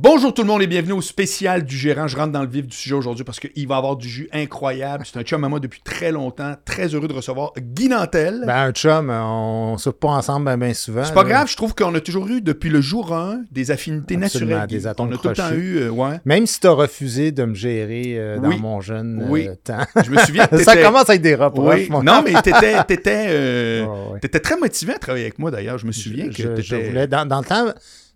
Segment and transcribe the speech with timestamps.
[0.00, 2.06] Bonjour tout le monde et bienvenue au spécial du gérant.
[2.06, 5.02] Je rentre dans le vif du sujet aujourd'hui parce qu'il va avoir du jus incroyable.
[5.04, 6.54] C'est un chum à moi depuis très longtemps.
[6.64, 8.44] Très heureux de recevoir Guy Nantel.
[8.46, 11.02] Ben, un chum, on se pas ensemble bien souvent.
[11.02, 11.28] c'est pas là.
[11.30, 14.80] grave, je trouve qu'on a toujours eu depuis le jour 1 des affinités Absolument, naturelles.
[14.82, 16.20] des on a tout le temps eu, euh, ouais.
[16.24, 18.60] Même si t'as refusé de me gérer euh, dans Oui.
[18.60, 19.48] mon jeune Oui.
[19.48, 19.82] euh, temps.
[20.04, 21.88] Je me souviens que Ça commence avec des reproches, Oui.
[21.90, 22.84] mon Non, mais t'étais,
[24.20, 25.78] t'étais, très motivé à travailler avec moi d'ailleurs.
[25.78, 27.66] Je me souviens que je, voulais, dans, dans le temps,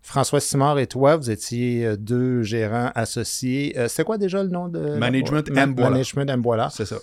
[0.05, 3.73] François Simard et toi, vous étiez euh, deux gérants associés.
[3.79, 4.97] Euh, c'était quoi déjà le nom de...
[4.97, 5.91] Management Ma- Mboila.
[5.91, 6.71] Management Mboila.
[6.71, 6.97] C'est ça.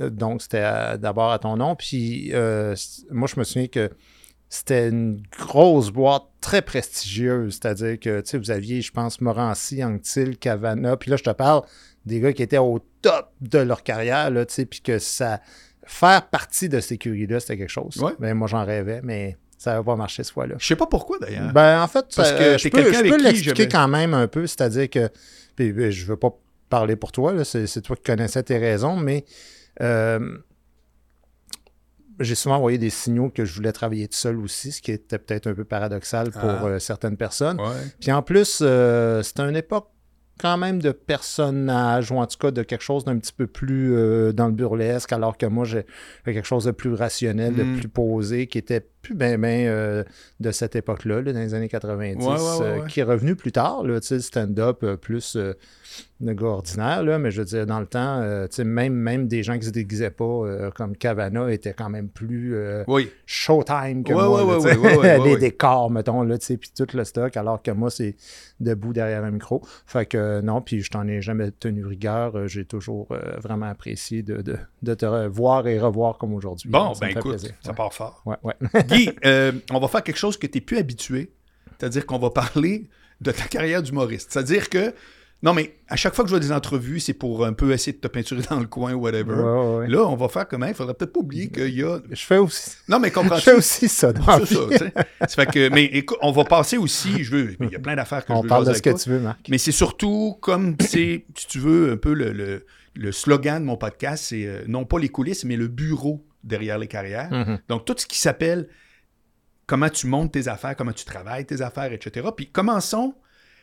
[0.00, 1.76] Euh, Donc, c'était d'abord à ton nom.
[1.76, 2.74] Puis, euh,
[3.10, 3.90] moi, je me souviens que
[4.48, 7.54] c'était une grosse boîte très prestigieuse.
[7.60, 10.96] C'est-à-dire que, tu sais, vous aviez, je pense, Morancy, Anctil, Cavana.
[10.96, 11.62] Puis là, je te parle
[12.06, 15.40] des gars qui étaient au top de leur carrière, là, tu sais, puis que ça...
[15.88, 17.96] Faire partie de ces curies-là, c'était quelque chose.
[17.98, 18.10] Ouais.
[18.18, 20.56] Ben, moi, j'en rêvais, mais ça n'avait pas marché cette fois-là.
[20.58, 21.52] Je sais pas pourquoi d'ailleurs.
[21.52, 24.46] Ben, en fait, Parce ça- que euh, je peux, je l'expliquer quand même un peu,
[24.46, 25.08] c'est-à-dire que,
[25.54, 26.30] puis, puis, je veux pas
[26.68, 29.24] parler pour toi, là, c'est toi qui connaissais tes raisons, mais
[29.80, 30.38] euh,
[32.18, 35.18] j'ai souvent envoyé des signaux que je voulais travailler tout seul aussi, ce qui était
[35.18, 36.64] peut-être un peu paradoxal pour Ah.
[36.66, 37.60] euh, certaines personnes.
[37.60, 37.66] Ouais.
[38.00, 39.88] Puis en plus, euh, c'était une époque
[40.38, 43.94] quand même de personnage, ou en tout cas de quelque chose d'un petit peu plus
[43.96, 45.84] euh, dans le burlesque, alors que moi, j'ai
[46.24, 47.56] quelque chose de plus rationnel, Mm.
[47.74, 49.36] de plus posé, qui était plus bien
[50.40, 52.86] de cette époque-là, là, dans les années 90, Ouais, ouais, ouais, euh, ouais.
[52.88, 55.54] qui est revenu plus tard, le stand-up euh, plus euh,
[56.20, 59.42] de gars ordinaire, là, mais je veux dire, dans le temps, euh, même, même des
[59.42, 63.10] gens qui se déguisaient pas, euh, comme Cavana, étaient quand même plus euh, Oui.
[63.26, 65.02] showtime que moi.
[65.02, 68.16] là, les décors, mettons, là, puis tout le stock, alors que moi, c'est
[68.60, 69.62] debout derrière un micro.
[69.86, 72.36] Fait que euh, non, puis je t'en ai jamais tenu rigueur.
[72.36, 76.70] Euh, J'ai toujours euh, vraiment apprécié de, de, de te revoir et revoir comme aujourd'hui.
[76.70, 77.50] Bon, ben écoute, plaisir.
[77.60, 78.22] ça part fort.
[78.24, 78.54] Ouais, ouais.
[78.96, 81.30] Guy, euh, on va faire quelque chose que tu n'es plus habitué.
[81.78, 82.88] C'est-à-dire qu'on va parler
[83.20, 84.32] de ta carrière d'humoriste.
[84.32, 84.94] C'est-à-dire que,
[85.42, 87.92] non, mais à chaque fois que je vois des entrevues, c'est pour un peu essayer
[87.92, 89.34] de te peinturer dans le coin ou whatever.
[89.34, 89.88] Ouais, ouais, ouais.
[89.88, 90.66] Là, on va faire comment?
[90.66, 91.98] Il faudrait peut-être pas oublier qu'il y a.
[92.10, 93.42] Je fais aussi, Non, mais je comprends-tu?
[93.42, 94.44] fais aussi ça dans ça.
[94.46, 97.96] Ça fait que, mais écoute, on va passer aussi, je veux, il y a plein
[97.96, 98.98] d'affaires que je On veux parle jaser de ce que toi.
[98.98, 99.40] tu veux, Marc.
[99.50, 102.64] Mais c'est surtout comme c'est, si tu veux, un peu le, le-
[102.98, 106.78] le slogan de mon podcast, c'est euh, non pas les coulisses, mais le bureau derrière
[106.78, 107.30] les carrières.
[107.30, 107.58] Mhm.
[107.68, 108.68] Donc, tout ce qui s'appelle
[109.66, 112.28] comment tu montes tes affaires, comment tu travailles tes affaires, etc.
[112.36, 113.14] Puis, commençons.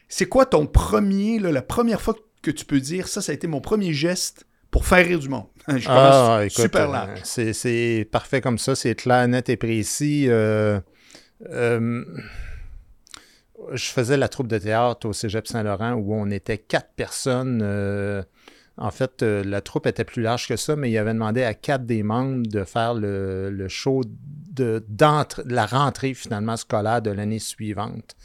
[0.09, 3.35] C'est quoi ton premier, là, la première fois que tu peux dire ça, ça a
[3.35, 5.45] été mon premier geste pour faire rire du monde?
[5.67, 7.19] Je commence Ah, écoute, super euh, large.
[7.23, 10.25] c'est- C'est parfait comme ça, c'est clair, net et précis.
[10.27, 10.79] Euh,
[11.49, 12.03] euh,
[13.73, 17.61] je faisais la troupe de théâtre au Cégep Saint-Laurent où on était quatre personnes.
[17.63, 18.21] euh,
[18.77, 21.53] en fait, euh, la troupe était plus large que ça, mais il avait demandé à
[21.53, 24.01] quatre des membres de faire le, le show
[24.51, 24.83] de,
[25.45, 28.15] la rentrée finalement scolaire de l'année suivante.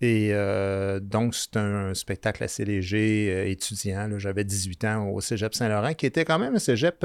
[0.00, 4.08] Et euh, donc, c'est un spectacle assez léger, euh, étudiant.
[4.18, 7.04] J'avais 18 ans au Cégep Saint-Laurent, qui était quand même un cégep.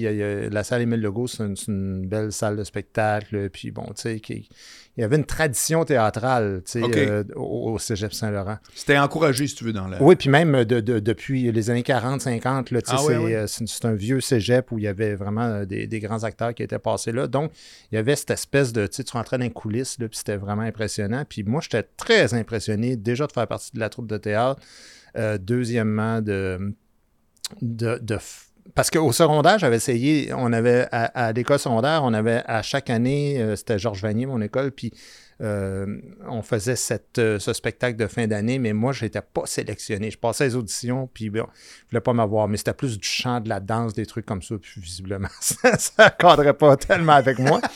[0.00, 3.50] y a- la salle Émile Legault, c'est une, une belle salle de spectacle.
[3.50, 4.48] Puis bon, tu sais, qui-
[4.96, 8.58] il y avait une tradition théâtrale, euh, au, au Cégep Saint-Laurent.
[8.74, 10.00] C'était encouragé, si tu veux, dans la.
[10.02, 13.14] Oui, puis même de- de- depuis les années 40, 50, là, tu sais, Ah c'est,
[13.14, 16.54] euh, c'est- un vieux cégep où il y avait vraiment euh, des, des grands acteurs
[16.54, 17.26] qui étaient passés là.
[17.26, 17.50] Donc,
[17.90, 20.62] il y avait cette espèce de, tu rentrais dans les coulisses, là, puis c'était vraiment
[20.62, 21.24] impressionnant.
[21.28, 24.60] Puis moi, j'étais très impressionné déjà de faire partie de la troupe de théâtre.
[25.16, 26.72] Euh, deuxièmement, de,
[27.62, 27.98] de,
[28.74, 32.90] parce qu'au secondaire, j'avais essayé, on avait, à, à l'école secondaire, on avait à chaque
[32.90, 34.92] année, euh, c'était Georges Vanier, mon école, puis
[35.40, 35.98] euh,
[36.28, 40.10] on faisait cette, euh, ce spectacle de fin d'année, mais moi, je n'étais pas sélectionné.
[40.12, 41.44] Je passais les auditions, puis bon,
[41.86, 44.42] je voulais pas m'avoir, mais c'était plus du chant, de la danse, des trucs comme
[44.42, 47.60] ça, puis visiblement, ça ne cadrait pas tellement avec moi.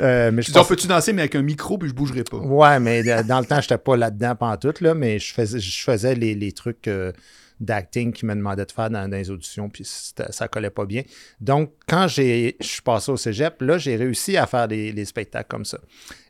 [0.00, 1.94] Euh, mais je Tu dis, on pense- peut-tu danser, mais avec un micro, puis je
[1.94, 2.38] bougerai pas?
[2.38, 5.84] Ouais, mais de- dans le temps, j'étais pas là-dedans pantoute, là, mais je faisais, je
[5.84, 7.12] faisais les, les trucs euh,
[7.60, 11.02] d'acting qu'ils me demandaient de faire dans, dans les auditions, puis ça collait pas bien.
[11.40, 15.48] Donc, quand je suis passé au cégep, là, j'ai réussi à faire des, les spectacles
[15.48, 15.78] comme ça.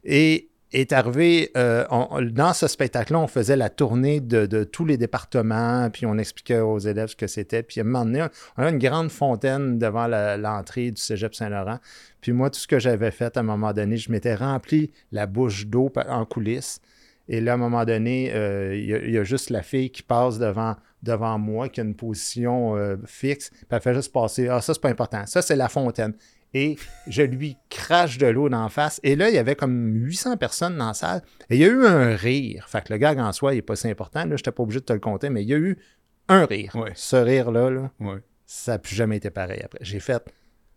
[0.04, 1.84] Et est arrivé, euh,
[2.32, 6.78] dans ce spectacle-là, on faisait la tournée de, tous les départements, puis on expliquait aux
[6.78, 7.62] élèves ce que c'était.
[7.62, 8.26] Puis à un moment donné,
[8.56, 11.78] on a une grande fontaine devant l'entrée du cégep Saint-Laurent.
[12.20, 15.26] Puis moi, tout ce que j'avais fait à un moment donné, je m'étais rempli la
[15.26, 16.80] bouche d'eau en coulisses.
[17.28, 20.38] Et là, à un moment donné, euh, il y a juste la fille qui passe
[20.38, 24.48] devant, devant moi, qui a une position euh, fixe, puis elle fait juste passer.
[24.48, 25.24] Ah, ça, c'est pas important.
[25.26, 26.14] Ça, c'est la fontaine.
[26.56, 26.76] Et
[27.08, 29.00] je lui crache de l'eau d'en face.
[29.02, 31.22] Et là, il y avait comme 800 personnes dans la salle.
[31.50, 32.66] Et il y a eu un rire.
[32.68, 34.20] Fait que le gag en soi, il n'est pas si important.
[34.20, 35.76] Là, je n'étais pas obligé de te le compter, mais il y a eu
[36.28, 36.72] un rire.
[36.76, 36.92] Ouais.
[36.94, 38.18] Ce rire-là, là, Ouais.
[38.46, 39.78] ça n'a plus jamais été pareil après.
[39.82, 40.22] J'ai fait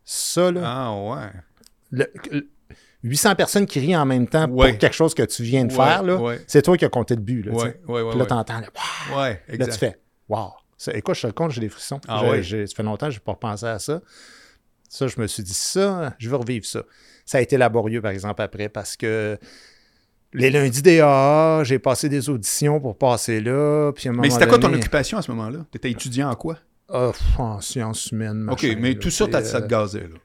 [0.04, 0.62] ça, là.
[0.66, 1.30] Ah, ouais.
[1.92, 2.50] le- le-
[3.04, 4.72] 800 personnes qui rient en même temps Ouais.
[4.72, 6.42] pour quelque chose que tu viens de Ouais, faire, là, ouais.
[6.48, 7.44] c'est toi qui as compté le but.
[7.44, 7.66] Là, tu sais.
[7.66, 8.10] Ouais, ouais, ouais.
[8.10, 8.28] Puis là, ouais.
[8.30, 8.68] t'entends, là,
[9.14, 9.20] Wow!
[9.22, 9.96] Ouais, Là, tu fais
[10.30, 10.52] Wow!
[10.78, 12.00] Ça- écoute, je te le compte, j'ai des frissons.
[12.08, 14.02] Ah j'ai- ça fait longtemps que je n'ai pas repensé à ça.
[14.90, 16.84] Ça, je me suis dit, ça, je veux revivre ça.
[17.26, 19.38] Ça a été laborieux, par exemple, après, parce que
[20.34, 23.92] les lundis des AA, j'ai passé des auditions pour passer là.
[23.94, 25.66] Puis à un Mais c'était quoi ton occupation à ce moment-là?
[25.72, 26.58] Tu étais étudiant en quoi?
[26.90, 28.48] Ah, en sciences humaines.
[28.50, 30.16] OK, machin, mais là, tout ça, ça te euh, gazait, là.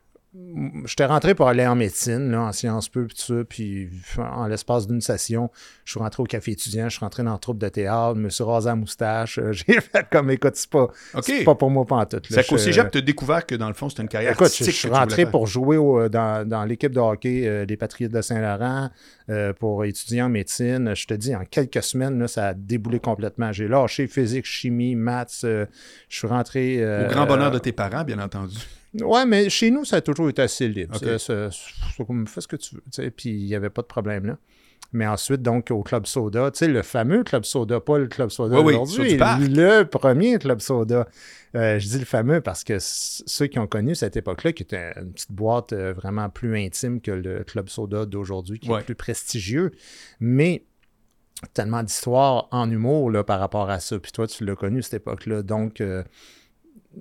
[0.87, 4.46] J'étais rentré pour aller en médecine, là, en sciences peu, puis tout ça, puis en
[4.46, 5.50] l'espace d'une session,
[5.84, 8.20] je suis rentré au café étudiant, je suis rentré dans le troupe de théâtre, je
[8.23, 10.84] me suis rasé la moustache, euh, j'ai fait comme, écoute, c'est pas,
[11.14, 11.25] OK.
[11.25, 12.29] c'est pas pour moi pantoute.
[12.31, 14.52] C'est qu'au cégep, tu as découvert que dans le fond, c'était une carrière Écoute, je,
[14.52, 18.12] artistique je suis rentré pour jouer au- dans, dans l'équipe de hockey euh, des Patriotes
[18.12, 18.88] de Saint-Laurent
[19.29, 20.94] euh, pour étudier en médecine.
[20.96, 23.52] Je te dis, en quelques semaines, là, ça a déboulé complètement.
[23.52, 25.43] J'ai lâché physique, chimie, maths.
[25.44, 25.67] euh,
[26.08, 26.79] je suis rentré.
[26.81, 28.56] euh, Au grand bonheur de tes parents, bien entendu.
[29.00, 30.96] Ouais, mais chez nous, ça a toujours été assez libre.
[30.98, 32.82] Ça- ça- fais ce que tu veux.
[32.92, 34.38] tu sais, Puis il n'y avait pas de problème là.
[34.94, 38.28] Mais ensuite, donc, au Club Soda, tu sais, le fameux Club Soda, pas le Club
[38.28, 41.08] Soda Oui, aujourd'hui, le premier Club Soda.
[41.54, 44.92] Euh, je dis le fameux parce que ceux qui ont connu cette époque-là, qui était
[45.00, 48.80] une petite boîte euh, vraiment plus intime que le Club Soda d'aujourd'hui, qui Ouais.
[48.80, 49.72] est plus prestigieux,
[50.20, 50.64] mais
[51.54, 53.98] tellement d'histoires en humour là, par rapport à ça.
[53.98, 55.42] Puis toi, tu l'as connu cette époque-là.
[55.42, 56.02] Donc, euh,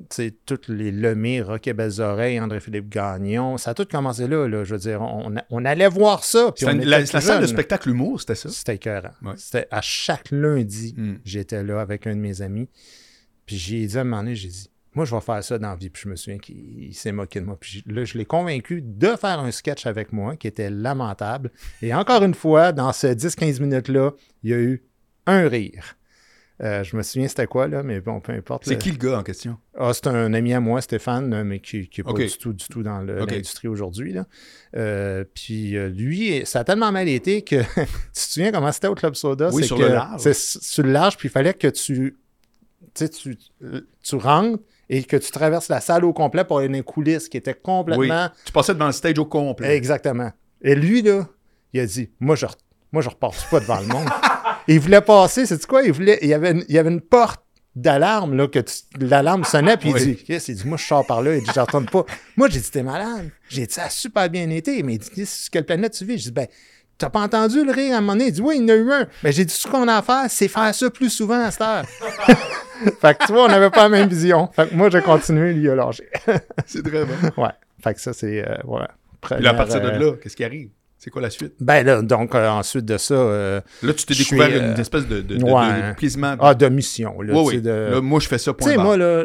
[0.09, 4.47] tu sais, toutes les Lemire, Rocket Belles Oreilles, André-Philippe Gagnon, ça a tout commencé là,
[4.47, 4.63] là.
[4.63, 6.51] Je veux dire, on, on allait voir ça.
[6.51, 8.49] puis C'était on une- était la, salle de spectacle humour, c'était ça?
[8.49, 9.11] C'était écœurant.
[9.21, 9.33] Ouais.
[9.37, 11.15] C'était à chaque lundi, Hmm.
[11.25, 12.67] j'étais là avec un de mes amis.
[13.45, 15.69] Puis j'ai dit à un moment donné, j'ai dit, moi, je vais faire ça dans
[15.69, 15.89] la vie.
[15.89, 17.57] Puis je me souviens qu'il il s'est moqué de moi.
[17.59, 21.49] Puis là, je l'ai convaincu de faire un sketch avec moi qui était lamentable.
[21.81, 24.11] Et encore une fois, dans ces 10-15 minutes-là,
[24.43, 24.83] il y a eu
[25.27, 25.95] un rire.
[26.61, 28.65] Euh, je me souviens c'était quoi, là, mais bon, peu importe.
[28.65, 29.57] C'est qui le gars en question?
[29.75, 32.65] Ah, c'est un ami à moi, Stéphane, euh, mais qui n'est pas du tout, du
[32.67, 34.15] tout dans l'industrie aujourd'hui.
[34.75, 38.87] Euh, puis euh, lui, ça a tellement mal été que tu te souviens comment c'était
[38.87, 39.49] au Club Soda?
[39.51, 40.21] Oui, sur que- le large.
[40.21, 42.17] C'est sur le large, puis il fallait que tu,
[42.93, 43.37] tu,
[44.03, 47.27] tu, rentres et que tu traverses la salle au complet pour aller dans les coulisses
[47.27, 47.61] qui étaient Oui.
[47.63, 48.29] complètement...
[48.45, 49.75] Tu passais devant le stage au complet.
[49.75, 50.31] Exactement.
[50.61, 51.27] Et lui, là,
[51.73, 52.45] il a dit, moi, je,
[52.91, 54.07] moi, je repasse pas devant le monde.
[54.67, 55.83] il voulait passer, c'est quoi?
[55.83, 57.41] Il, voulait, il, y avait une, il y avait une porte
[57.75, 60.01] d'alarme, là, que tu- l'alarme sonnait, puis Oui.
[60.01, 62.05] il dit, il dit, moi, je sors par là, il dit, je retourne pas.
[62.35, 63.29] Moi, j'ai dit, t'es malade.
[63.49, 66.17] J'ai dit, ça a super bien été, mais il dit, sur quelle planète tu vis?
[66.17, 66.47] J'ai dit, ben,
[66.97, 68.25] t'as pas entendu le rire à un moment donné?
[68.27, 69.07] Il dit, oui, il y en a eu un.
[69.23, 71.61] Mais j'ai dit, ce qu'on a à faire, c'est faire ça plus souvent à cette
[71.61, 71.85] heure.
[73.01, 74.49] fait que tu vois, on n'avait pas la même vision.
[74.53, 76.09] Fait que moi, j'ai continué, lui, il a lâché.
[76.65, 77.13] C'est très bon.
[77.43, 77.49] ouais.
[77.83, 78.81] Fait que ça, c'est, euh, ouais.
[79.21, 80.69] Puis là, à Première, partir de euh, là, qu'est-ce qui arrive?
[81.03, 81.53] C'est quoi la suite?
[81.59, 84.75] ben là, donc euh, ensuite de ça, euh, Là, tu t'es découvert suis, une euh,
[84.75, 85.93] espèce de, de, de, ouais.
[85.99, 87.19] de- ah, de mission.
[87.21, 87.63] Là, oui, tu oui.
[87.63, 89.23] Là, moi, je fais ça Tu point sais, moi, là,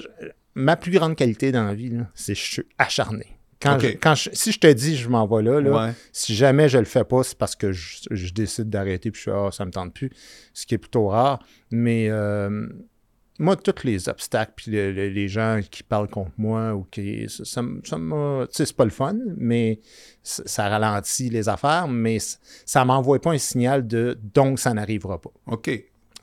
[0.55, 3.27] ma plus grande qualité dans la vie, c'est que je suis acharné.
[3.61, 5.93] Quand je- quand je- si je te dis je m'en vais là, là, Ouais.
[6.13, 9.31] si jamais je le fais pas, c'est parce que je, je décide d'arrêter puis je
[9.31, 10.11] suis ah, ça me tente plus,
[10.55, 11.41] ce qui est plutôt rare.
[11.71, 12.69] Mais euh,
[13.39, 17.27] moi, tous les obstacles puis le- le- les gens qui parlent contre moi ou qui
[17.29, 17.63] ça, ça,
[18.51, 19.81] c'est pas le fun, mais
[20.23, 22.19] ça, ralentit les affaires, mais
[22.65, 25.31] ça m'envoie pas un signal de donc ça n'arrivera pas.
[25.47, 25.65] OK.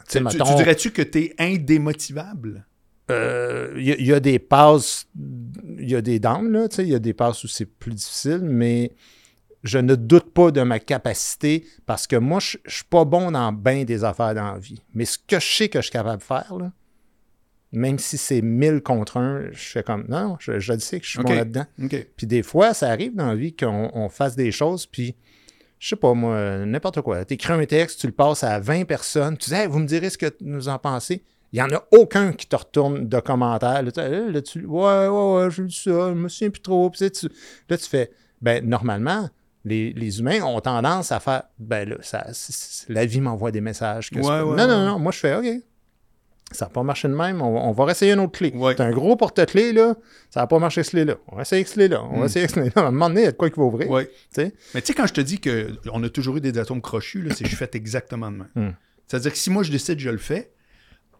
[0.09, 0.19] Tu Tu,
[0.57, 2.65] dirais-tu que tu es indémotivable?
[3.11, 5.07] Euh, Il y, a- il y a des passes,
[5.77, 7.65] il y a des downs, là, tu sais, il y a des passes où c'est
[7.65, 8.91] plus difficile, mais
[9.63, 13.31] je ne doute pas de ma capacité parce que moi, je ne suis pas bon
[13.31, 14.81] dans bien des affaires dans la vie.
[14.93, 16.71] Mais ce que je sais que je suis capable de faire, là,
[17.73, 21.05] même si c'est 1000 contre 1, je fais comme, non, je, je le sais que
[21.05, 21.65] je suis bon là-dedans.
[22.15, 25.15] Puis des fois, ça arrive dans la vie qu'on on fasse des choses, puis
[25.79, 27.25] je sais pas, moi, n'importe quoi.
[27.25, 29.85] Tu écris un texte, tu le passes à 20 personnes, tu dis, Hey, vous me
[29.87, 31.23] direz ce que vous en pensez.
[31.51, 33.83] Il n'y en a aucun qui te retourne de commentaires.
[33.83, 36.89] Là, tu, là, tu- ouais, ouais, ouais, j'ai lu ça, je me souviens plus trop.
[36.89, 37.27] Puis, tu
[37.69, 38.09] là, tu fais,
[38.41, 39.29] ben, normalement,
[39.65, 42.25] les, les humains ont tendance à faire, ben là, ça,
[42.89, 44.09] la vie m'envoie des messages.
[44.09, 45.45] Que Ouais, c'est pas- ouais, non, non, non, moi, je fais, OK.
[46.53, 47.41] Ça n'a pas marché de même.
[47.41, 48.51] On, on va réessayer une autre clé.
[48.55, 48.73] Ouais.
[48.77, 49.95] C'est un gros porte-clés, là.
[50.29, 51.15] Ça n'a pas marché ce clé-là.
[51.27, 52.03] On va essayer ce clé-là.
[52.03, 52.25] On va Mm.
[52.25, 52.71] essayer ce clé-là.
[52.75, 53.89] À un moment donné, il y a de quoi qui va ouvrir.
[53.89, 54.09] Ouais.
[54.37, 57.43] Mais tu sais, quand je te dis qu'on a toujours eu des atomes crochus, c'est
[57.43, 58.47] que je fais exactement de même.
[58.55, 58.71] Hmm.
[59.07, 60.51] C'est-à-dire que si moi je décide, je le fais,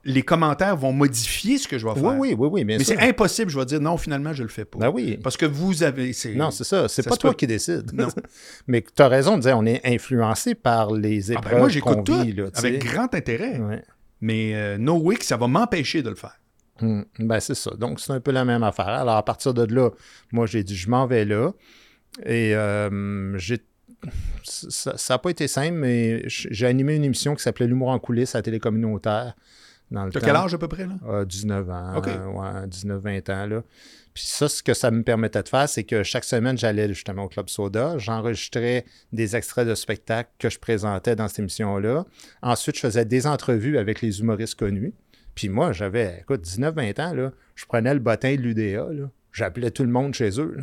[0.05, 2.03] les commentaires vont modifier ce que je vais faire.
[2.03, 4.49] Oui, oui, oui, oui, bien Mais c'est impossible, je vais dire non, finalement, je le
[4.49, 4.77] fais pas.
[4.79, 5.17] Ben oui.
[5.23, 6.11] Parce que vous avez.
[6.35, 6.89] Non, c'est ça.
[6.89, 7.37] C'est pas toi peut.
[7.37, 7.91] qui décides.
[7.93, 8.09] Non.
[8.67, 11.69] Mais tu as raison de dire on est influencé par les Ah épreuves ben moi,
[11.69, 12.33] j'écoute tout vit.
[12.33, 13.59] Là, avec grand intérêt.
[13.59, 13.81] Ouais.
[14.24, 16.39] Mais euh, no way que ça va m'empêcher de le faire.
[16.80, 17.01] Hmm.
[17.20, 17.72] Ben, c'est ça.
[17.72, 18.88] Donc, c'est un peu la même affaire.
[18.88, 19.89] Alors, à partir de là,
[20.32, 21.51] moi, j'ai dit, je m'en vais là.
[22.25, 23.60] Et euh, j'ai.
[24.44, 28.34] Ça n'a pas été simple, mais j'ai animé une émission qui s'appelait L'humour en coulisses
[28.34, 29.34] à la télé communautaire
[29.92, 30.96] dans le T'as quel âge à peu près, là?
[31.06, 32.08] Ah, 19 ans, OK.
[32.08, 33.46] ouais, 19-20 ans.
[33.46, 33.63] Là.
[34.13, 37.24] Puis ça, ce que ça me permettait de faire, c'est que chaque semaine, j'allais justement
[37.24, 42.05] au Club Soda, j'enregistrais des extraits de spectacles que je présentais dans cette émission-là.
[42.41, 44.93] Ensuite, je faisais des entrevues avec les humoristes connus.
[45.36, 48.88] Puis moi, j'avais, écoute, 19-20 ans, là, je prenais le bottin de l'UDA,
[49.32, 50.58] j'appelais tout le monde chez eux.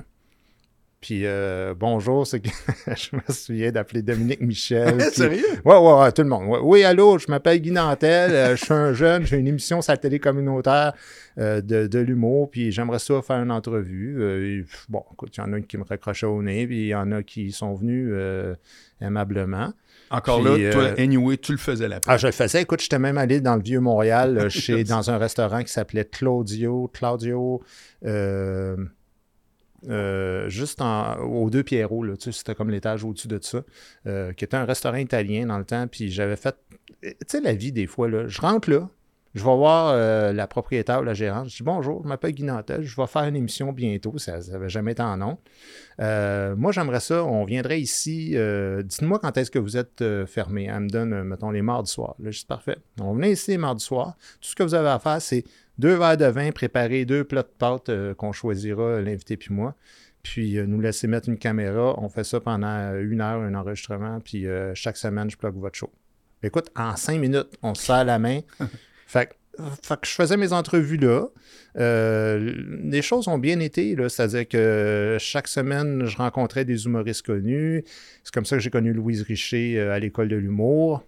[1.01, 2.51] Puis euh, bonjour, c'est que
[2.89, 4.97] je me souviens d'appeler Dominique Michel.
[4.99, 5.45] puis- Sérieux?
[5.65, 6.47] Ouais, ouais, ouais, tout le monde.
[6.47, 6.59] Ouais.
[6.63, 9.93] Oui, allô, je m'appelle Guy Nantel, euh, je suis un jeune, j'ai une émission sur
[9.93, 10.93] la télé communautaire
[11.39, 14.21] euh, de, de l'humour, puis j'aimerais ça faire une entrevue.
[14.21, 16.89] Euh, et, bon, écoute, il y en a qui me raccrochaient au nez, puis il
[16.89, 18.13] y en a qui sont venus
[19.01, 19.73] aimablement.
[20.11, 22.63] Encore Puis, là, toi, anyway, tu le faisais la Ah, je le faisais.
[22.63, 26.05] Écoute, j'étais même allé dans le vieux Montréal, euh, chez, dans un restaurant qui s'appelait
[26.05, 27.63] Claudio, Claudio,
[29.89, 33.63] euh, juste aux deux Pierrots, là, c'était comme l'étage au-dessus de ça,
[34.07, 36.57] euh, qui était un restaurant italien dans le temps, puis j'avais fait,
[37.03, 38.89] tu sais, la vie des fois, là, je rentre là,
[39.35, 42.43] je vais voir euh, la propriétaire ou la gérante, je dis bonjour, je m'appelle Guy
[42.43, 45.39] Nantel, je vais faire une émission bientôt, ça n'avait jamais été en nom.
[45.99, 48.37] Moi, j'aimerais ça, on viendrait ici,
[48.85, 50.65] dites-moi quand est-ce que vous êtes fermé.
[50.65, 52.17] Elle me donne, mettons, les mardis soirs.
[52.19, 52.79] Là, je parfait.
[53.01, 54.17] On venait ici les mardis soirs.
[54.41, 55.45] Tout ce que vous avez à faire, c'est
[55.81, 59.53] deux verres de vin, préparer deux plats de pâtes euh, qu'on choisira, euh, l'invité puis
[59.53, 59.75] moi.
[60.23, 61.95] Puis euh, nous laisser mettre une caméra.
[61.99, 64.21] On fait ça pendant une heure, un enregistrement.
[64.21, 65.91] Puis chaque semaine, je plug votre show.
[66.43, 68.41] Écoute, en cinq minutes, on se serre la main.
[69.07, 71.27] fait, que- fait que je faisais mes entrevues là.
[71.79, 77.85] Euh, les choses ont bien été, c'est-à-dire que chaque semaine, je rencontrais des humoristes connus.
[78.25, 81.05] C'est comme ça que j'ai connu Louise Richer à l'école de l'humour.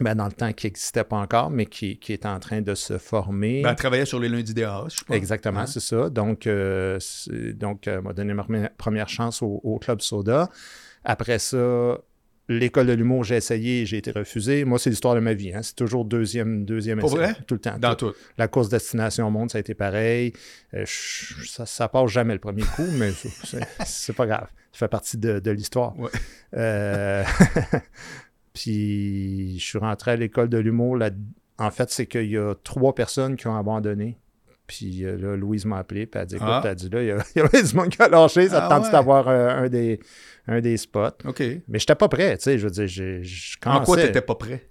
[0.00, 2.74] Ben, dans le temps qui n'existait pas encore, mais qui, qui est en train de
[2.74, 3.62] se former.
[3.62, 5.16] Ben, elle travaillait sur les lundis des je pense.
[5.16, 5.66] Exactement, Hein?
[5.66, 6.10] c'est ça.
[6.10, 6.98] Donc, euh,
[7.54, 8.44] donc euh, m'a donné ma
[8.76, 10.50] première- chance au, au Club Soda.
[11.04, 11.98] Après ça,
[12.48, 14.64] l'école de l'humour, j'ai essayé, j'ai été refusé.
[14.66, 15.52] Moi, c'est l'histoire de ma vie.
[15.54, 15.62] hein.
[15.62, 17.36] C'est toujours deuxième, deuxième Pour essai, vrai?
[17.46, 17.78] Tout le temps.
[17.78, 18.16] Dans Tout- tout.
[18.36, 20.32] La course Destination Monde, ça a été pareil.
[20.74, 24.46] Euh, je- ça, ça passe jamais le premier coup, mais c'est- pas grave.
[24.72, 25.94] Ça fait partie de, de l'histoire.
[25.98, 26.10] Ouais.
[28.56, 30.96] Puis je suis rentré à l'école de l'humour.
[30.96, 31.10] là-
[31.58, 34.18] En fait, c'est qu'il y a trois personnes qui ont abandonné.
[34.66, 36.60] Puis euh, là, Louise m'a appelé, puis elle a dit, écoute, Ah.
[36.64, 38.48] elle a dit, là, il y, a, il y avait du monde qui a lâché,
[38.48, 38.90] ça te Ah tente ouais.
[38.92, 40.00] d'avoir euh, un, des,
[40.48, 41.18] un des spots?
[41.24, 41.40] OK.
[41.68, 44.68] Mais j'étais pas prêt, tu sais, je veux dire, je En quoi t'étais pas prêt?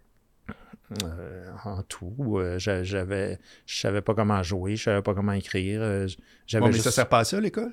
[1.04, 2.38] euh, en tout.
[2.38, 5.82] euh, j'a- j'avais, je savais pas comment jouer, je savais pas comment écrire.
[5.82, 6.08] euh,
[6.46, 7.72] j'avais Bon, mais juste- ça sert pas à ça, l'école?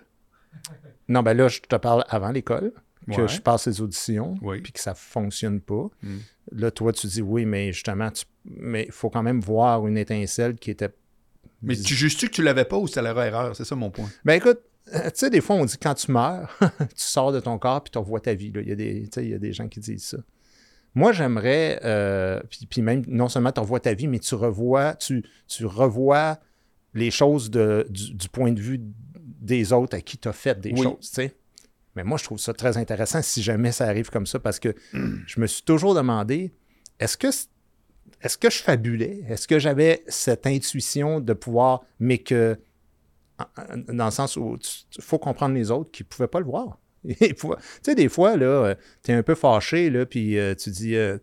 [1.08, 2.72] Non, ben là, je te parle avant l'école,
[3.10, 3.28] que Ouais.
[3.28, 4.60] je passe les auditions, Oui.
[4.60, 5.88] puis que ça fonctionne pas.
[6.02, 6.18] Hmm.
[6.52, 8.24] Là, toi, tu dis oui, mais justement, tu...
[8.44, 10.90] mais il faut quand même voir une étincelle qui était.
[11.62, 13.54] Mais tu juges-tu que tu l'avais pas ou c'était leur erreur?
[13.56, 14.08] C'est ça mon point.
[14.24, 14.58] Ben écoute,
[14.94, 17.82] euh, tu sais, des fois, on dit quand tu meurs, tu sors de ton corps
[17.84, 18.50] puis tu revois ta vie.
[18.50, 18.60] là.
[18.62, 20.18] Il, y a des, il y a des gens qui disent ça.
[20.94, 24.94] Moi, j'aimerais, euh, puis, puis même, non seulement tu revois ta vie, mais tu revois,
[24.94, 26.38] tu, tu revois
[26.94, 28.80] les choses de, du, du point de vue
[29.40, 30.82] des autres à qui tu as fait des Oui.
[30.82, 31.34] choses, tu sais.
[31.96, 34.74] Mais moi, je trouve ça très intéressant si jamais ça arrive comme ça parce que
[34.92, 36.52] je me suis toujours demandé,
[36.98, 37.28] est-ce que,
[38.22, 39.24] est-ce que je fabulais?
[39.28, 42.58] Est-ce que j'avais cette intuition de pouvoir, mais que,
[43.88, 44.56] dans le sens où
[44.96, 46.78] il faut comprendre les autres qui ne pouvaient pas le voir.
[47.18, 47.34] Tu
[47.82, 51.18] sais, des fois, là, tu es un peu fâché, là, puis euh, tu dis, euh,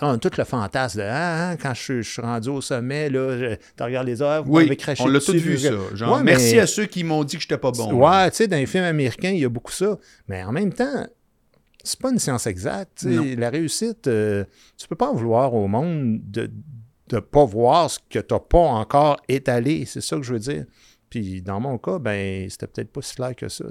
[0.00, 2.60] on a tout le fantasme de Ah, hein, quand je, suis- je suis rendu au
[2.60, 5.70] sommet, là, tu regardes les heures, vous Oui, m'avez craché on l'a tous vu, ça.
[5.94, 7.92] Genre, Ouais, mais- merci à ceux qui m'ont dit que j'étais pas bon.
[7.94, 9.98] Ouais, tu sais, dans les films américains, il y a beaucoup ça.
[10.28, 11.06] Mais en même temps,
[11.82, 13.04] c'est pas une science exacte.
[13.04, 14.44] La réussite, euh,
[14.76, 16.50] tu peux pas en vouloir au monde de
[17.12, 19.84] ne pas voir ce que tu n'as pas encore étalé.
[19.86, 20.64] C'est ça que je veux dire.
[21.10, 23.66] Puis dans mon cas, ben, c'était peut-être pas si clair que ça.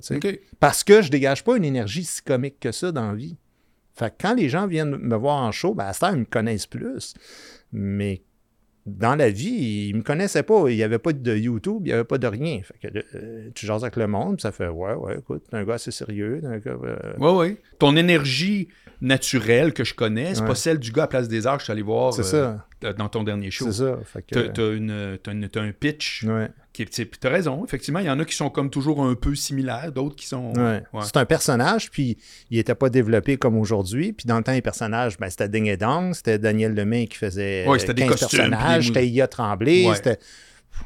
[0.61, 3.35] Parce que je dégage pas une énergie si comique que ça dans la vie.
[3.95, 6.25] Fait que quand les gens viennent me voir en show, ben à ce ils me
[6.25, 7.13] connaissent plus.
[7.71, 8.23] Mais
[8.85, 10.67] dans la vie, ils me connaissaient pas.
[10.69, 12.59] Il n'y avait pas de YouTube, il n'y avait pas de rien.
[12.63, 15.63] Fait que euh, tu jases avec le monde, ça fait Ouais, ouais, écoute, t'es un
[15.63, 16.41] gars assez sérieux.
[16.43, 17.57] un gars, euh, Oui, oui.
[17.79, 18.67] Ton énergie
[18.99, 20.47] naturelle que je connais, c'est Ouais.
[20.47, 22.55] pas celle du gars à Place des Arts que je suis allé voir C'est euh,
[22.81, 22.93] ça.
[22.93, 23.65] dans ton dernier show.
[23.71, 23.99] C'est ça.
[24.03, 27.99] Fait que, T'as une- t'as une- t'as un pitch ouais, qui tu T'as raison, effectivement,
[27.99, 30.51] il y en a qui sont comme toujours un peu similaires, d'autres qui sont.
[30.55, 30.81] ouais.
[30.91, 31.01] Ouais.
[31.03, 32.17] C'est un personnage, puis
[32.49, 34.11] il n'était pas développé comme aujourd'hui.
[34.11, 37.17] Puis dans le temps, les personnages, ben, c'était Ding et Dong, c'était Daniel Lemay qui
[37.17, 40.17] faisait Ouais, c'était euh, des 15 costumes, personnages, c'était Ia Tremblay, c'était...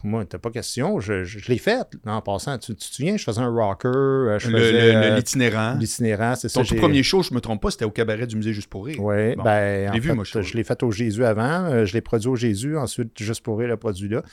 [0.03, 1.87] Moi, t'as pas question, je, je, je l'ai fait.
[2.05, 5.75] En passant, tu, tu te souviens, je faisais un rocker, euh, je faisais euh, L'itinérant.
[5.75, 6.61] l'itinérant, c'est ça.
[6.61, 8.97] Ton premier show, je me trompe pas, c'était au cabaret du musée Juste pour rire.
[8.99, 11.93] Oui, Bon, ben, je l'ai moi, je je l'ai fait au Jésus avant, euh, je
[11.93, 14.23] l'ai produit au Jésus, ensuite juste pour rire le produit là.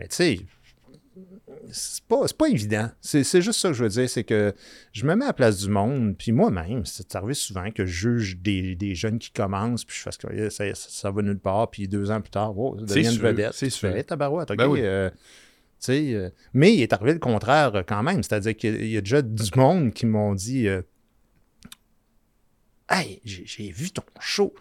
[0.00, 0.40] Mais tu sais,
[1.70, 2.90] c'est pas, c'est pas évident.
[3.00, 4.54] C'est, c'est juste ça que je veux dire, c'est que
[4.92, 7.92] je me mets à la place du monde, puis moi-même, c'est arrivé souvent que je
[8.10, 11.88] juge des, des jeunes qui commencent, puis je fasse que ça, va nulle part, puis
[11.88, 13.52] deux ans plus tard, wow, ça C'est devient une vedette.
[13.52, 13.88] c'est fais, sûr.
[13.96, 14.80] Hey, tabarouette, ok, Ben oui.
[14.82, 15.10] euh,
[15.90, 19.20] euh, mais il est arrivé le contraire euh, quand même, c'est-à-dire qu'il y a déjà
[19.22, 20.82] du monde qui m'ont dit euh,
[22.88, 24.54] Hey, j'ai, vu ton show,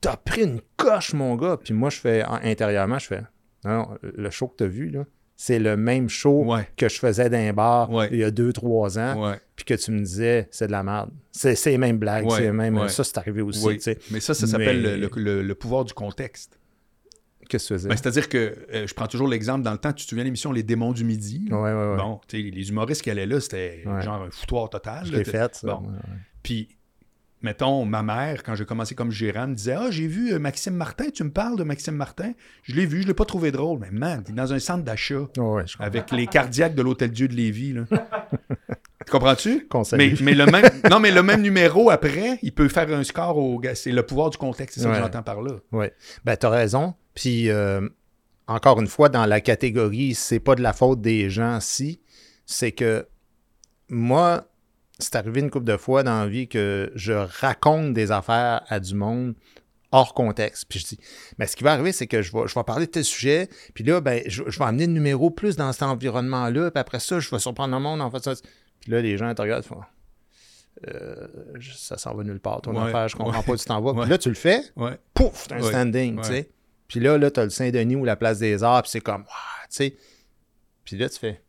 [0.00, 3.22] t'as pris une coche, mon gars, puis moi, je fais, en- intérieurement, je fais
[3.64, 5.04] Non, non, le show que t'as vu, là,
[5.36, 6.66] c'est le même show Ouais.
[6.76, 8.08] que je faisais d'un bar Ouais.
[8.10, 11.10] il y a deux, trois ans, puis que tu me disais, c'est de la merde.
[11.32, 12.76] C'est, les mêmes blagues, c'est les mêmes.
[12.78, 12.88] ouais.
[12.88, 13.66] Ça, c'est arrivé aussi.
[14.10, 16.58] Mais ça, ça s'appelle Mais- le, le- le pouvoir du contexte.
[17.48, 17.88] Qu'est-ce que tu faisais?
[17.90, 20.28] Ben, C'est-à-dire que euh, je prends toujours l'exemple dans le temps, tu te souviens de
[20.28, 21.46] l'émission Les démons du midi?
[21.50, 21.96] ouais, ouais, ouais.
[21.96, 25.04] Bon, les humoristes qui allaient là, c'était genre un foutoir total.
[25.06, 25.66] je l'ai fait, ça.
[25.68, 25.82] Bon.
[26.42, 26.75] Puis,
[27.46, 30.74] mettons, ma mère, quand j'ai commencé comme gérant, me disait Ah, j'ai vu euh, Maxime
[30.74, 32.32] Martin, tu me parles de Maxime Martin?
[32.64, 33.78] Je l'ai vu, je l'ai pas trouvé drôle.
[33.78, 37.34] Mais man, t'es dans un centre d'achat ouais, avec les cardiaques de l'Hôtel Dieu de
[37.34, 37.72] Lévis.
[37.72, 37.84] Là.
[39.06, 39.68] tu comprends-tu?
[39.92, 43.38] Mais, mais le même, non, mais le même numéro après, il peut faire un score
[43.38, 43.76] au gars.
[43.76, 44.96] C'est le pouvoir du contexte, c'est ça Ouais.
[44.96, 45.52] que j'entends par là.
[45.70, 45.86] Oui.
[46.24, 46.94] Ben, t'as raison.
[47.14, 47.88] Puis, euh,
[48.48, 52.00] encore une fois, dans la catégorie, c'est pas de la faute des gens si,
[52.44, 53.06] c'est que
[53.88, 54.48] moi,
[54.98, 58.80] c'est arrivé une couple de fois dans la vie que je raconte des affaires à
[58.80, 59.34] du monde
[59.92, 60.66] hors contexte.
[60.68, 60.98] Puis je dis,
[61.38, 63.48] mais ce qui va arriver, c'est que je vais, je vais parler de tel sujet,
[63.74, 67.00] puis là, ben, je, je vais amener le numéro plus dans cet environnement-là, puis après
[67.00, 68.32] ça, je vais surprendre le monde en fait ça.
[68.80, 69.80] Puis là, les gens te regardent, font,
[70.88, 71.26] euh,
[71.74, 73.44] ça s'en va nulle part, ton Ouais, affaire, je comprends ouais.
[73.46, 73.92] pas, tu t'en vas.
[73.92, 74.02] Ouais.
[74.02, 74.98] Puis là, tu le fais, Ouais.
[75.14, 76.50] pouf, t'as un Ouais, standing, tu sais.
[76.88, 79.66] Puis là, là, t'as le Saint-Denis ou la Place des Arts, puis c'est comme, Ouah
[79.70, 79.96] tu sais.
[80.84, 81.42] Puis là, tu fais,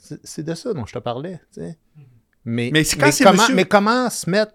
[0.00, 1.78] c'est c'est de ça dont je te parlais, tu sais.
[2.46, 4.52] Mais, Mais comment, monsieur- mais comment se mettre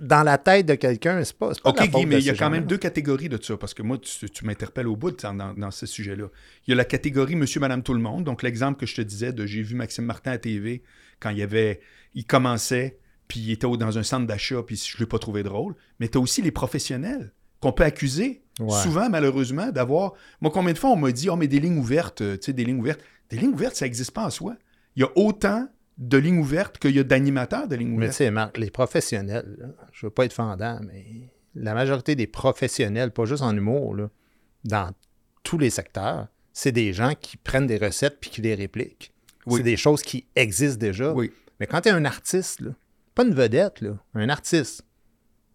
[0.00, 2.50] dans la tête de quelqu'un, c'est pas, pas OK, Guy, mais il y a quand
[2.50, 5.54] même deux catégories de ça, parce que moi, tu, tu m'interpelles au bout dans, dans-
[5.54, 6.26] dans ce sujet-là.
[6.66, 8.24] Il y a la catégorie Monsieur, Madame, tout le monde.
[8.24, 10.82] Donc, l'exemple que je te disais de j'ai vu Maxime Martin à TV
[11.20, 11.80] quand il y avait,
[12.14, 15.42] il commençait, puis il était dans un centre d'achat, puis je ne l'ai pas trouvé
[15.42, 15.74] drôle.
[16.00, 18.70] Mais tu as aussi les professionnels qu'on peut accuser, Ouais.
[18.82, 20.12] souvent, malheureusement, d'avoir.
[20.40, 22.52] Moi, combien de fois on m'a dit, oh, mais des lignes ouvertes, euh, tu sais,
[22.52, 23.00] des lignes ouvertes.
[23.30, 24.56] Des lignes ouvertes, ça n'existe pas en soi.
[24.96, 28.14] Il y a autant de lignes ouvertes qu'il y a d'animateurs de lignes Mais tu
[28.14, 31.04] sais, Marc, les professionnels, là, je veux pas être fendant, mais
[31.54, 34.10] la majorité des professionnels, pas juste en humour, là,
[34.64, 34.90] dans
[35.42, 39.12] tous les secteurs, c'est des gens qui prennent des recettes puis qui les répliquent.
[39.46, 39.58] Oui.
[39.58, 41.12] C'est des choses qui existent déjà.
[41.12, 41.32] Oui.
[41.60, 42.70] Mais quand tu es un artiste, là,
[43.14, 44.84] pas une vedette, là, un artiste,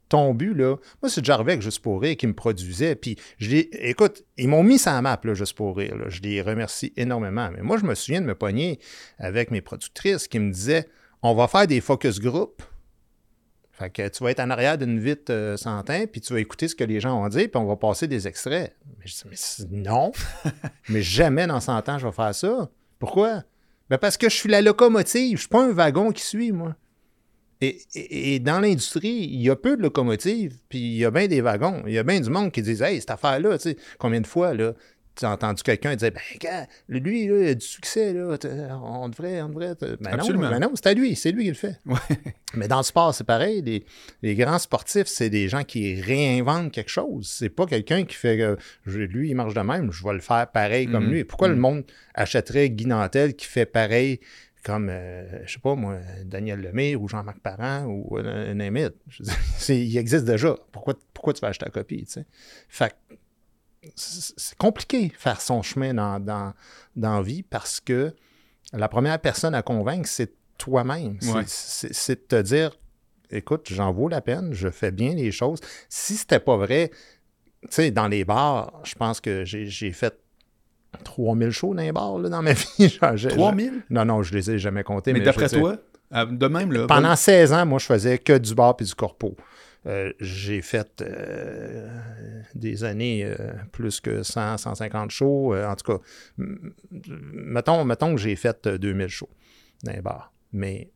[0.10, 2.96] ton but, là, moi, c'est avec Juste pour rire qui me produisait.
[2.96, 5.96] Puis, je les, écoute, ils m'ont mis ça à map, là, Juste pour rire.
[5.96, 6.06] là.
[6.10, 7.50] Je les remercie énormément.
[7.56, 8.80] Mais moi, je me souviens de me pogner
[9.20, 10.88] avec mes productrices qui me disaient
[11.22, 12.64] on va faire des focus group.
[13.72, 16.40] Fait que tu vas être en arrière d'une vitre euh, sans teint, puis tu vas
[16.40, 18.76] écouter ce que les gens ont dit, puis on va passer des extraits.
[19.00, 20.12] Mais je dis, mais non,
[20.90, 22.70] mais jamais dans 100 ans je vais faire ça.
[23.00, 23.44] Pourquoi?
[23.90, 26.76] Ben parce que je suis la locomotive, je suis pas un wagon qui suit, moi.
[27.62, 31.12] Et, et- et dans l'industrie, il y a peu de locomotives, puis il y a
[31.12, 31.84] bien des wagons.
[31.88, 34.28] Il y a bien du monde qui disent Hey, cette affaire-là, tu sais, combien de
[34.28, 34.74] fois, là,
[35.16, 38.38] tu as entendu quelqu'un dire Ben, gars, lui, là, il a du succès, là,
[38.82, 39.76] on devrait, on devrait.
[40.00, 41.76] Ben non, ben non, c'est à lui, c'est lui qui le fait.
[41.86, 41.98] Ouais.
[42.54, 43.62] Mais dans le sport, c'est pareil.
[43.62, 43.84] Les,
[44.24, 47.28] les grands sportifs, c'est des gens qui réinventent quelque chose.
[47.30, 48.40] C'est pas quelqu'un qui fait
[48.88, 51.12] je- lui, il marche de même, je vais le faire pareil comme Mhm.
[51.12, 51.24] lui.
[51.26, 51.60] Pourquoi le Mhm.
[51.62, 51.84] monde
[52.16, 54.22] achèterait Guy Nantel qui fait pareil
[54.64, 58.54] comme, euh, je sais pas moi, Daniel Lemire ou Jean-Marc Parent ou euh,
[59.70, 60.56] il existe déjà.
[60.72, 62.06] Pourquoi, pourquoi tu vas acheter la copie?
[62.06, 62.26] tu sais?
[62.68, 62.94] Fait
[63.96, 66.54] c'est compliqué faire son chemin dans, dans,
[66.96, 68.14] dans la vie parce que
[68.74, 71.18] la première personne à convaincre, c'est toi-même.
[71.22, 71.44] C'est- Ouais.
[71.48, 72.78] C'est c'est de te dire
[73.32, 75.60] écoute, j'en vaux la peine, je fais bien les choses.
[75.88, 76.92] Si c'était pas vrai,
[77.64, 80.20] tu sais, dans les bars, je pense que j'ai fait
[81.04, 82.90] 3000 shows dans les bars là, dans ma vie.
[82.90, 83.84] Genre, j'ai- 3000?
[83.90, 85.14] Non, non, je les ai jamais comptés.
[85.14, 85.78] Mais, mais d'après toi,
[86.14, 86.88] euh, de même, là.
[86.88, 89.36] pendant 16 ans, moi, je faisais que du bar et du corpo.
[89.86, 91.88] Euh, j'ai fait euh,
[92.54, 95.56] des années euh, plus que 100, 150 shows.
[95.56, 96.04] en tout cas,
[97.34, 99.30] mettons, mettons que j'ai fait euh, 2000 shows
[99.84, 100.34] dans les bars.
[100.52, 100.92] Mais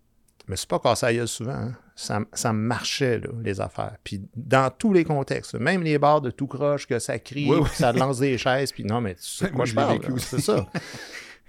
[0.45, 1.51] je me suis pas cassé gueule souvent.
[1.53, 1.77] hein.
[1.95, 3.95] Ça, ça marchait, là, les affaires.
[4.03, 7.57] Puis dans tous les contextes, même les bars de tout croche, que ça crie, Oui,
[7.57, 7.65] oui.
[7.67, 8.71] puis ça lance des chaises.
[8.71, 9.15] Puis non, mais
[9.53, 9.99] Moi, je parle.
[10.19, 10.67] C'est ça.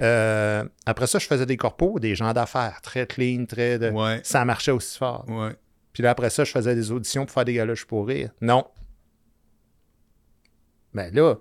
[0.01, 3.79] Euh, après ça, je faisais des corpos, des gens d'affaires, très clean, très...
[3.79, 3.91] De...
[3.91, 5.25] Ouais, Ça marchait aussi fort.
[5.29, 5.53] ouais.
[5.93, 8.31] Puis là, après ça, je faisais des auditions pour faire des galoches pour rire.
[8.41, 8.67] Non.
[10.93, 11.37] Ben là,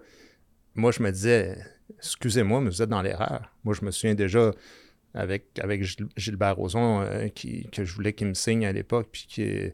[0.75, 1.57] moi, je me disais,
[1.97, 3.51] excusez-moi, mais vous êtes dans l'erreur.
[3.63, 4.51] Moi, je me souviens déjà
[5.13, 9.09] avec, avec Gil- Gilbert Rozon, euh, qui, que je voulais qu'il me signe à l'époque,
[9.11, 9.73] puis qu'il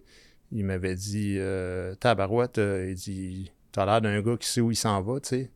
[0.51, 4.71] il m'avait dit, euh, Tabarouette, euh, il dit, t'as l'air d'un gars qui sait où
[4.71, 5.51] il s'en va, tu sais.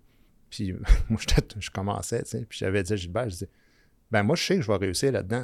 [0.50, 0.74] Puis
[1.10, 2.46] moi, j'étais- je commençais, tu sais.
[2.48, 3.46] Puis j'avais dit à Gilbert, je dis,
[4.14, 5.42] Ben moi, je sais que je vais réussir là-dedans.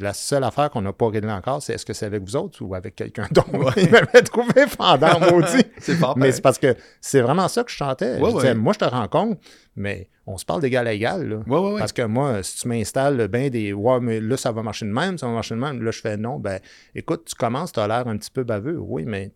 [0.00, 2.62] La seule affaire qu'on n'a pas réglée encore, c'est est-ce que c'est avec vous autres
[2.62, 3.76] ou avec quelqu'un d'autre?
[3.76, 5.64] Il m'avait trouvé fendant, maudit.
[5.80, 6.32] C'est fort, Mais pareil.
[6.32, 8.18] c'est parce que c'est vraiment ça que je chantais.
[8.18, 9.38] Ouais, je disais, moi, je te rencontre,
[9.76, 11.28] mais on se parle d'égal à égal.
[11.28, 11.36] Là.
[11.46, 11.78] Ouais.
[11.78, 14.90] Parce que moi, si tu m'installes ben des Ouais, mais là, ça va marcher de
[14.90, 15.82] même, ça va marcher de même.
[15.82, 16.38] Là, je fais non.
[16.38, 16.60] Ben,
[16.94, 18.78] écoute, tu commences, tu as l'air un petit peu baveux.
[18.78, 19.32] Oui, mais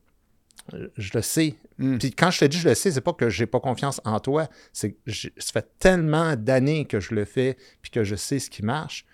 [0.97, 1.55] je le sais.
[1.79, 1.99] Mm.
[1.99, 4.21] Puis quand je te dis je le sais, c'est pas que j'ai pas confiance en
[4.21, 4.49] toi.
[4.73, 8.39] C'est que j'ai- ça fait tellement d'années que je le fais puis que je sais
[8.39, 9.07] ce qui marche.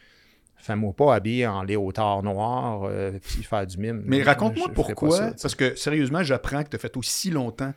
[0.57, 4.03] Fais-moi pas habiller en léotard noir euh, puis faire du mime.
[4.07, 5.17] Mais Je- raconte-moi je pourquoi.
[5.17, 7.75] ça, parce que sérieusement, j'apprends que tu as fait aussi longtemps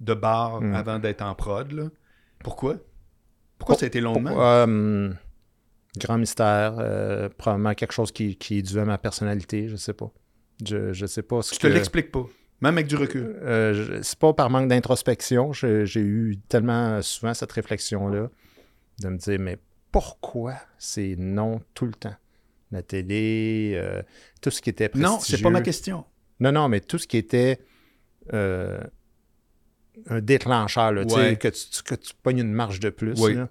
[0.00, 0.74] de bar Mm.
[0.74, 1.70] avant d'être en prod.
[1.72, 1.84] Là.
[2.42, 2.74] Pourquoi?
[3.58, 4.34] Pourquoi Pour- ça a été longuement?
[4.38, 5.10] Euh,
[5.98, 6.76] grand mystère.
[6.80, 10.10] euh, probablement quelque chose qui, qui est dû à ma personnalité, je sais pas.
[10.64, 12.26] Je, je sais pas ce tu te que- l'expliques pas,
[12.60, 13.36] même avec du recul.
[13.42, 15.52] Euh, c'est pas par manque d'introspection.
[15.52, 18.30] J'ai eu tellement souvent cette réflexion-là
[19.00, 19.58] de me dire, mais
[19.92, 22.14] pourquoi c'est non tout le temps?
[22.72, 24.02] La télé, euh,
[24.40, 25.62] tout ce qui était Non, c'est pas ma prestigieux.
[25.94, 26.04] question.
[26.40, 27.60] Non, non, mais tout ce qui était
[28.32, 28.80] euh,
[30.08, 31.36] un déclencheur, là, tu sais, Ouais.
[31.36, 33.34] que, tu, que tu pognes une marge de plus, Oui.
[33.34, 33.48] là,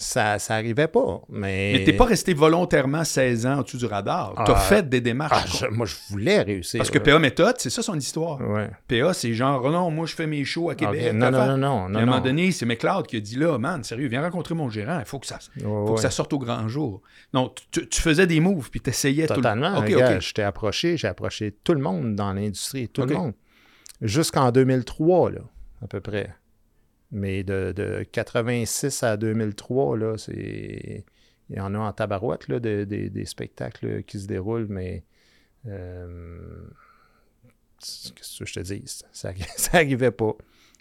[0.00, 1.20] ça, ça arrivait pas.
[1.28, 4.32] Mais, Mais t'es pas resté volontairement 16 ans au-dessus du radar.
[4.46, 4.60] T'as Ah.
[4.60, 5.58] fait des démarches.
[5.62, 6.78] Ah, je- moi, je voulais réussir.
[6.78, 6.98] Parce que.
[6.98, 8.40] PA Méthode, c'est ça son histoire.
[8.40, 8.70] Ouais.
[8.86, 11.08] PA, c'est genre, oh non, moi je fais mes shows à Québec.
[11.08, 13.58] Ok, Non, non, non, non, à un moment donné, c'est McLeod qui a dit là,
[13.58, 15.94] man, sérieux, viens rencontrer mon gérant, il faut que ça, faut ouais.
[15.96, 17.02] que ça sorte au grand jour.
[17.34, 19.78] Non, tu, tu faisais des moves, puis t'essayais tout le Totalement.
[19.78, 20.20] Ok, Regarde, ok.
[20.22, 23.32] Je t'ai approché, j'ai approché tout le monde dans l'industrie, tout le monde.
[24.00, 25.40] Jusqu'en 2003, là,
[25.82, 26.30] à peu près.
[27.10, 31.04] Mais de, de 86 à 2003, là, c'est.
[31.50, 35.04] Il y en a en tabarouette, là, de- des- des spectacles qui se déroulent, mais.
[35.66, 36.38] euh,
[37.80, 39.02] Qu'est-ce que je te dise?
[39.12, 40.32] Ça, ça arrivait pas.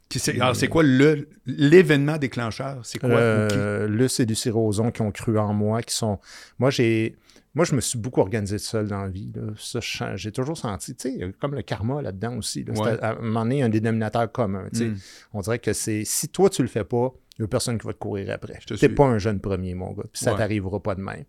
[0.09, 2.79] Qui Alors, c'est quoi le- l'événement déclencheur?
[2.85, 3.09] C'est quoi?
[3.09, 3.57] ou qui?
[3.57, 6.19] Euh, Luce et Lucie Roson qui ont cru en moi, qui sont.
[6.59, 7.15] Moi, j'ai.
[7.57, 9.31] Moi, je me suis beaucoup organisé seul dans la vie.
[9.35, 9.51] là.
[9.57, 12.63] Ça, je- j'ai toujours senti, tu sais, comme le karma là-dedans aussi.
[12.63, 12.73] là.
[12.73, 12.97] Ouais.
[13.03, 14.69] À un moment donné un dénominateur commun.
[14.71, 14.95] Hmm.
[15.33, 16.03] On dirait que c'est.
[16.05, 18.59] Si toi, tu le fais pas, il n'y a personne qui va te courir après.
[18.65, 20.03] Tu n'es pas un jeune premier, mon gars.
[20.13, 20.37] Puis ça Ouais.
[20.37, 21.25] t'arrivera pas de même.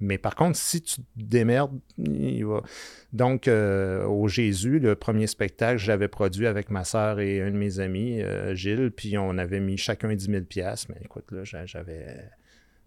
[0.00, 2.62] Mais par contre, si tu te démerdes, il va.
[3.12, 7.50] Donc, euh, au Jésus, le premier spectacle, je l'avais produit avec ma sœur et un
[7.50, 10.86] de mes amis, euh, Gilles, puis on avait mis chacun 10 000 piastres.
[10.90, 12.16] Mais écoute, là, j'a- j'avais.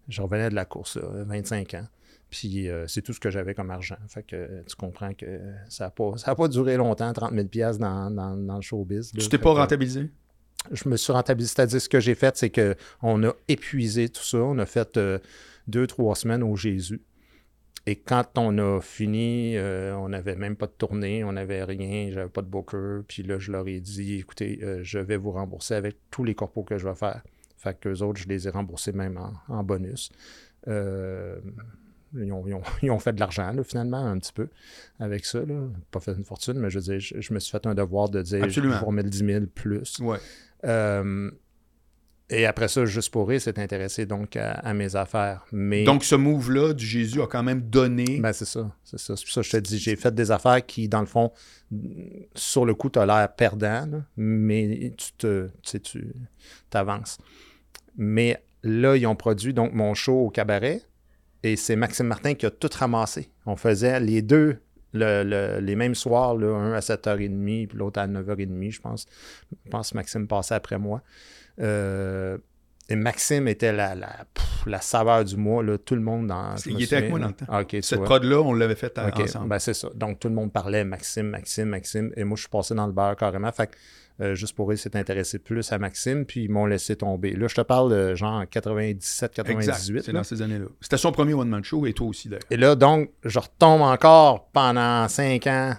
[0.08, 1.86] Je revenais de la course, là, 25 ans.
[2.32, 3.98] Puis euh, c'est tout ce que j'avais comme argent.
[4.08, 7.32] Fait que euh, tu comprends que ça n'a pas, ça a pas duré longtemps, 30
[7.32, 9.12] 000 piastres dans, dans, dans le showbiz.
[9.14, 9.20] là.
[9.22, 10.10] Tu t'es pas rentabilisé?
[10.70, 11.54] je me suis rentabilisé.
[11.54, 14.38] C'est-à-dire, ce que j'ai fait, c'est qu'on a épuisé tout ça.
[14.38, 15.18] On a fait euh,
[15.66, 17.02] deux, trois semaines au Jésus.
[17.86, 22.10] Et quand on a fini, euh, on n'avait même pas de tournée, on n'avait rien,
[22.12, 23.00] j'avais pas de booker.
[23.08, 26.34] Puis là, je leur ai dit, écoutez, euh, je vais vous rembourser avec tous les
[26.34, 27.22] corpos que je vais faire.
[27.56, 30.12] Fait que autres, je les ai remboursés même en, en bonus.
[30.68, 31.40] Euh,
[32.14, 34.48] ils, ont, ils ont- ils ont fait de l'argent, finalement, un petit peu,
[35.00, 35.40] avec ça.
[35.40, 35.68] Là.
[35.90, 38.08] Pas fait une fortune, mais je veux dire, je, je me suis fait un devoir
[38.08, 38.78] de dire, je Absolument.
[38.78, 39.98] vous remets le 10 000 plus.
[40.00, 40.18] Ouais.
[40.64, 41.30] Euh,
[42.30, 45.44] et après ça, Juste pour rire s'est intéressé donc à, à mes affaires.
[45.52, 48.20] Mais Donc, ce move-là du Jésus a quand même donné.
[48.20, 48.74] ben, c'est ça.
[48.84, 49.16] C'est ça.
[49.16, 51.30] C'est pour ça que je te dis, j'ai fait des affaires qui, dans le fond,
[52.34, 56.06] sur le coup, tu as l'air perdant, là, mais tu te tu sais, tu
[56.72, 57.18] avances.
[57.98, 60.80] Mais là, ils ont produit donc mon show au cabaret
[61.42, 63.30] et c'est Maxime Martin qui a tout ramassé.
[63.46, 64.58] On faisait les deux
[64.94, 69.06] le- le- les mêmes soirs, là, un à 7h30 puis l'autre à 9h30, je pense.
[69.64, 71.02] Je pense que Maxime passait après moi.
[71.60, 72.36] Euh,
[72.92, 76.54] et Maxime était la, la, pff, la saveur du mois, là, tout le monde dans.
[76.66, 77.80] Il était avec moi dans le temps.
[77.80, 79.48] Cette prod-là, on l'avait faite à- OK, ensemble.
[79.48, 79.88] ben c'est ça.
[79.94, 82.12] Donc, tout le monde parlait Maxime, Maxime, Maxime.
[82.16, 83.50] Et moi, je suis passé dans le beurre carrément.
[83.50, 83.76] Fait que,
[84.22, 87.32] euh, juste pour eux, s'est intéressé plus à Maxime, puis ils m'ont laissé tomber.
[87.32, 89.46] Là, je te parle de genre 97, exact.
[89.46, 90.02] 98.
[90.04, 90.66] C'est dans ces années-là.
[90.82, 92.42] C'était son premier one-man show et toi aussi, d'ailleurs.
[92.50, 95.72] Et là, donc, je retombe encore pendant 5 ans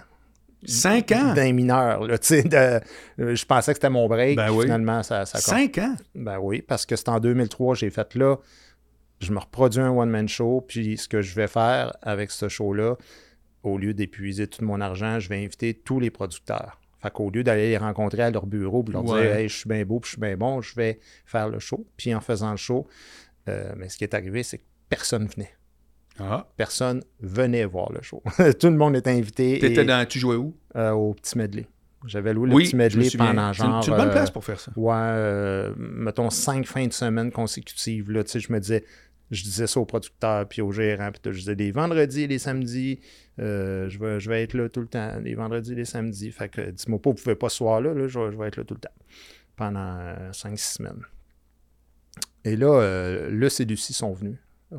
[0.66, 1.34] Cinq ans?
[1.34, 2.06] d'un mineur.
[2.06, 4.36] Là, tu sais, de- euh, je pensais que c'était mon break.
[4.36, 4.64] Ben oui.
[4.64, 5.94] Finalement, ça, ça Cinq ans?
[6.14, 8.36] Ben oui, parce que c'est en 2003, j'ai fait là,
[9.20, 12.96] je me reproduis un one-man show, puis ce que je vais faire avec ce show-là,
[13.62, 16.80] au lieu d'épuiser tout mon argent, je vais inviter tous les producteurs.
[17.00, 19.22] Fait qu'au lieu d'aller les rencontrer à leur bureau, puis leur Ouais.
[19.22, 21.58] dire Hey, je suis bien beau, puis je suis bien bon, je vais faire le
[21.58, 21.86] show.
[21.96, 22.86] Puis en faisant le show,
[23.48, 25.52] euh, mais ce qui est arrivé, c'est que personne venait.
[26.18, 26.46] Ah.
[26.56, 28.22] Personne venait voir le show.
[28.60, 30.06] tout le monde était invité T'étais et, dans...
[30.06, 30.54] Tu jouais où?
[30.76, 31.66] euh, au petit medley.
[32.06, 33.82] J'avais loué le oui, petit medley pendant genre.
[33.82, 34.70] C'est une bonne euh, place pour faire ça.
[34.76, 38.10] Ouais, euh, mettons cinq fins de semaine consécutives.
[38.10, 38.84] Là, je me disais,
[39.30, 42.38] je disais ça au producteur puis au gérant, puis je disais les vendredis et les
[42.38, 43.00] samedis,
[43.40, 46.30] euh, je, vais, je vais être là tout le temps, les vendredis et les samedis.
[46.30, 48.56] Fait que dis-moi pas, vous pouvez pas ce soir-là, là, je, vais, je vais être
[48.56, 48.94] là tout le temps
[49.56, 51.02] pendant euh, cinq, six semaines.
[52.44, 54.36] Et là, euh, Luce et Lucie sont venus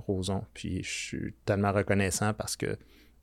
[0.08, 0.44] Roson.
[0.54, 2.78] Puis je suis tellement reconnaissant parce que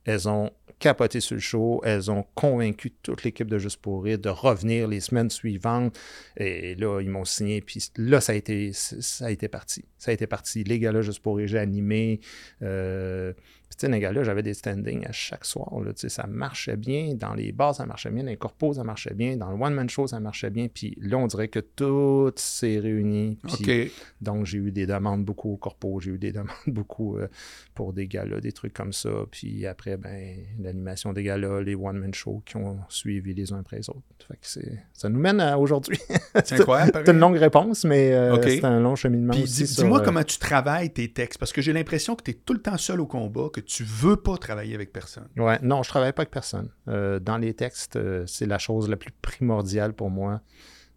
[0.05, 4.19] elles ont capoté sur le show, elles ont convaincu toute l'équipe de Juste pour rire
[4.19, 5.97] de revenir les semaines suivantes.
[6.37, 9.85] Et là, ils m'ont signé, puis là, ça a été, ça a été parti.
[9.99, 10.65] Ça a été parti.
[10.65, 12.21] Les gars-là, Juste pour rire, j'ai animé.
[12.63, 13.33] Euh,
[13.73, 15.81] puis, tu sais, gars-là, j'avais des standings à chaque soir.
[15.81, 17.15] Là, ça marchait bien.
[17.15, 18.23] Dans les bars, ça marchait bien.
[18.23, 19.37] Dans les corpos, ça marchait bien.
[19.39, 20.69] Dans le one-man show, ça marchait bien.
[20.69, 23.39] Puis là, on dirait que tout s'est réuni.
[23.47, 26.01] Puis, Donc, j'ai eu des demandes beaucoup au corpo.
[26.01, 27.29] J'ai eu des demandes beaucoup euh,
[27.75, 29.09] pour des gars-là, des trucs comme ça.
[29.31, 33.79] Puis après, ben, l'animation des gars-là, les one-man shows qui ont suivi les uns après
[33.79, 34.03] les autres.
[34.29, 35.99] Fait que ça nous mène à aujourd'hui.
[36.45, 37.03] C'est incroyable.
[37.05, 39.33] c'est une longue réponse, mais euh, c'est un long cheminement.
[39.33, 41.39] Puis dis-moi euh, comment tu travailles tes textes.
[41.39, 43.85] Parce que j'ai l'impression que tu es tout le temps seul au combat, que tu
[43.85, 45.29] veux pas travailler avec personne.
[45.37, 46.71] Ouais, non, je travaille pas avec personne.
[46.89, 50.41] Euh, dans les textes, euh, c'est la chose la plus primordiale pour moi.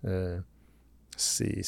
[0.05, 0.39] Euh,
[1.17, 1.63] c'est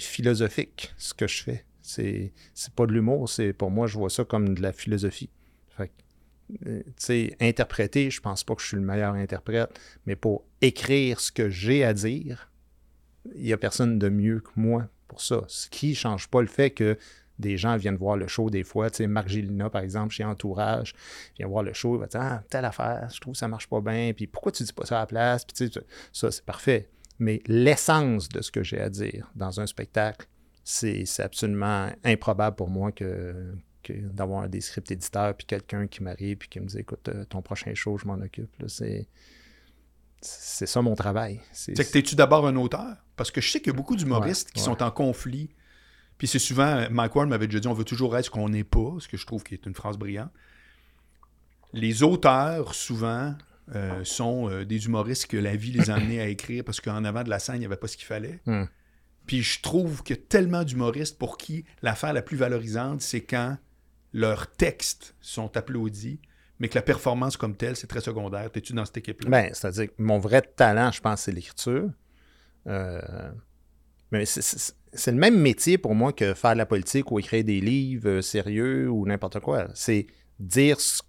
[0.00, 1.64] philosophique ce que je fais.
[1.82, 2.32] C'est
[2.74, 5.30] pas de l'humour, c'est pour moi, je vois ça comme de la philosophie.
[5.76, 5.92] Fait
[7.40, 9.68] interpréter, je pense pas que je suis le meilleur interprète,
[10.06, 12.50] mais pour écrire ce que j'ai à dire,
[13.34, 15.44] il y a personne de mieux que moi pour ça.
[15.48, 16.98] Ce qui change pas le fait que
[17.38, 18.90] des gens viennent voir le show des fois.
[18.90, 20.94] Tu sais, Marc Gélina, par exemple, chez Entourage,
[21.36, 23.68] vient voir le show, il va dire Ah, telle affaire, je trouve que ça marche
[23.68, 25.44] pas bien, puis pourquoi tu dis pas ça à la place?
[25.44, 25.80] Puis tu sais,
[26.12, 26.90] ça, c'est parfait.
[27.18, 30.26] Mais l'essence de ce que j'ai à dire dans un spectacle,
[30.64, 33.54] c'est absolument improbable pour moi que,
[33.88, 37.40] d'avoir des scripts éditeurs, puis quelqu'un qui m'arrive, puis qui me dit Écoute, euh, ton
[37.40, 38.50] prochain show, je m'en occupe.
[38.66, 39.08] C'est
[40.22, 41.40] c'est ça mon travail.
[41.52, 42.96] C'est que t'es-tu d'abord un auteur?
[43.16, 45.50] Parce que je sais qu'il y a beaucoup d'humoristes qui sont en conflit
[46.18, 48.64] puis c'est souvent, Mike Ward m'avait déjà dit, on veut toujours être ce qu'on n'est
[48.64, 50.30] pas, ce que je trouve qui est une phrase brillante.
[51.72, 53.34] Les auteurs, souvent,
[53.74, 57.04] euh, sont euh, des humoristes que la vie les a amenés à écrire parce qu'en
[57.04, 58.40] avant de la scène, il n'y avait pas ce qu'il fallait.
[58.46, 58.64] Hmm.
[59.26, 63.22] Puis je trouve qu'il y a tellement d'humoristes pour qui l'affaire la plus valorisante, c'est
[63.22, 63.58] quand
[64.12, 66.20] leurs textes sont applaudis,
[66.58, 68.50] mais que la performance comme telle, c'est très secondaire.
[68.50, 69.28] T'es-tu dans cette équipe-là?
[69.28, 71.90] Ben, c'est-à-dire que mon vrai talent, je pense, c'est l'écriture.
[72.66, 73.00] Euh,
[74.12, 77.60] mais c'est le même métier pour moi que faire de la politique ou écrire des
[77.60, 79.66] livres euh, sérieux ou n'importe quoi.
[79.74, 80.06] C'est
[80.38, 81.02] dire ce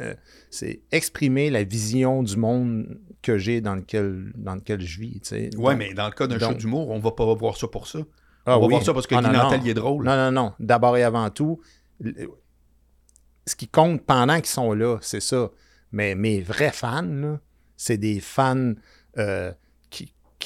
[0.00, 0.14] euh,
[0.50, 5.20] c'est exprimer la vision du monde que j'ai dans lequel dans lequel je vis.
[5.56, 8.00] Oui, mais dans le cas d'un show d'humour, on va pas voir ça pour ça.
[8.44, 10.04] Ah on va voir ça parce que ah, est drôle.
[10.04, 10.52] Non, non, non.
[10.60, 11.60] D'abord et avant tout,
[12.00, 15.50] ce qui compte pendant qu'ils sont là, c'est ça.
[15.90, 17.38] Mais mes vrais fans,
[17.76, 18.74] c'est des fans
[19.18, 19.52] euh,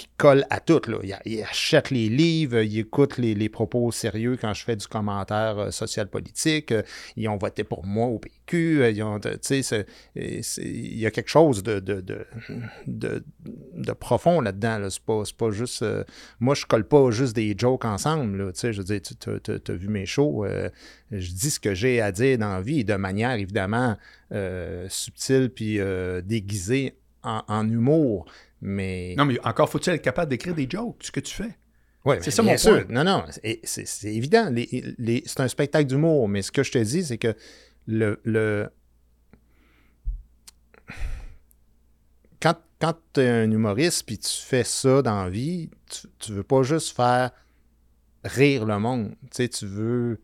[0.00, 0.80] qui colle à tout.
[0.86, 0.98] Là.
[1.26, 5.70] Il, achète les livres, il écoute les, propos sérieux quand je fais du commentaire euh,
[5.70, 6.72] social-politique.
[6.72, 6.82] Euh,
[7.16, 8.82] ils ont voté pour moi au PQ.
[8.82, 8.90] Euh,
[10.16, 12.02] il y a quelque chose de, de,
[12.86, 14.78] de, profond là-dedans.
[14.78, 14.88] Là.
[14.88, 15.84] C'est, pas, pas juste.
[16.38, 18.38] moi, je colle pas juste des jokes ensemble.
[18.38, 18.52] Là.
[18.54, 20.46] Je veux dire, tu as vu mes shows.
[21.10, 23.98] je dis ce que j'ai à dire dans la vie de manière évidemment
[24.88, 25.78] subtile puis
[26.24, 28.24] déguisée en humour.
[28.60, 29.14] Mais...
[29.16, 31.56] Non, mais encore faut-il être capable d'écrire des jokes, ce que tu fais.
[32.04, 32.84] Oui, c'est ça mon point.
[32.88, 33.24] Non, non,
[33.62, 34.52] c'est évident.
[34.54, 37.34] c'est un spectacle d'humour, mais ce que je te dis, c'est que
[37.86, 38.68] le, le...
[42.40, 46.32] Quand, quand tu es un humoriste puis tu fais ça dans la vie, tu, tu
[46.32, 47.32] veux pas juste faire
[48.24, 49.14] rire le monde.
[49.22, 50.20] Tu sais, tu veux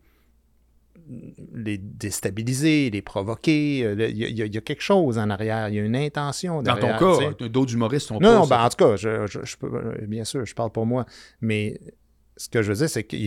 [1.53, 3.83] les déstabiliser, les provoquer.
[3.83, 5.69] Euh, il y, a quelque chose en arrière.
[5.69, 6.99] Il y a une intention derrière.
[6.99, 10.05] Dans ton cas, d'autres humoristes sont Non, non ben, en tout cas, je, peux, euh,
[10.07, 11.05] bien sûr, je parle pour moi.
[11.41, 11.79] Mais
[12.35, 13.17] ce que je veux dire, c'est que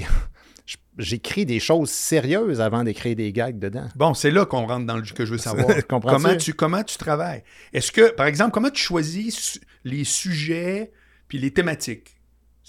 [0.99, 3.89] j'écris des choses sérieuses avant d'écrire des gags dedans.
[3.97, 5.69] Bon, c'est là qu'on rentre dans le que je veux savoir.
[5.89, 7.43] comment, tu, comment tu travailles?
[7.73, 10.93] Est-ce que, par exemple, comment tu choisis les sujets
[11.29, 12.20] puis les thématiques?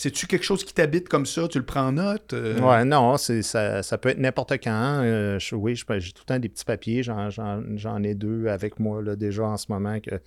[0.01, 1.47] C'est-tu quelque chose qui t'habite comme ça?
[1.47, 2.33] Tu le prends en note?
[2.33, 2.59] Euh?
[2.59, 5.01] Ouais, non, ça, ça peut être n'importe quand.
[5.03, 7.03] Euh, oui, j'ai tout le temps des petits papiers.
[7.03, 10.19] J'en ai deux avec moi là, déjà en ce moment que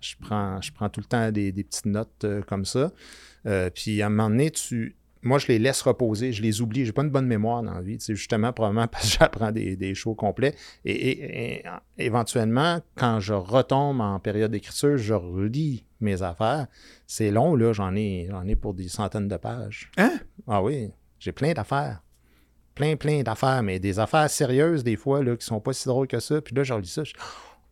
[0.00, 2.92] je prends, je prends tout le temps des, petites notes euh, comme ça.
[3.74, 6.84] puis à un moment donné, tu, moi, je les laisse reposer, je les oublie.
[6.84, 7.96] J'ai pas une bonne mémoire dans la vie.
[7.98, 10.54] C'est justement probablement parce que j'apprends des, des, shows complets.
[10.84, 11.64] Et,
[11.98, 16.66] éventuellement, quand je retombe en période d'écriture, je relis mes affaires.
[17.06, 19.90] C'est long, là, j'en ai, j'en ai pour des centaines de pages.
[19.96, 20.18] Hein?
[20.46, 22.02] Ah oui, j'ai plein d'affaires.
[22.74, 26.06] Plein, plein d'affaires, mais des affaires sérieuses, des fois, là, qui sont pas si drôles
[26.06, 26.42] que ça.
[26.42, 27.04] Puis là, je relis ça.
[27.04, 27.14] Je...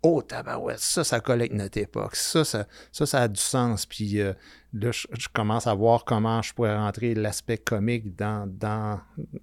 [0.03, 2.17] Oh, tabarouette, ça, ça collecte notre époque.
[2.17, 3.87] Ça, ça, ça, a du sens.
[3.87, 4.33] Puis euh,
[4.73, 9.01] là, je, commence à voir comment je pourrais rentrer l'aspect comique dans, dans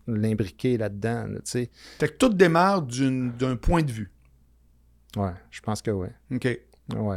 [0.08, 1.28] l'imbriqué là-dedans.
[1.44, 1.72] sais.
[2.00, 4.12] Fait que tout démarre d'un point de vue.
[5.15, 6.08] Ouais, je pense que oui.
[6.32, 6.48] OK.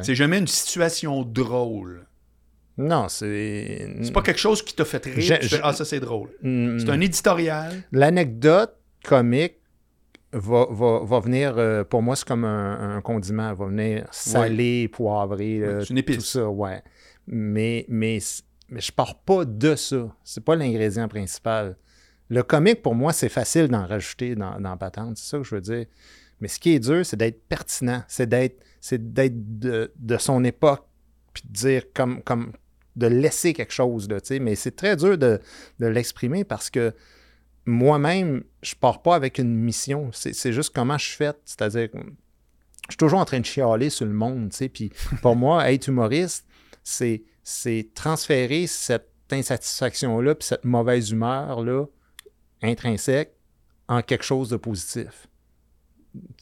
[0.03, 2.07] C'est jamais une situation drôle.
[2.77, 3.97] Non, c'est.
[4.03, 5.39] C'est pas quelque chose qui t'a fait rire.
[5.63, 6.31] ah, ça, c'est drôle.
[6.43, 6.79] Mm.
[6.81, 7.73] c'est un éditorial.
[7.93, 8.75] L'anecdote
[9.05, 9.55] comique
[10.33, 13.53] va, va, va venir, euh, pour moi, c'est comme un, un condiment.
[13.55, 14.07] Va venir
[15.63, 16.17] Ouais, euh, c'est une épice.
[16.17, 16.83] tout ça, ouais.
[17.29, 18.19] Mais, mais,
[18.69, 20.09] mais je pars pas de ça.
[20.25, 21.77] C'est pas l'ingrédient principal.
[22.29, 25.17] Le comique, pour moi, c'est facile d'en rajouter dans, dans patente.
[25.17, 25.87] C'est ça que je veux dire.
[26.41, 28.03] Mais ce qui est dur, c'est d'être pertinent.
[28.09, 30.87] C'est d'être, c'est d'être de, de son époque.
[31.33, 32.53] Puis de dire comme, comme
[32.97, 34.09] de laisser quelque chose.
[34.09, 34.39] Là, tu sais.
[34.39, 35.41] mais c'est très dur de,
[35.81, 36.95] de l'exprimer parce que
[37.67, 40.11] moi-même, je pars pas avec une mission.
[40.13, 41.37] C'est, c'est juste comment je suis fait.
[41.45, 42.01] C'est-à-dire, je
[42.91, 44.51] suis toujours en train de chialer sur le monde.
[44.51, 44.69] tu sais.
[44.69, 44.93] Puis
[45.23, 46.47] pour moi, être humoriste,
[46.83, 51.87] c'est, c'est transférer cette insatisfaction-là, puis cette mauvaise humeur-là,
[52.63, 53.35] intrinsèque,
[53.89, 55.29] en quelque chose de positif.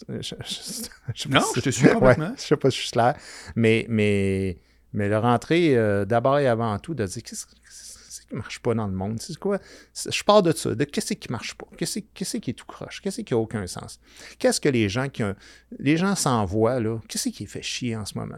[0.09, 2.27] Je, Non, si- je te suis complètement.
[2.31, 3.15] Ouais, je sais pas si je suis clair.
[3.57, 4.59] Mais, mais,
[4.93, 8.87] mais le rentrer euh, d'abord et avant tout, de dire qu'est-ce qui marche pas dans
[8.87, 9.21] le monde?
[9.21, 9.59] C'est quoi?
[9.95, 11.67] Je pars de ça, de qu'est-ce qui marche pas?
[11.77, 11.99] Qu'est-ce
[12.39, 13.01] qui est tout croche?
[13.01, 14.01] Qu'est-ce qui a aucun sens?
[14.39, 15.35] Qu'est-ce que les gens qui ont.
[15.79, 16.99] Les gens s'envoient, là?
[17.09, 18.37] Qu'est-ce qui fait chier en ce moment?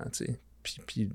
[0.86, 1.08] Puis,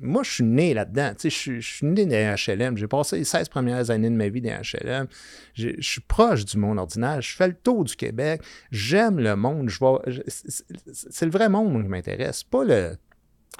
[0.00, 1.12] moi, je suis né là-dedans.
[1.18, 2.76] tu sais, Je suis, né dans HLM.
[2.76, 5.06] J'ai passé les 16 premières années de ma vie dans HLM.
[5.54, 7.20] Je suis proche du monde ordinaire.
[7.22, 8.42] Je fais le tour du Québec.
[8.70, 9.68] J'aime le monde.
[9.68, 12.96] Je vais, c'est- le vrai monde qui m'intéresse, pas le,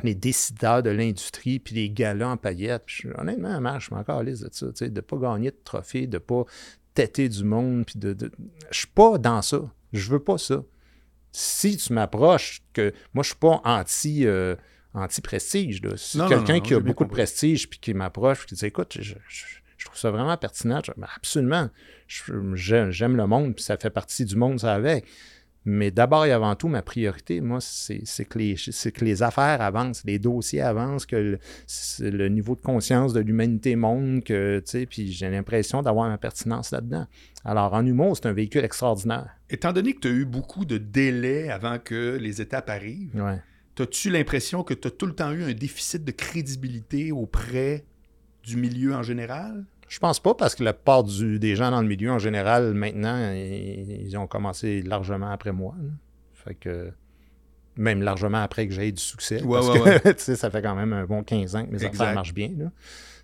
[0.03, 2.85] les décideurs de l'industrie puis les galas en paillettes.
[3.17, 6.17] Honnêtement, je suis encore à l'aise de ça, de ne pas gagner de trophée, de
[6.17, 6.45] ne pas
[6.95, 7.85] têter du monde.
[7.87, 8.17] Puis de.
[8.71, 9.61] Je suis pas dans ça.
[9.93, 10.63] Je veux pas ça.
[11.33, 14.27] Si tu m'approches, que moi, je suis pas anti.
[14.27, 14.57] euh,
[14.97, 15.81] anti-prestige.
[16.29, 19.45] quelqu'un qui a beaucoup de prestige puis qui m'approche qui dit écoute, je, je-
[19.79, 20.81] je trouve ça vraiment pertinent.
[20.85, 21.69] Je- absolument.
[22.55, 25.05] J'aime le monde puis ça fait partie du monde, ça avec.
[25.69, 30.21] Mais d'abord et avant tout, ma priorité, moi, c'est que, que les affaires avancent, les
[30.21, 31.39] dossiers avancent, que
[31.99, 36.19] le, niveau de conscience de l'humanité monte, que, tu sais, puis j'ai l'impression d'avoir ma
[36.19, 37.09] pertinence là-dedans.
[37.45, 39.29] Alors, en humour, c'est un véhicule extraordinaire.
[39.51, 43.43] Étant donné que tu as eu beaucoup de délais avant que les étapes arrivent, Ouais.
[43.83, 47.85] As-tu l'impression que tu as tout le temps eu un déficit de crédibilité auprès
[48.43, 49.65] du milieu en général?
[49.89, 52.75] Je pense pas parce que la plupart du- des gens dans le milieu en général,
[52.75, 55.75] maintenant, ils, ils ont commencé largement après moi.
[55.81, 55.91] là.
[56.35, 56.93] Fait que
[57.77, 59.43] même largement après que j'ai eu du succès.
[59.43, 61.95] Ouais, parce ouais, que, ça fait quand même un bon 15 ans que mes Exact.
[62.01, 62.51] affaires marchent bien.
[62.57, 62.73] Là.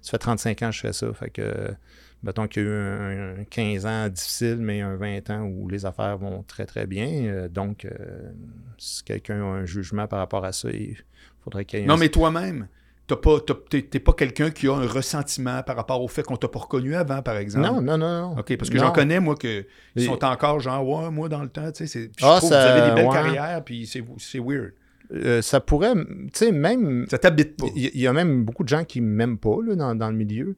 [0.02, 1.12] Ça fait 35 ans que je fais ça.
[1.14, 1.74] Fait que,
[2.22, 5.68] mettons qu'il y a eu un, un 15 ans difficile, mais un 20 ans où
[5.68, 7.06] les affaires vont très, très bien.
[7.26, 8.32] Euh, donc, euh,
[8.78, 10.96] si quelqu'un a un jugement par rapport à ça, il
[11.44, 12.68] faudrait qu'il y ait Non, un- mais toi-même,
[13.08, 16.48] pas, t'es t'es pas quelqu'un qui a un ressentiment par rapport au fait qu'on t'a
[16.48, 17.66] pas reconnu avant, par exemple?
[17.66, 18.38] Non, non, non, non.
[18.38, 21.42] OK, parce que j'en connais, moi, que ils Et- sont encore genre, ouais, moi, dans
[21.42, 23.12] le temps, tu sais, je Ah, trouve ça- que vous avez des belles ouais.
[23.12, 24.72] carrières, puis c'est c'est weird.
[25.12, 27.66] Euh, ça pourrait, tu sais, même Ça t'habite pas.
[27.76, 30.08] Il y, il y a même beaucoup de gens qui m'aiment pas là, dans, dans
[30.08, 30.56] le milieu.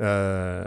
[0.00, 0.64] Euh,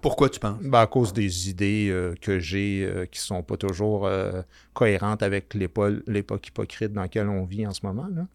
[0.00, 0.62] Pourquoi tu penses?
[0.62, 4.42] ben, à cause des idées euh, que j'ai euh, qui sont pas toujours euh,
[4.74, 8.08] cohérentes avec l'épo- l'époque hypocrite dans laquelle on vit en ce moment.
[8.14, 8.26] là.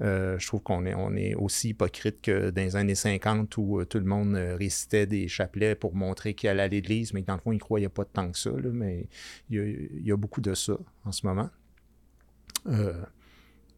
[0.00, 3.98] Je trouve qu'on est, on est aussi hypocrite que dans les années 50 où tout
[3.98, 7.40] le monde récitait des chapelets pour montrer qu'il allait à l'église, mais que dans le
[7.40, 8.50] fond, il ne croyait pas tant que ça.
[8.50, 8.68] là.
[8.72, 9.06] mais
[9.48, 11.50] il y, a, il y a beaucoup de ça en ce moment.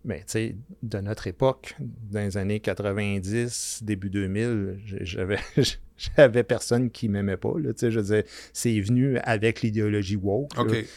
[0.06, 5.38] Mais tu sais, de notre époque, dans les années 90, début 2000, j'ai- j'avais,
[5.96, 7.52] j'avais personne qui m'aimait pas.
[7.58, 10.52] Là, je veux dire, c'est venu avec l'idéologie woke.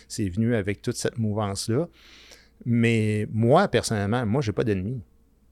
[0.08, 1.88] C'est venu avec toute cette mouvance-là.
[2.66, 5.02] Mais moi, personnellement, moi, j'ai pas d'ennemis.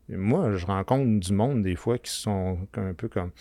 [0.09, 3.31] Moi, je rencontre du monde des fois qui sont un peu comme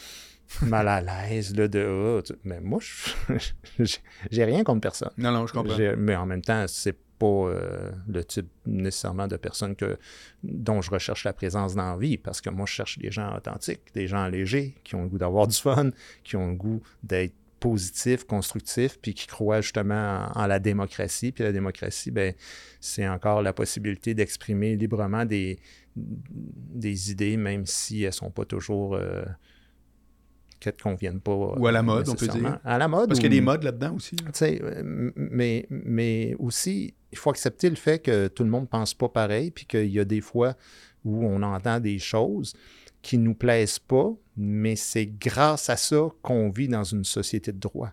[0.63, 3.85] mal à l'aise, là, de tu- Mais moi, je-
[4.31, 5.11] j'ai- rien contre personne.
[5.19, 5.77] Non, non, je comprends.
[5.97, 9.99] Mais en même temps, c'est pas euh, le type nécessairement de personne que,
[10.43, 13.35] dont je recherche la présence dans la vie, parce que moi, je cherche des gens
[13.35, 15.91] authentiques, des gens légers, qui ont le goût d'avoir du fun,
[16.23, 21.33] qui ont le goût d'être positifs, constructifs, puis qui croient justement en, la démocratie.
[21.33, 22.35] Puis la démocratie, ben,
[22.79, 25.59] c'est encore la possibilité d'exprimer librement des,
[25.97, 28.97] des idées, même si elles sont pas toujours...
[28.97, 29.25] euh,
[30.61, 31.35] te conviennent pas.
[31.35, 32.59] Ou à la mode, on peut dire.
[32.65, 33.09] À la mode.
[33.09, 34.17] Parce qu'il y a des modes là-dedans aussi.
[34.43, 38.95] euh, mais, mais aussi, il faut accepter le fait que tout le monde ne pense
[38.95, 40.55] pas pareil, puis qu'il y a des fois
[41.05, 42.55] où on entend des choses
[43.03, 47.53] qui ne nous plaisent pas, mais c'est grâce à ça qu'on vit dans une société
[47.53, 47.91] de droit.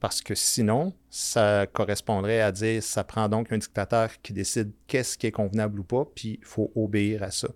[0.00, 5.18] Parce que sinon, ça correspondrait à dire ça prend donc un dictateur qui décide qu'est-ce
[5.18, 7.48] qui est convenable ou pas, puis il faut obéir à ça.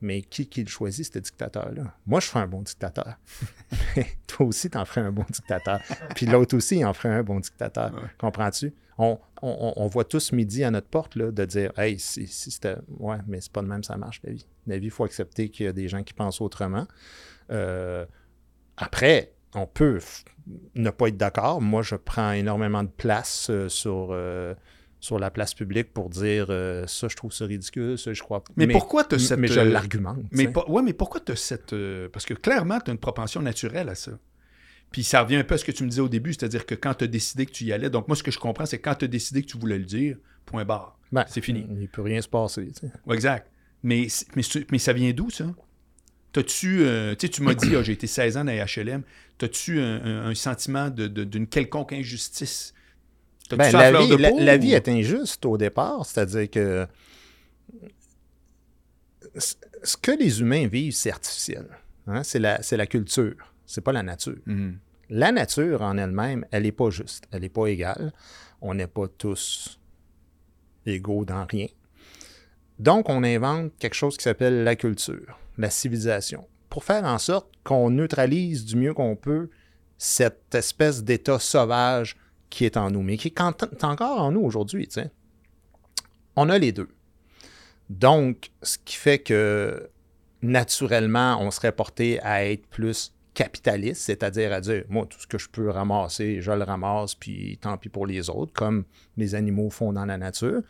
[0.00, 1.94] Mais qui, qui le choisit, ce dictateur-là?
[2.06, 3.16] Moi, je ferais un bon dictateur.
[4.26, 5.80] Toi aussi, tu en ferais un bon dictateur.
[6.14, 7.92] Puis l'autre aussi, il en ferait un bon dictateur.
[7.94, 8.08] Ouais.
[8.18, 8.72] Comprends-tu?
[8.96, 12.50] On, on- on voit tous midi à notre porte là, de dire Hey, si, si
[12.50, 12.76] c'était.
[12.98, 14.46] Ouais, mais c'est pas de même, ça marche, la vie.
[14.66, 16.86] La vie, il faut accepter qu'il y a des gens qui pensent autrement.
[17.50, 18.04] Euh,
[18.76, 20.00] après, on peut
[20.74, 21.60] ne pas être d'accord.
[21.60, 24.54] Moi, je prends énormément de place euh, sur, euh,
[25.00, 28.44] sur la place publique pour dire euh, ça, je trouve ça ridicule, ça, je crois
[28.44, 28.52] pas.
[28.56, 29.38] Mais, pourquoi tu as cette.
[29.38, 30.18] Mais je l'argumente.
[30.32, 31.74] Mais, ouais, mais pourquoi tu as cette.
[32.12, 34.12] parce que clairement, tu as une propension naturelle à ça.
[34.90, 36.74] Puis ça revient un peu à ce que tu me disais au début, c'est-à-dire que
[36.74, 38.80] quand tu as décidé que tu y allais, donc moi, ce que je comprends, c'est
[38.80, 40.98] quand tu as décidé que tu voulais le dire, point barre.
[41.12, 41.64] Ben, c'est fini.
[41.70, 42.66] Il ne peut rien se passer.
[42.66, 42.92] tu sais.
[43.06, 43.48] Ouais, exact.
[43.84, 45.46] Mais ça vient d'où, ça?
[46.32, 49.02] T'as-tu, euh, tu sais, tu m'as dit, ah, j'ai été 16 ans dans les HLM.
[49.38, 52.72] T'as-tu un, un- un sentiment de- de- d'une quelconque injustice?
[53.50, 56.86] Ben, la, vie, de la, peau, la ou- vie est injuste au départ, c'est-à-dire que
[59.36, 61.66] ce que les humains vivent, c'est artificiel.
[62.06, 63.34] hein, C'est la, c'est la culture,
[63.66, 64.36] c'est pas la nature.
[64.46, 64.78] Mhm.
[65.10, 68.12] La nature en elle-même, elle n'est pas juste, elle n'est pas égale.
[68.60, 69.80] On n'est pas tous
[70.86, 71.66] égaux dans rien.
[72.78, 77.50] Donc, on invente quelque chose qui s'appelle la culture, la civilisation, pour faire en sorte
[77.64, 79.50] qu'on neutralise du mieux qu'on peut
[79.98, 82.16] cette espèce d'état sauvage
[82.48, 84.88] qui est en nous, mais qui est encore en nous aujourd'hui.
[86.36, 86.88] On a les deux.
[87.90, 89.90] Donc, ce qui fait que
[90.42, 95.38] naturellement, on serait porté à être plus capitaliste, c'est-à-dire à dire, moi, tout ce que
[95.38, 98.84] je peux ramasser, je le ramasse, puis tant pis pour les autres, comme
[99.16, 100.62] les animaux font dans la nature.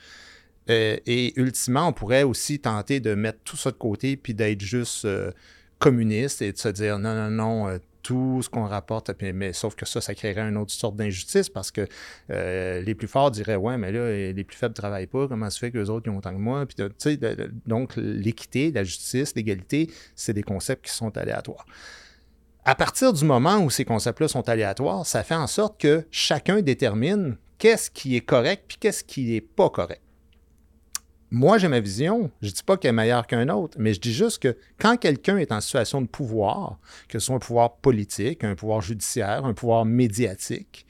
[0.70, 4.60] Euh, et ultimement, on pourrait aussi tenter de mettre tout ça de côté, puis d'être
[4.60, 5.32] juste euh,
[5.78, 9.74] communiste et de se dire, non, non, non, euh, tout ce qu'on rapporte, mais sauf
[9.74, 11.86] que ça, ça créerait une autre sorte d'injustice parce que
[12.30, 15.58] les plus forts diraient, ouais, mais là, les plus faibles ne travaillent pas, comment se
[15.58, 16.64] fait que les autres ont autant que moi?
[16.64, 16.76] Puis,
[17.66, 21.66] donc, l'équité, la justice, l'égalité, c'est des concepts qui sont aléatoires.
[22.64, 26.62] À partir du moment où ces concepts-là sont aléatoires, ça fait en sorte que chacun
[26.62, 30.00] détermine qu'est-ce qui est correct puis qu'est-ce qui n'est pas correct.
[31.32, 32.30] Moi, j'ai ma vision.
[32.42, 34.96] Je ne dis pas qu'elle est meilleure qu'un autre, mais je dis juste que quand
[34.96, 36.78] quelqu'un est en situation de pouvoir,
[37.08, 40.86] que ce soit un pouvoir politique, un pouvoir judiciaire, un pouvoir médiatique,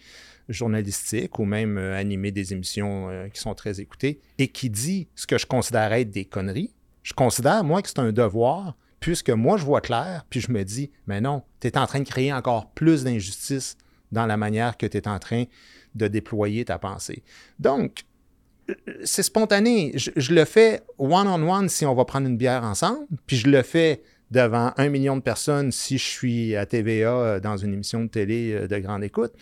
[0.49, 5.09] journalistique ou même euh, animer des émissions euh, qui sont très écoutées, et qui dit
[5.15, 6.73] ce que je considère être des conneries,
[7.03, 10.65] je considère, moi, que c'est un devoir, puisque moi, je vois clair, puis je me
[10.65, 13.77] dis, mais non, tu es en train de créer encore plus d'injustice
[14.11, 15.45] dans la manière que tu es en train
[15.95, 17.23] de déployer ta pensée.
[17.59, 18.05] Donc,
[19.05, 19.93] c'est spontané.
[19.97, 24.03] Je, le fais one-on-one si on va prendre une bière ensemble, puis je le fais
[24.31, 28.09] devant un million de personnes si je suis à TVA euh, dans une émission de
[28.09, 29.33] télé euh, de grande écoute.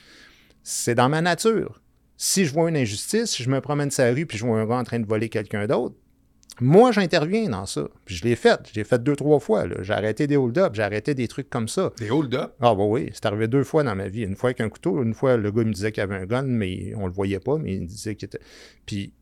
[0.62, 1.82] C'est dans ma nature.
[2.16, 4.66] Si je vois une injustice, je me promène sur la rue puis je vois un
[4.66, 5.94] gars en train de voler quelqu'un d'autre,
[6.60, 7.88] moi, j'interviens dans ça.
[8.04, 8.58] Puis je l'ai fait.
[8.70, 9.66] Je l'ai fait deux, trois fois.
[9.66, 9.76] là.
[9.82, 11.92] J'ai arrêté des hold-up, j'ai arrêté des trucs comme ça.
[11.98, 12.54] Des hold-up.
[12.60, 14.22] Ah, bah oui, c'est arrivé deux fois dans ma vie.
[14.22, 16.42] Une fois avec un couteau, une fois, le gars me disait qu'il avait un gun,
[16.42, 18.40] mais on le voyait pas, mais il me disait qu'il était.
[18.86, 19.12] Puis,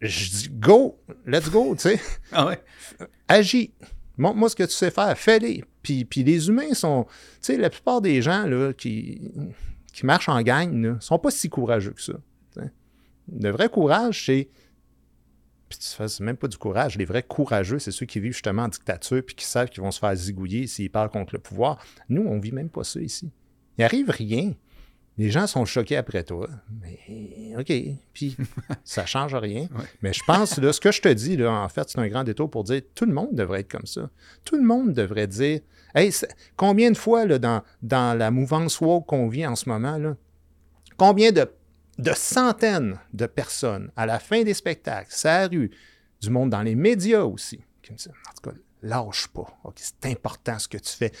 [0.00, 2.00] je dis, go, let's go, tu sais,
[2.32, 2.58] Ah ouais.
[3.28, 3.72] agis.
[4.16, 5.64] Montre-moi ce que tu sais faire, fais-les.
[5.82, 7.04] Puis, puis les humains sont.
[7.04, 7.10] Tu
[7.40, 9.30] sais, la plupart des gens là, qui,
[9.94, 12.14] qui marchent en gang ne sont pas si courageux que ça.
[13.32, 14.48] Le vrai courage, c'est.
[15.70, 16.98] Puis tu fais- c'est même pas du courage.
[16.98, 19.90] Les vrais courageux, c'est ceux qui vivent justement en dictature puis qui savent qu'ils vont
[19.92, 21.78] se faire zigouiller s'ils parlent contre le pouvoir.
[22.08, 23.30] Nous, on vit même pas ça ici.
[23.78, 24.52] Il arrive rien.
[25.16, 26.48] Les gens sont choqués après toi.
[26.82, 27.72] Mais OK.
[28.12, 28.36] Puis
[28.84, 29.62] ça change rien.
[29.74, 29.84] Ouais.
[30.02, 32.24] Mais je pense, là, ce que je te dis, là, en fait, c'est un grand
[32.24, 34.10] détour pour dire tout le monde devrait être comme ça.
[34.44, 35.60] Tout le monde devrait dire
[35.94, 36.12] Hey,
[36.56, 40.16] combien de fois là, dans, dans la mouvance woke qu'on vit en ce moment, là,
[40.96, 41.46] combien de,
[42.00, 45.70] de centaines de personnes à la fin des spectacles, ça rue,
[46.20, 49.46] du monde dans les médias aussi, qui me disent En tout cas, lâche pas.
[49.76, 51.12] C'est important ce que tu fais.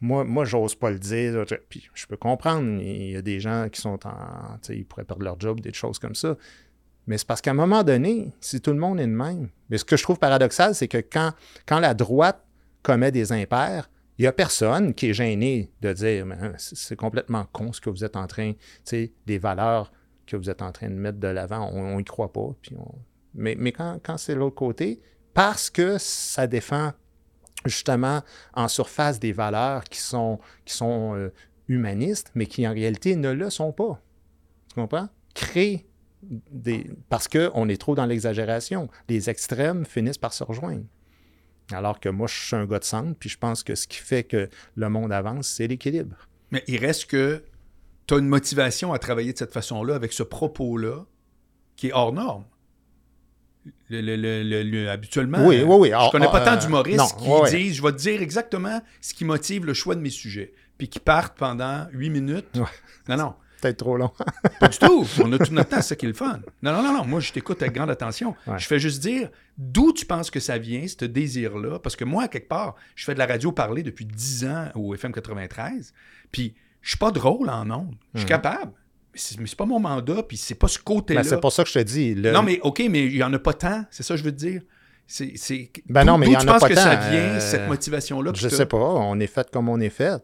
[0.00, 1.44] Moi, moi j'ose pas le dire.
[1.68, 4.58] Puis je peux comprendre, il y a des gens qui sont en.
[4.68, 6.36] Ils pourraient perdre leur job, des choses comme ça.
[7.06, 9.78] Mais c'est parce qu'à un moment donné, si tout le monde est de même, mais
[9.78, 11.32] ce que je trouve paradoxal, c'est que quand,
[11.66, 12.42] quand la droite
[12.82, 17.46] commet des impairs, il n'y a personne qui est gêné de dire hein, c'est complètement
[17.52, 18.52] con ce que vous êtes en train,
[18.90, 19.92] des valeurs
[20.26, 22.54] que vous êtes en train de mettre de l'avant, on n'y croit pas.
[22.62, 22.94] Puis on...
[23.34, 25.00] Mais, mais quand, quand c'est l'autre côté,
[25.34, 26.92] parce que ça défend
[27.64, 28.22] justement
[28.54, 31.32] en surface des valeurs qui sont, qui sont euh,
[31.68, 34.00] humanistes, mais qui en réalité ne le sont pas.
[34.68, 35.08] Tu comprends?
[35.34, 35.86] Créer
[36.22, 36.90] des.
[37.08, 38.88] Parce qu'on est trop dans l'exagération.
[39.08, 40.84] Les extrêmes finissent par se rejoindre.
[41.72, 43.98] Alors que moi, je suis un gars de centre, puis je pense que ce qui
[43.98, 46.16] fait que le monde avance, c'est l'équilibre.
[46.50, 47.42] Mais il reste que
[48.06, 51.04] tu as une motivation à travailler de cette façon-là, avec ce propos-là,
[51.76, 52.44] qui est hors norme.
[53.88, 55.88] Le- le- le- le- le- habituellement, Oui, oui, oui.
[55.88, 57.50] je Ah, connais pas ah, tant euh, d'humoristes qui ouais.
[57.50, 60.88] disent, je vais te dire exactement ce qui motive le choix de mes sujets, puis
[60.88, 62.46] qui partent pendant huit minutes.
[62.56, 62.64] Ouais.
[63.08, 64.10] Non, non, Peut-être trop long.
[64.60, 65.06] pas du tout.
[65.22, 66.40] On a tout notre temps, c'est ça qui est le fun.
[66.62, 67.04] Non, non, non, non.
[67.06, 68.36] Moi, je t'écoute avec grande attention.
[68.46, 68.58] Ouais.
[68.58, 71.78] Je fais juste dire d'où tu penses que ça vient, ce désir-là.
[71.78, 74.68] Parce que moi, à quelque part, je fais de la radio parler depuis 10 ans
[74.74, 75.94] au FM 93.
[76.30, 76.54] Puis,
[76.84, 77.94] je suis pas drôle en ondes.
[78.14, 78.28] Je suis Mhm.
[78.28, 78.72] capable.
[79.38, 81.22] mais c'est pas mon mandat, puis c'est pas ce côté-là.
[81.22, 82.14] Ben, c'est pour ça que je te dis.
[82.16, 84.24] le- Non, mais OK, mais il y en a pas tant, c'est ça que je
[84.24, 84.62] veux te dire?
[85.06, 85.70] C'est.
[85.88, 87.20] Ben non, mais d'où il y tu en a penses pas que tant, ça vient,
[87.20, 88.32] euh, cette motivation-là?
[88.34, 90.20] Je sais pas, on est fait comme on est fait.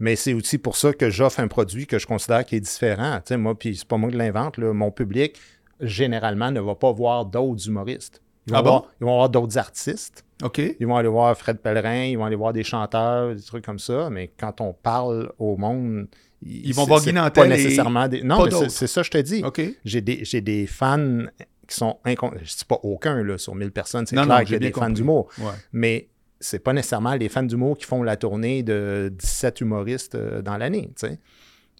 [0.00, 3.20] Mais c'est aussi pour ça que j'offre un produit que je considère qui est différent.
[3.32, 5.36] Moi, puis c'est pas moi qui l'invente, mon public,
[5.80, 8.22] généralement, ne va pas voir d'autres humoristes.
[8.50, 8.70] Ils vont, Ah bon?
[8.70, 10.24] voir, ils vont voir d'autres artistes.
[10.42, 10.58] OK.
[10.58, 13.78] Ils vont aller voir Fred Pellerin, ils vont aller voir des chanteurs, des trucs comme
[13.78, 14.08] ça.
[14.10, 16.06] Mais quand on parle au monde,
[16.42, 18.22] Ils vont voir Guy pas nécessairement des...
[18.22, 19.42] Non, mais c'est- ça je te dis.
[19.44, 19.60] OK.
[19.84, 21.24] J'ai des, des fans
[21.68, 22.30] qui sont incon...
[22.42, 24.90] Je dis pas aucun, là, sur 1000 personnes, c'est clair qu'il y a des fans
[24.90, 25.28] d'humour.
[25.38, 25.52] Ouais.
[25.72, 26.08] Mais
[26.40, 30.56] c'est pas nécessairement les fans d'humour qui font la tournée de 17 humoristes euh, dans
[30.56, 31.18] l'année, tu sais.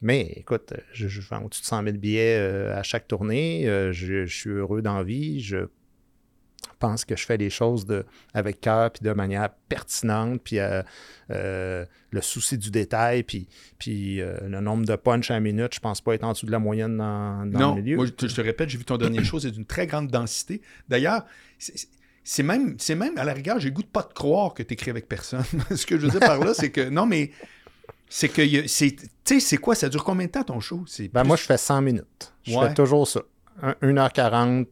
[0.03, 3.67] Mais écoute, je, je vends au-dessus de 100 000 billets euh, à chaque tournée.
[3.69, 5.41] euh, je, je suis heureux dans la vie.
[5.41, 5.57] Je
[6.81, 8.05] pense que je fais les choses de,
[8.35, 10.41] avec cœur puis de manière pertinente.
[10.43, 10.83] Puis euh,
[11.31, 13.47] euh, le souci du détail, puis,
[13.79, 16.47] puis euh, le nombre de punch à la minute, je pense pas être en dessous
[16.47, 17.97] de la moyenne dans, dans Non, le milieu.
[17.97, 20.09] moi, je te, je te répète, j'ai vu ton dernier show, c'est d'une très grande
[20.09, 20.61] densité.
[20.89, 21.25] D'ailleurs,
[21.59, 24.63] c'est- même, c'est même, à la rigueur, j'ai le goût de pas te croire que
[24.63, 25.45] tu écris avec personne.
[25.75, 27.31] Ce que je veux dire par là, c'est que, non, mais,
[28.09, 30.85] c'est que, tu sais, c'est quoi, ça dure combien de temps ton show?
[31.13, 32.33] Ben, plus- moi, je fais 100 minutes.
[32.45, 32.69] Je Ouais.
[32.69, 33.21] fais toujours ça.
[33.63, 34.67] Un- 1h40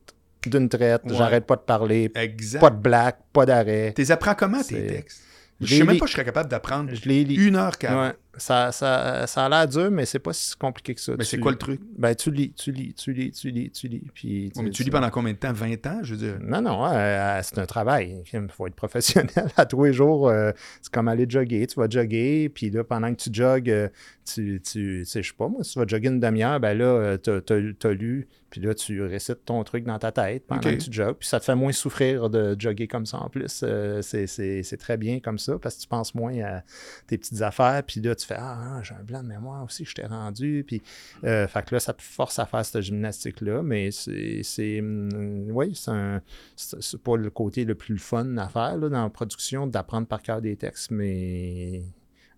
[0.46, 1.16] d'une traite, Ouais.
[1.16, 2.60] j'arrête pas de parler, Exact.
[2.60, 3.92] pas de blague, pas d'arrêt.
[3.94, 5.22] T'es apprends comment tes textes?
[5.60, 7.34] Je sais les même pas je serais capable d'apprendre Je les lis.
[7.34, 8.12] une heure quarante.
[8.12, 8.16] Ouais.
[8.36, 11.10] Ça, ça, ça a l'air dur, mais c'est pas si compliqué que ça.
[11.18, 11.80] Mais Tu- c'est quoi le truc?
[11.98, 14.06] Ben, tu lis, tu lis, tu lis, tu lis, tu lis.
[14.14, 15.52] Puis, Ouais, mais tu lis pendant combien de temps?
[15.52, 15.98] 20 ans?
[16.04, 16.38] Je veux dire?
[16.40, 18.22] Non, non, euh, c'est un travail.
[18.32, 19.32] Il faut être professionnel.
[19.56, 21.66] À tous les jours, euh, c'est comme aller jogger.
[21.66, 23.88] Tu vas jogger, puis là, pendant que tu jogues, euh,
[24.24, 26.78] tu, tu, tu sais, je sais pas, moi, si tu vas jogger une demi-heure, ben
[26.78, 30.76] là, t'as, t'as lu, puis là, tu récites ton truc dans ta tête pendant que
[30.76, 33.60] tu jogues, puis ça te fait moins souffrir de jogger comme ça en plus.
[33.62, 36.62] Euh, c'est, très bien comme ça, parce que tu penses moins à
[37.06, 39.84] tes petites affaires, puis là, tu fais Ah, ah, j'ai un blanc de mémoire aussi
[39.84, 40.82] je t'ai rendu, puis
[41.24, 45.74] euh, fait que là, ça te force à faire cette gymnastique-là, mais c'est, hum, oui,
[45.74, 50.22] c'est pas le côté le plus fun à faire là, dans la production, d'apprendre par
[50.22, 51.82] cœur des textes, mais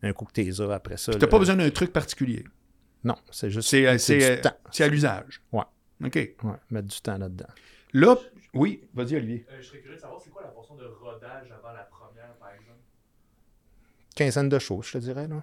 [0.02, 1.12] un coup que t'es après ça.
[1.12, 2.44] T'as là, pas besoin d'un truc particulier.
[3.04, 3.96] Non, c'est juste C'est, euh,
[4.70, 5.42] c'est à l'usage.
[5.52, 5.64] Ouais.
[6.04, 6.14] OK.
[6.14, 7.46] Ouais, mettre du temps là-dedans.
[7.92, 8.16] Là,
[8.54, 9.46] oui, vas-y, Olivier.
[9.50, 12.34] Euh, je serais curieux de savoir c'est quoi la portion de rodage avant la première,
[12.38, 12.78] par exemple?
[14.14, 15.28] Quinzaine de choses, je te dirais.
[15.28, 15.42] Là.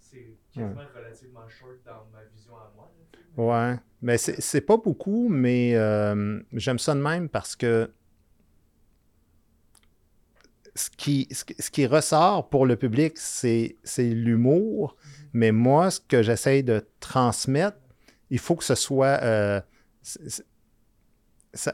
[0.00, 2.90] C'est quasiment relativement short dans ma vision à moi.
[3.36, 3.72] là.
[3.72, 3.78] Ouais.
[4.02, 7.90] Mais c'est c'est pas beaucoup, mais euh, j'aime ça de même parce que
[10.74, 14.96] ce qui, ce, qui- ce qui ressort pour le public, c'est c'est l'humour.
[15.32, 17.78] Mais moi, ce que j'essaye de transmettre,
[18.30, 19.18] il faut que ce soit.
[19.22, 19.60] euh,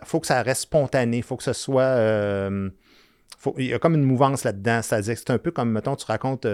[0.05, 1.19] faut que ça reste spontané.
[1.19, 1.83] Il faut que ce soit.
[1.83, 2.71] euh,
[3.59, 4.81] il y a comme une mouvance là-dedans.
[4.83, 6.47] C'est-à-dire que c'est un peu comme, mettons, tu racontes.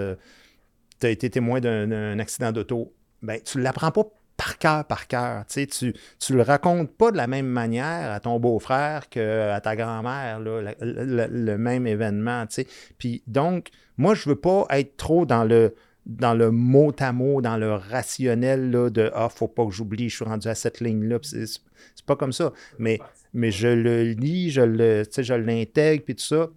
[1.01, 2.95] tu as été témoin d'un accident d'auto.
[3.23, 4.05] Ben, tu ne l'apprends pas
[4.37, 5.45] par cœur, par cœur.
[5.47, 5.93] Tu tu
[6.33, 11.59] le racontes pas de la même manière à ton beau-frère qu'à ta grand-mère, le, le-
[11.59, 12.47] même événement.
[12.47, 12.67] tu sais.
[12.97, 15.75] Puis donc, moi, je veux pas être trop dans le
[16.09, 20.09] dans le mot à mot, dans le rationnel là, de Ah, faut pas que j'oublie,
[20.09, 21.19] je suis rendu à cette ligne-là.
[21.23, 21.61] C'est
[22.07, 22.53] pas comme ça.
[22.79, 22.99] Mais,
[23.35, 26.49] mais je le lis, je le, je l'intègre, puis tout ça.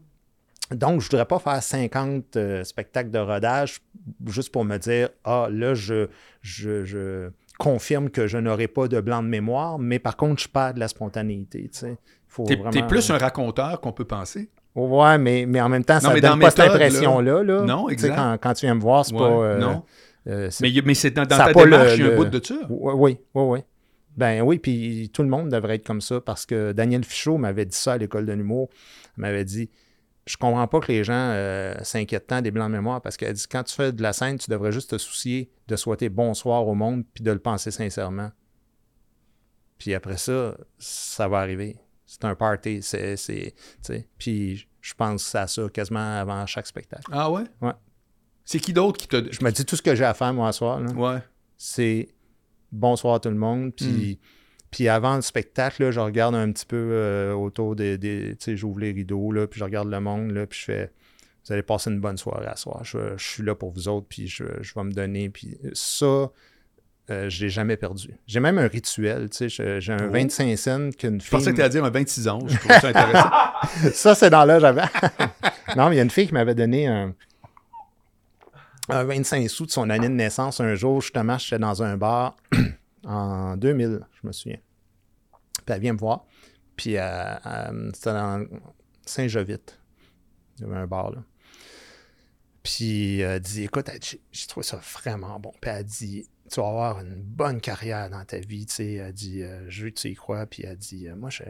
[0.72, 3.82] Donc, je voudrais pas faire 50 euh, spectacles de rodage
[4.26, 6.08] juste pour me dire Ah, là, je,
[6.42, 7.30] je, je
[7.60, 10.80] confirme que je n'aurai pas de blanc de mémoire, mais par contre, je perds de
[10.80, 11.70] la spontanéité.
[11.74, 11.98] Tu sais.
[12.48, 14.50] T'es, vraiment- plus un raconteur qu'on peut penser.
[14.76, 17.44] Ouais, mais, mais en même temps, ça ne dans donne pas cette méthode, impression-là.
[17.44, 17.62] Là.
[17.64, 18.16] Non, exact.
[18.16, 19.26] Quand, quand tu viens me voir, c'est Ouais, pas.
[19.26, 19.84] euh, non.
[20.28, 22.46] euh, Mais, mais c'est dans, dans Ça ta démarche, il y a un bout de
[22.46, 22.56] ça.
[22.70, 23.60] Oui, oui, oui, oui.
[24.18, 27.66] Ben oui, puis tout le monde devrait être comme ça parce que Daniel Fichot m'avait
[27.66, 28.70] dit ça à l'école de l'humour.
[29.18, 29.70] Il m'avait dit
[30.26, 33.34] Je comprends pas que les gens euh, s'inquiètent tant des blancs de mémoire parce qu'elle
[33.34, 36.68] dit quand tu fais de la scène, tu devrais juste te soucier de souhaiter bonsoir
[36.68, 38.32] au monde puis de le penser sincèrement.
[39.78, 41.78] Puis après ça, ça va arriver.
[42.12, 42.82] C'est un party.
[42.82, 43.16] C'est.
[44.18, 47.10] Puis je pense à ça quasiment avant chaque spectacle.
[47.10, 47.44] Ah ouais?
[47.62, 47.72] Ouais.
[48.44, 49.20] C'est qui d'autre qui t'a.
[49.32, 50.82] Je me dis tout ce que j'ai à faire moi ce soir.
[50.82, 51.20] Là Ouais.
[51.58, 52.10] c'est
[52.70, 53.74] bonsoir tout le monde.
[53.74, 54.20] Puis,
[54.72, 57.98] puis avant le spectacle, là, je regarde un petit peu euh, autour des.
[57.98, 60.66] des tu sais, j'ouvre les rideaux, là, puis je regarde le monde, là, puis je
[60.66, 60.92] fais.
[61.46, 62.84] Vous allez passer une bonne soirée à soir.
[62.84, 65.30] Je, je suis là pour vous autres, puis je, je vais me donner.
[65.30, 66.30] Puis ça,
[67.10, 68.14] euh, je l'ai jamais perdu.
[68.28, 69.50] J'ai même un rituel, tu sais.
[69.50, 70.12] je- J'ai un Oh.
[70.12, 71.32] 25 cents qu'une Je fille.
[71.32, 72.40] pensais que t'allais dire un 26 ans.
[72.48, 73.32] Je trouve ça intéressant.
[73.94, 74.86] ça, c'est dans l'âge avant.
[75.76, 77.14] non, mais il y a une fille qui m'avait donné un,
[78.90, 81.02] un 25 sous de son année de naissance un jour.
[81.02, 82.38] Justement, j'étais dans un bar
[83.06, 84.60] en 2000, je me souviens.
[85.66, 86.26] Puis elle vient me voir.
[86.76, 87.02] Puis euh,
[87.46, 88.46] euh, c'était dans
[89.06, 89.80] Saint-Jovite.
[90.60, 91.18] Il y avait un bar là.
[92.64, 93.90] Puis elle dit Écoute,
[94.32, 95.52] j'ai trouvé ça vraiment bon.
[95.62, 98.94] Puis elle dit tu vas avoir une bonne carrière dans ta vie, tu sais.
[98.94, 100.46] Elle dit, euh, je veux que tu y crois.
[100.46, 101.44] Puis elle dit, euh, moi, je,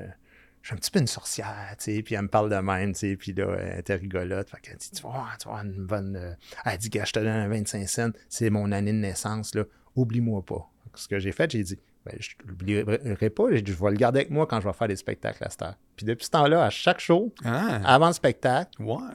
[0.61, 2.01] je suis un petit peu une sorcière, tu sais.
[2.03, 3.15] Puis elle me parle de même, tu sais.
[3.15, 4.49] Puis là, elle était rigolote.
[4.49, 6.15] Fait qu'elle dit, tu vas avoir, tu vas avoir une bonne.
[6.15, 6.33] euh,
[6.65, 8.09] Elle dit, gars, je te donne un 25 cents.
[8.29, 9.63] C'est mon année de naissance, là.
[9.95, 10.69] Oublie-moi pas.
[10.95, 13.45] Ce que j'ai fait, j'ai dit, ben, je l'oublierai pas.
[13.51, 15.49] J'ai dit, je vais le garder avec moi quand je vais faire des spectacles à
[15.49, 15.75] cette heure.
[15.95, 18.71] Puis depuis ce temps-là, à chaque show, Ah, avant le spectacle,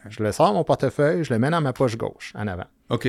[0.09, 2.67] je le sors mon portefeuille, je le mets dans ma poche gauche, en avant.
[2.91, 3.09] OK.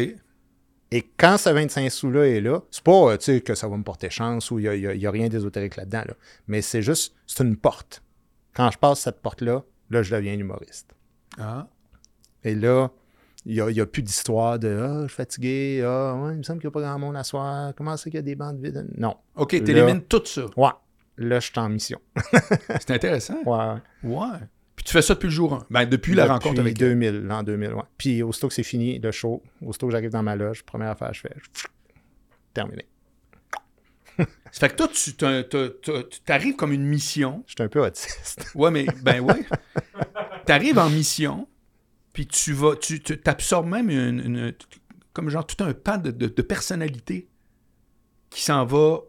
[0.92, 3.76] Et quand ce 25 sous-là est là, c'est pas euh, tu sais, que ça va
[3.76, 6.04] me porter chance ou il n'y a, rien d'ésotérique là-dedans.
[6.08, 6.14] là.
[6.48, 8.04] Mais c'est juste, c'est une porte.
[8.54, 10.96] Quand je passe cette porte-là, là, je deviens humoriste.
[11.38, 11.68] Ah.
[12.44, 12.90] Et là,
[13.46, 16.34] il n'y a, il y a plus d'histoire de Ah, je suis fatigué, ah, ouais,
[16.34, 18.20] il me semble qu'il n'y a pas grand monde à soir, comment c'est qu'il y
[18.20, 18.88] a des bandes vides?
[18.98, 19.16] Non.
[19.36, 20.46] OK, Là- t'élimines tout ça.
[20.56, 20.72] Ouais.
[21.18, 22.00] Là, je suis en mission.
[22.80, 23.42] C'est intéressant.
[23.44, 23.82] Ouais.
[24.04, 24.38] Ouais.
[24.78, 25.66] Puis tu fais ça depuis le jour 1.
[25.70, 26.90] Ben, depuis la rencontre avec elle.
[26.98, 27.82] 2000, l'an 2000, ouais.
[27.98, 31.14] Puis aussitôt que c'est fini, le show, aussitôt que j'arrive dans ma loge, première affaire,
[31.14, 31.36] je fais
[32.54, 32.86] terminé.
[34.52, 35.14] Ça fait que toi, tu
[36.10, 37.44] tu t'arrives comme une mission.
[37.48, 38.52] Je suis un peu autiste.
[38.56, 39.46] Ouais, mais ben ouais.
[40.46, 41.48] T'arrives en mission,
[42.14, 44.54] puis tu vas, tu tu- t'absorbes même une, une-
[45.14, 47.28] comme genre tout un pan de, de- de personnalité
[48.30, 49.00] qui s'en va,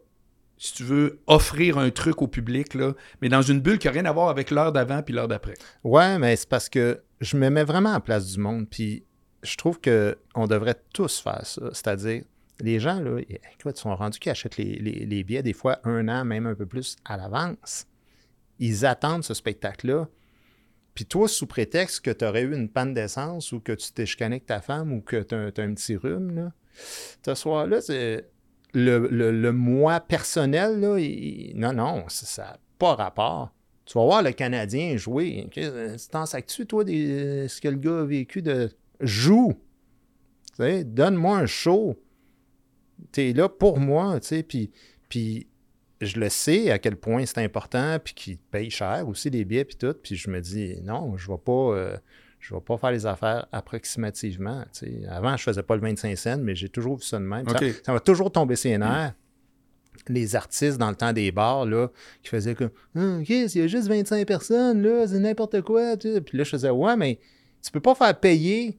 [0.59, 2.77] si tu veux, offrir un truc au public,
[3.23, 5.55] mais dans une bulle qui n'a rien à voir avec l'heure d'avant puis l'heure d'après.
[5.85, 9.05] Ouais, mais c'est parce que je me mets vraiment à la place du monde, puis
[9.45, 11.63] je trouve qu'on devrait tous faire ça.
[11.73, 12.25] C'est-à-dire,
[12.61, 16.25] les gens, là, écoute, ils sont rendus qui achètent les, billets des fois un an,
[16.25, 17.87] même un peu plus à l'avance.
[18.59, 20.09] Ils attendent ce spectacle-là.
[20.95, 24.07] Puis toi, sous prétexte que tu aurais eu une panne d'essence ou que tu t'es
[24.07, 26.53] chicané avec ta femme ou que tu as, un petit rhume, là,
[27.25, 28.29] ce soir-là, c'est
[28.75, 30.97] le, moi personnel, là,
[31.55, 33.53] non, non, ça- n'a pas rapport.
[33.85, 35.49] Tu vas voir le Canadien jouer.
[35.57, 38.71] Euh, Tu t'en sacs-tu, toi, des, ce que le gars a vécu de.
[39.01, 39.55] Joue!
[40.57, 41.97] Tu donne-moi un show.
[43.13, 44.71] T'es là pour moi, tu puis,
[45.09, 45.47] puis
[46.01, 49.65] je le sais à quel point c'est important, puis qu'il paye cher aussi les billets,
[49.65, 51.53] puis tout, puis je me dis, non, je vais pas...
[51.53, 51.97] euh,
[52.49, 54.65] je vais pas faire les affaires approximativement.
[54.73, 54.87] tu.
[55.11, 57.45] Avant, je faisais pas le 25 cents, mais j'ai toujours vu ça de même.
[57.85, 59.13] Ça- m'a toujours tombé ses nerfs.
[60.09, 61.89] Les artistes dans le temps des bars, là,
[62.23, 65.97] qui faisaient comme Ah, OK, il y a juste 25 personnes, là, c'est n'importe quoi.
[65.97, 66.21] tu.
[66.23, 67.19] Puis là, je faisais Ouais, mais
[67.63, 68.79] tu peux pas faire payer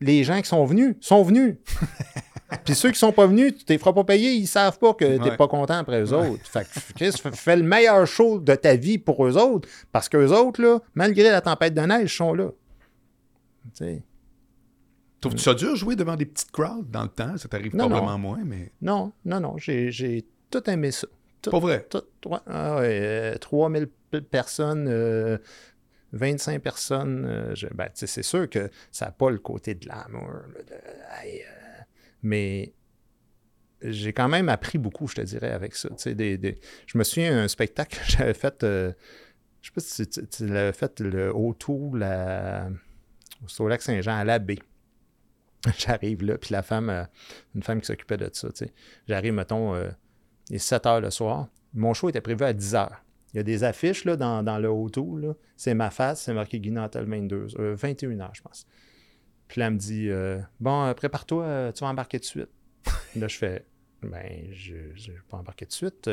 [0.00, 0.96] les gens qui sont venus.
[1.00, 1.54] Ils sont venus.
[2.64, 5.04] Puis ceux qui sont pas venus, tu les feras pas payer, ils savent pas que
[5.04, 5.36] t'es Ouais.
[5.36, 6.46] pas content après eux autres.
[6.48, 10.08] Fait que Chris, fais- fais le meilleur show de ta vie pour eux autres, parce
[10.08, 12.50] qu'eux autres, là, malgré la tempête de neige, sont là.
[13.74, 14.02] Tu sais.
[15.20, 17.36] Trouves-tu ça dur jouer devant des petites crowds dans le temps?
[17.36, 18.18] Ça t'arrive Non, probablement non.
[18.18, 21.06] moins, mais Non, non, non, j'ai j'ai tout aimé ça.
[21.42, 21.86] Tout, pas vrai?
[21.90, 23.00] tout, ouais, ah ouais,
[23.34, 23.88] euh, 3000
[24.30, 25.38] personnes, euh,
[26.12, 27.24] 25 personnes.
[27.24, 30.28] euh, je- ben, c'est sûr que ça n'a pas le côté de l'amour.
[30.28, 31.40] euh,
[32.22, 32.72] mais
[33.82, 35.88] j'ai quand même appris beaucoup, je te dirais, avec ça.
[36.06, 38.62] des- des- je me souviens d'un spectacle que j'avais fait.
[38.64, 38.92] euh,
[39.60, 42.68] je sais pas si tu, tu l'avais fait le autour la,
[43.58, 44.58] au lac Saint-Jean à la baie.
[45.78, 47.04] J'arrive là, puis la femme, euh,
[47.54, 48.72] une femme qui s'occupait de ça, tu sais.
[49.08, 49.90] J'arrive, mettons, euh,
[50.50, 51.48] il est 7 heures le soir.
[51.74, 53.02] Mon show était prévu à 10 heures.
[53.32, 55.18] Il y a des affiches là, dans, dans le auto.
[55.18, 55.34] là.
[55.56, 58.66] C'est ma face, c'est marqué Guy Nantel 22, euh, 21 heures, je pense.
[59.48, 62.50] Puis là, elle me dit euh, Bon, prépare-toi, tu vas embarquer tout de suite.
[63.16, 63.66] là, je fais
[64.02, 66.10] Ben, je ne vais pas embarquer tout de suite.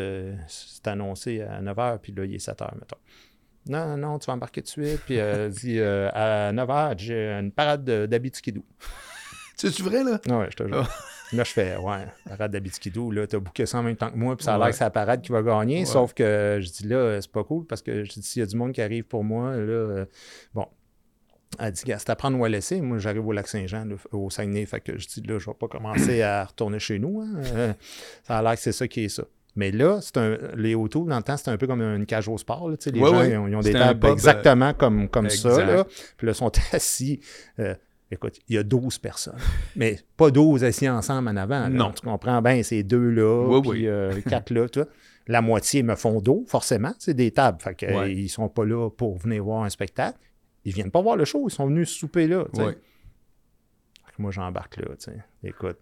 [0.48, 2.98] c'est annoncé à 9 heures, puis là, il est 7 heures, mettons.
[3.68, 5.02] Non, non, non, tu vas embarquer tout de suite.
[5.06, 8.64] Puis euh, elle dit euh, À 9 heures, j'ai une parade de- d'Abitiskidou.
[9.56, 10.20] C'est-tu vrai, là?
[10.28, 10.88] Ouais, je te jure.
[11.32, 14.36] Là, je fais, ouais, parade d'Abitiskidou, là, t'as booké ça en même temps que moi,
[14.38, 15.86] puis ça a l'air que c'est la parade qui va gagner, Ouais.
[15.86, 18.46] sauf que je dis là, c'est pas cool, parce que je dis, s'il y a
[18.46, 20.06] du monde qui arrive pour moi, là, euh,
[20.54, 20.68] bon.
[21.60, 22.82] Elle dit, c'est à prendre ou à laisser.
[22.82, 25.56] Moi, j'arrive au lac Saint-Jean, là, au Saguenay, fait que je dis, là, je vais
[25.56, 27.22] pas commencer à retourner chez nous.
[27.22, 27.42] hein.
[27.56, 27.74] Euh,
[28.24, 29.24] ça a l'air que c'est ça qui est ça.
[29.56, 32.28] Mais là, c'est un, les autos, dans le temps, c'était un peu comme une cage
[32.28, 32.70] au sport.
[32.70, 33.30] Là, les Ouais, gens, ouais.
[33.32, 35.64] ils ont, ils ont des tables pub, euh, exactement comme, comme ça.
[35.64, 35.84] Là.
[36.18, 37.20] Puis là, ils sont assis.
[37.60, 37.76] euh,
[38.10, 39.38] écoute, il y a 12 personnes.
[39.76, 41.60] Mais pas 12 assis ensemble en avant.
[41.62, 41.70] là.
[41.70, 41.92] Non.
[41.92, 43.88] Tu comprends bien, c'est deux là, Oui, puis oui.
[43.88, 44.88] euh, quatre là, tu vois.
[45.28, 46.94] La moitié me font dos, forcément.
[47.00, 47.62] C'est des tables.
[47.62, 48.28] Fait que, Ouais.
[48.28, 50.18] sont pas là pour venir voir un spectacle.
[50.66, 52.46] Ils viennent pas voir le show, ils sont venus souper là.
[54.20, 55.18] Moi, j'embarque là, tu sais.
[55.44, 55.78] Écoute.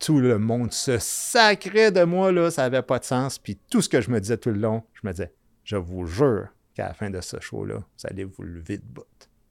[0.00, 3.38] Tout le monde se sacrait de moi, là, ça avait pas de sens.
[3.38, 5.32] Puis tout ce que je me disais tout le long, je me disais,
[5.62, 9.04] je vous jure qu'à la fin de ce show-là, vous allez vous lever de bout.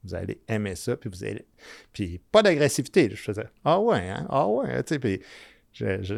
[0.03, 1.45] Vous allez aimer ça, puis vous allez.
[1.93, 3.09] Puis pas d'agressivité.
[3.09, 4.25] Je faisais, ah ouais, hein?
[4.29, 4.81] Ah ouais, hein?
[4.99, 5.21] Puis
[5.73, 6.15] Je, je,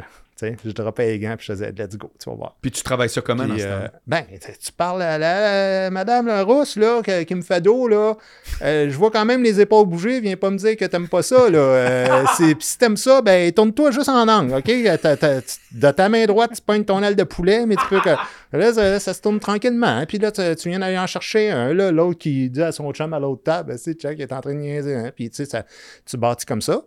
[0.66, 2.56] je droppais les gants puis je faisais let's go, tu vas voir.
[2.62, 6.26] Puis tu travailles ça comment dans ce euh, temps ben, tu parles à la, madame
[6.26, 8.16] la rousse, là, qui, qui me fait dos, là.
[8.64, 10.20] Euh, je vois quand même les épaules bouger.
[10.20, 11.60] Viens pas me dire que t'aimes pas ça, là.
[11.60, 14.64] Euh, Puis si t'aimes ça, ben, tourne-toi juste en angle, OK?
[14.66, 18.16] Tu- de ta main droite, tu pognes ton aile de poulet, mais tu peux que.
[18.58, 19.86] Là, ça, ça se tourne tranquillement.
[19.88, 20.06] hein.
[20.08, 22.91] Puis là, tu, tu viens d'aller en chercher un, là, l'autre qui dit à son
[22.93, 25.12] chum à l'autre table, ben, c'est Chuck, il est en train de niaiser, hein.
[25.16, 25.66] Puis, tu sais, ça-
[26.06, 26.82] tu bâtis comme ça.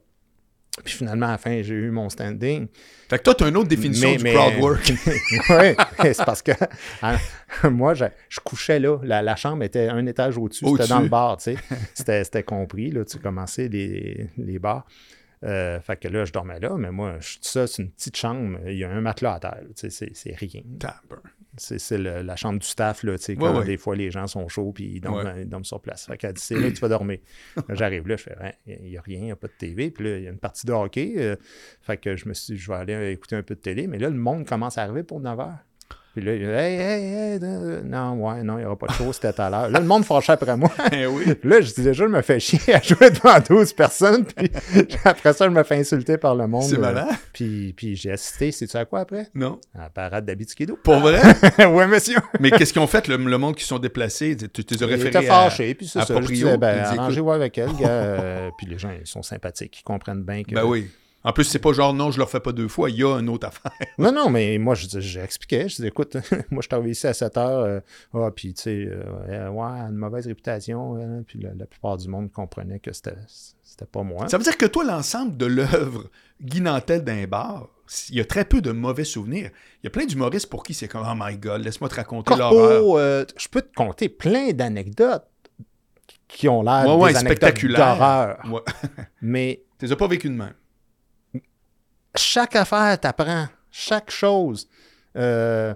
[0.83, 2.66] Puis finalement, à la fin, j'ai eu mon standing.
[3.09, 4.93] Fait que toi, tu as une autre définition Mais- du mais- crowd work.
[5.07, 5.75] oui,
[6.14, 6.51] c'est parce que
[7.03, 7.16] hein,
[7.70, 8.99] moi, je, je couchais là.
[9.05, 10.64] La, la chambre était un étage au-dessus.
[10.64, 10.83] Au-dessus.
[10.83, 11.57] C'était dans le bar, tu sais.
[11.95, 13.05] C'était, c'était compris, là.
[13.05, 14.85] Tu commençais les, les bars.
[15.45, 18.59] Euh, fait que là, je dormais là, mais moi, je suis c'est une petite chambre.
[18.66, 19.59] Il y a un matelas à terre.
[19.68, 20.62] tu sais, C'est, c'est rien.
[20.79, 21.34] Tabarnak.
[21.57, 23.65] C'est, la chambre du staff, là, tu sais, quand Ouais, ouais.
[23.65, 25.43] des fois les gens sont chauds puis ils dorment, Ouais.
[25.43, 26.07] ils dorment sur place.
[26.07, 27.19] Fait qu'elle dit, c'est là que tu vas dormir.
[27.71, 29.91] J'arrive là, je fais, Ouais, il n'y a rien, il n'y a pas de TV.
[29.91, 31.15] Puis là, il y a une partie de hockey.
[31.17, 31.37] euh,
[31.81, 33.87] fait que je me suis dit, je vais aller écouter un peu de télé.
[33.87, 35.59] Mais là, le monde commence à arriver pour 9 heures.
[36.15, 37.41] Puis là, il dit, hey, hey, hey,
[37.85, 39.69] non, ouais, non, il n'y aura pas de show, c'était à l'heure.
[39.69, 40.71] Là, le monde fâchait après moi.
[40.93, 41.25] Eh oui.
[41.43, 44.25] Là, je dis déjà, je me fais chier à jouer devant 12 personnes.
[44.25, 44.49] Puis
[45.05, 46.62] après ça, je me fais insulter par le monde.
[46.62, 47.09] C'est euh, malin.
[47.33, 49.27] Puis, puis j'ai assisté, sais-tu à quoi après?
[49.35, 49.59] Non.
[49.75, 50.79] À la parade d'Abitikido.
[50.85, 51.21] Pour vrai?
[51.67, 52.19] ouais, monsieur.
[52.39, 54.37] Mais qu'est-ce qu'ils ont fait, le, le monde qui sont déplacés?
[54.37, 56.05] Tu tu les as Il référés était à- fâché, puis c'est ça.
[56.09, 57.89] Je Proprio, disais, ben, arrangez-vous avec elle, gars.
[57.89, 60.55] euh, puis les gens, ils sont sympathiques, ils comprennent bien que...
[60.55, 60.89] Ben oui.
[61.27, 63.18] En plus, c'est pas genre, non, je le refais pas deux fois, il y a
[63.18, 63.72] une autre affaire.
[63.99, 65.68] Non, non, mais moi, je j'expliquais.
[65.70, 66.16] Je disais, écoute,
[66.51, 67.61] moi, je suis arrivé ici à 7 heures.
[67.61, 67.81] euh,
[68.12, 70.97] ah, puis, tu sais, euh, ouais, une mauvaise réputation.
[70.99, 73.16] euh, puis la, la plupart du monde comprenait que c'était
[73.91, 74.29] pas moi.
[74.29, 76.11] Ça veut dire que toi, l'ensemble de l'œuvre
[76.43, 77.68] Guy Nantel d'un bar,
[78.11, 79.51] il y a très peu de mauvais souvenirs.
[79.83, 82.35] Il y a plein d'humoristes pour qui c'est comme, oh my god, laisse-moi te raconter
[82.37, 82.83] l'horreur.
[82.99, 85.27] Euh, je peux te compter plein d'anecdotes
[86.29, 87.97] qui ont l'air Ouais, ouais, des anecdotes spectaculaires.
[87.97, 88.39] d'horreur.
[88.51, 88.61] Ouais.
[89.22, 90.53] Mais Tu les as pas vécu de même?
[92.17, 94.69] Chaque affaire t'apprend, chaque chose.
[95.17, 95.75] Euh,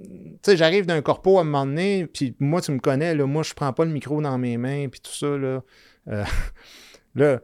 [0.00, 0.06] tu
[0.42, 3.42] sais, j'arrive d'un corpo à un moment donné, puis moi, tu me connais, là, moi,
[3.42, 5.62] je prends pas le micro dans mes mains, puis tout ça, là.
[6.08, 6.24] Euh,
[7.14, 7.40] là,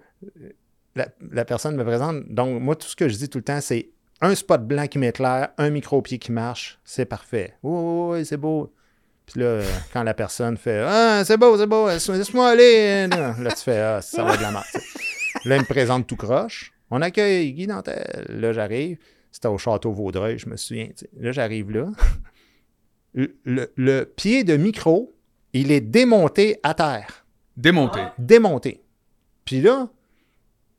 [0.95, 3.91] la, personne me présente, donc moi, tout ce que je dis tout le temps, c'est
[4.20, 7.55] un spot blanc qui m'éclaire, un micro-pied qui marche, c'est parfait.
[7.62, 8.72] Oui, oui, oui, c'est beau.
[9.27, 9.61] Puis là,
[9.93, 13.07] quand la personne fait Ah, c'est beau, c'est beau, laisse- laisse-moi aller.
[13.09, 14.64] Là, tu fais Ah, ça va de la merde.
[15.47, 16.74] Là, il me présente tout croche.
[16.91, 18.26] On accueille Guy Nantel.
[18.28, 18.99] Là, j'arrive.
[19.32, 20.89] C'était au château Vaudreuil, je me souviens.
[21.18, 21.87] Là, j'arrive là.
[23.16, 25.14] Le, le- le pied de micro,
[25.53, 27.24] il est démonté à terre.
[27.57, 28.01] Démonté.
[28.18, 28.82] Démonté.
[29.45, 29.89] Puis là,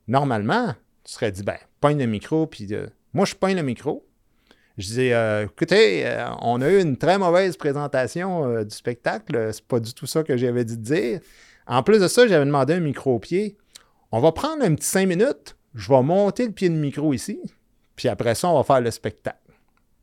[0.08, 0.74] normalement,
[1.06, 4.06] tu serais dit, ben, pogne le micro, puis euh, moi, je pogne le micro.
[4.78, 9.54] Je dis, euh, écoutez, euh, on a eu une très mauvaise présentation du spectacle.
[9.54, 11.20] C'est pas du tout ça que j'avais dit de dire.
[11.68, 13.56] En plus de ça, j'avais demandé un micro-pied.
[14.12, 15.56] On va prendre un petit cinq minutes.
[15.76, 17.40] Je vais monter le pied de micro ici.
[17.96, 19.38] Puis après ça, on va faire le spectacle.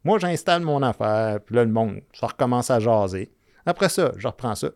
[0.04, 1.40] Moi, j'installe mon affaire.
[1.40, 3.32] Puis là, le monde, ça recommence à jaser.
[3.64, 4.68] Après ça, je reprends ça.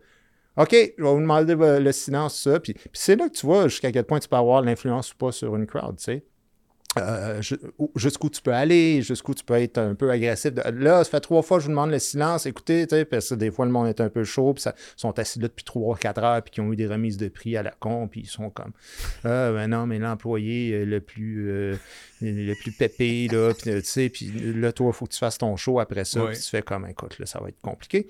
[0.57, 2.59] OK, je vais vous demander le silence, ça.
[2.59, 5.17] Puis, puis c'est là que tu vois jusqu'à quel point tu peux avoir l'influence ou
[5.17, 6.25] pas sur une crowd, tu sais.
[6.97, 10.51] Euh, ju- où- jusqu'où tu peux aller, jusqu'où tu peux être un peu agressif.
[10.73, 12.47] Là, ça fait trois fois que je vous demande le silence.
[12.47, 15.19] Écoutez, parce que des fois, le monde est un peu chaud, puis ça- ils sont
[15.19, 17.61] assis là depuis trois, quatre heures, puis qui ont eu des remises de prix à
[17.61, 18.71] la con, puis ils sont comme
[19.23, 21.75] Ah, ben non, mais l'employé euh, le plus euh,
[22.21, 25.37] le plus pépé, là, puis tu sais, puis là, toi, il faut que tu fasses
[25.37, 28.07] ton show après ça, puis tu fais comme écoute, là, ça va être compliqué.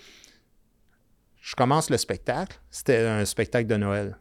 [1.42, 2.58] Je commence le spectacle.
[2.70, 4.18] C'était un spectacle de Noël.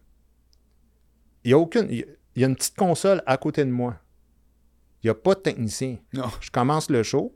[1.45, 1.87] Il y a aucune.
[1.91, 2.05] Il
[2.37, 3.97] y a une petite console à côté de moi.
[5.03, 5.97] Il n'y a pas de technicien.
[6.13, 6.27] Non.
[6.41, 7.35] Je commence le show.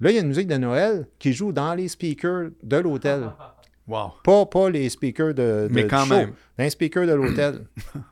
[0.00, 3.30] Là, il y a une musique de Noël qui joue dans les speakers de l'hôtel.
[3.88, 4.12] Wow.
[4.22, 6.34] Pas, pas les speakers de, de Mais quand show, même.
[6.58, 7.66] Dans les speakers de l'hôtel.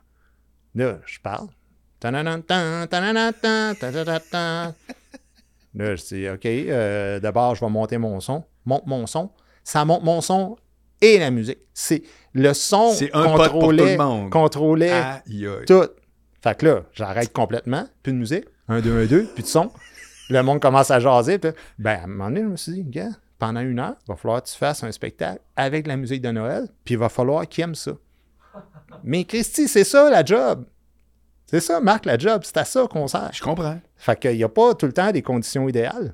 [0.75, 1.49] là, je parle.
[5.75, 8.43] Là, je dis, OK, euh, d'abord, je vais monter mon son.
[8.65, 9.29] Monte mon son.
[9.63, 10.57] Ça monte mon son
[10.99, 11.59] et la musique.
[11.73, 12.01] C'est
[12.33, 14.31] le son contrôlait, monde.
[14.31, 15.21] contrôlait
[15.67, 15.87] tout.
[16.41, 17.87] Fait que là, j'arrête complètement.
[18.03, 18.45] Plus de musique.
[18.67, 19.25] Un, deux, un, deux.
[19.25, 19.71] Plus de son.
[20.29, 21.39] Le monde commence à jaser.
[21.39, 23.09] Puis, ben, à un moment donné, je me suis dit, gars,
[23.39, 26.31] pendant une heure, il va falloir que tu fasses un spectacle avec la musique de
[26.31, 26.67] Noël.
[26.83, 27.91] Puis il va falloir qu'ils aiment ça.
[29.03, 30.65] Mais Christy, c'est ça la job.
[31.45, 32.41] C'est ça, Marc, la job.
[32.43, 33.29] C'est à ça qu'on sert.
[33.31, 33.79] Je comprends.
[33.95, 36.13] Fait qu'il n'y a pas tout le temps des conditions idéales.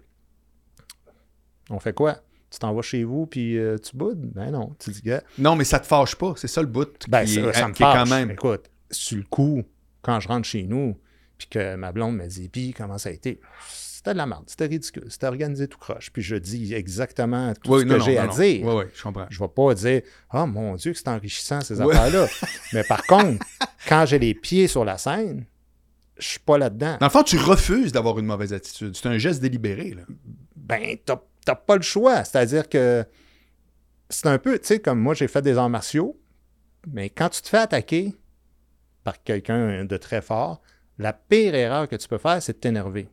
[1.70, 2.18] On fait quoi?
[2.52, 4.20] Tu t'en vas chez vous puis euh, tu boudes?
[4.20, 4.76] Ben non.
[4.78, 6.34] Tu dis, gars, Non, mais ça te fâche pas.
[6.36, 8.10] C'est ça le bout ben, qui, ça, est, ça me qui est quand fâche.
[8.12, 8.30] même.
[8.30, 9.64] Écoute, sur le coup,
[10.04, 11.00] quand je rentre chez nous,
[11.38, 13.40] puis que ma blonde me dit, puis comment ça a été?
[13.68, 16.12] C'était de la merde, c'était ridicule, c'était organisé tout croche.
[16.12, 18.34] Puis je dis exactement tout Oui, ce non, que j'ai à non.
[18.36, 18.66] dire.
[18.68, 19.28] Oui, oui, je comprends.
[19.30, 22.28] Je ne vais pas dire Ah mon Dieu, que c'est enrichissant ces affaires-là.
[22.74, 23.44] Mais par contre,
[23.88, 25.46] quand j'ai les pieds sur la scène,
[26.18, 26.98] je suis pas là-dedans.
[27.00, 28.96] Dans le fond, tu refuses d'avoir une mauvaise attitude.
[28.96, 29.92] C'est un geste délibéré.
[29.92, 30.04] Là.
[30.56, 30.98] Ben,
[31.46, 32.24] t'as pas le choix.
[32.26, 33.06] C'est-à-dire que
[34.10, 36.20] c'est un peu, tu sais, comme moi, j'ai fait des arts martiaux,
[36.92, 38.14] mais quand tu te fais attaquer
[39.04, 40.62] par quelqu'un de très fort,
[40.98, 43.08] la pire erreur que tu peux faire, c'est de t'énerver.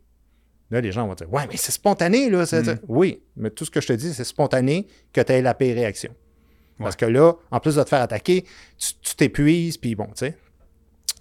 [0.70, 2.46] Là, les gens vont dire Ouais, mais c'est spontané, là.
[2.46, 2.78] c'est- Mm.
[2.88, 5.74] Oui, mais tout ce que je te dis, c'est spontané que tu aies la pire
[5.74, 6.14] réaction.
[6.78, 8.44] Parce que là, en plus de te faire attaquer,
[8.78, 10.36] tu t'épuises, puis bon, tu sais,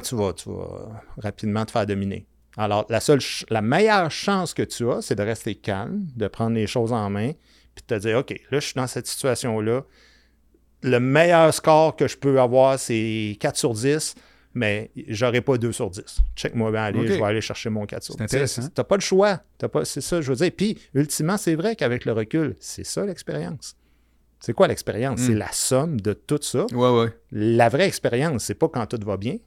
[0.04, 2.26] tu vas, tu vas rapidement te faire dominer.
[2.56, 6.56] Alors, la seule, la meilleure chance que tu as, c'est de rester calme, de prendre
[6.56, 7.32] les choses en main,
[7.76, 9.84] puis de te dire, OK, là, je suis dans cette situation-là.
[10.84, 14.16] Le meilleur score que je peux avoir, c'est 4 sur 10,
[14.54, 16.04] mais j'aurai pas 2 sur 10.
[16.36, 18.24] Check-moi bien aller, je vais aller chercher mon 4 sur C'est 10.
[18.26, 18.62] intéressant.
[18.64, 19.42] Tu n'as pas le choix.
[19.58, 20.52] T'as c'est ça, je veux dire.
[20.56, 23.76] Puis, ultimement, c'est vrai qu'avec le recul, c'est ça l'expérience.
[24.40, 25.20] C'est quoi l'expérience?
[25.20, 25.26] Mm.
[25.26, 26.66] C'est la somme de tout ça.
[26.72, 27.14] Ouais, ouais.
[27.32, 29.38] La vraie expérience, c'est pas quand tout va bien.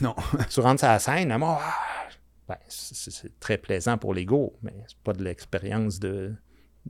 [0.00, 0.14] Non.
[0.50, 2.08] tu rentres à la scène, ah, moi, ah,
[2.48, 6.34] ben, c'est très plaisant pour l'ego, mais c'est pas de l'expérience de,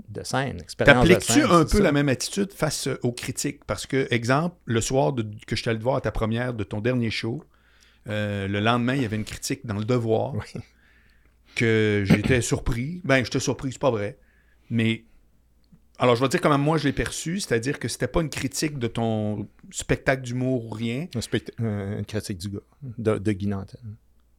[0.08, 0.58] de scène.
[0.58, 1.82] De T'appliques-tu un peu ça.
[1.82, 3.64] la même attitude face euh, aux critiques?
[3.64, 6.54] Parce que, exemple, le soir de- que je suis allé te voir à ta première
[6.54, 7.42] de ton dernier show,
[8.08, 10.60] euh, le lendemain, il y avait une critique dans Le Devoir Oui.
[11.54, 13.00] que j'étais surpris.
[13.04, 14.18] Ben, j'étais surpris, c'est pas vrai.
[14.70, 15.04] Mais,
[15.98, 18.30] alors, je vais te dire comment moi je l'ai perçu, c'est-à-dire que c'était pas une
[18.30, 21.06] critique de ton spectacle d'humour ou rien.
[21.14, 23.80] Un euh, une critique du gars, de, de Guy Nantel.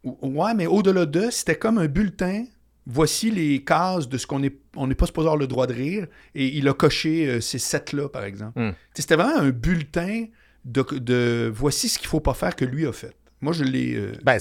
[0.04, 2.46] Ouais, mais au-delà de, c'était comme un bulletin.
[2.92, 5.74] Voici les cases de ce qu'on n'est on n'est pas supposé avoir le droit de
[5.74, 6.08] rire.
[6.34, 8.60] Et il a coché euh, ces sept-là, par exemple.
[8.60, 8.72] Hmm.
[8.96, 10.26] C'était vraiment un bulletin
[10.66, 13.16] de, de voici ce qu'il faut pas faire que lui a fait.
[13.42, 13.94] Moi, je l'ai.
[13.96, 14.40] euh, Ben,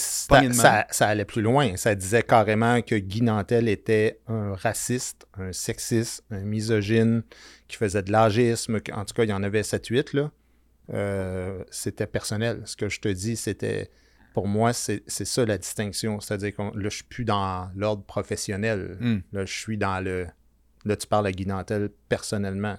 [0.90, 1.76] ça allait plus loin.
[1.76, 7.22] Ça disait carrément que Guy Nantel était un raciste, un sexiste, un misogyne,
[7.68, 8.80] qui faisait de l'agisme.
[8.92, 10.30] En tout cas, il y en avait 7-8, là.
[10.94, 12.62] Euh, c'était personnel.
[12.64, 13.90] Ce que je te dis, c'était...
[14.34, 16.20] Pour moi, c'est ça la distinction.
[16.20, 18.96] C'est-à-dire que là, je suis plus dans l'ordre professionnel.
[19.00, 19.20] hmm.
[19.32, 20.26] Là, je suis dans le...
[20.84, 22.78] Là, tu parles à Guy Nantel personnellement.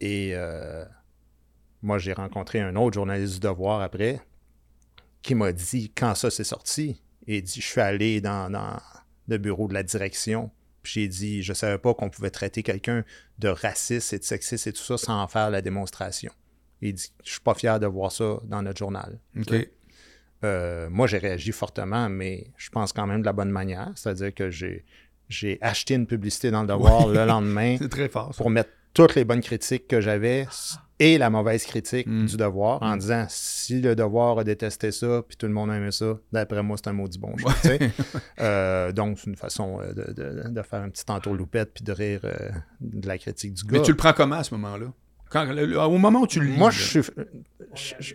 [0.00, 0.84] Et euh,
[1.82, 4.20] moi, j'ai rencontré un autre journaliste du Devoir après
[5.22, 8.78] qui m'a dit, quand ça s'est sorti, il dit, je suis allé dans, dans
[9.26, 10.50] le bureau de la direction,
[10.82, 13.04] puis j'ai dit, je savais pas qu'on pouvait traiter quelqu'un
[13.38, 16.30] de raciste et de sexiste et tout ça sans en faire la démonstration.
[16.80, 19.18] Il dit, je suis pas fier de voir ça dans notre journal.
[20.46, 23.90] Euh, moi, j'ai réagi fortement, mais je pense quand même de la bonne manière.
[23.96, 24.84] C'est-à-dire que j'ai,
[25.28, 28.32] j'ai acheté une publicité dans le devoir le lendemain C'est très fort.
[28.34, 28.38] ça.
[28.42, 30.46] pour mettre toutes les bonnes critiques que j'avais
[30.98, 32.24] et la mauvaise critique Mm.
[32.24, 35.76] du devoir en disant si le devoir a détesté ça puis tout le monde a
[35.76, 37.78] aimé ça, d'après moi, c'est un maudit bon sais.
[38.40, 41.92] Euh, donc, c'est une façon euh, de, de- de faire un petit entourloupette puis de
[41.92, 42.34] rire euh,
[42.80, 43.78] de la critique du gars.
[43.78, 44.86] Mais tu le prends comment à ce moment-là?
[45.28, 46.56] Quand, le- le- au moment où tu le lis.
[46.56, 47.00] Moi, je suis.
[47.74, 48.14] Je je-.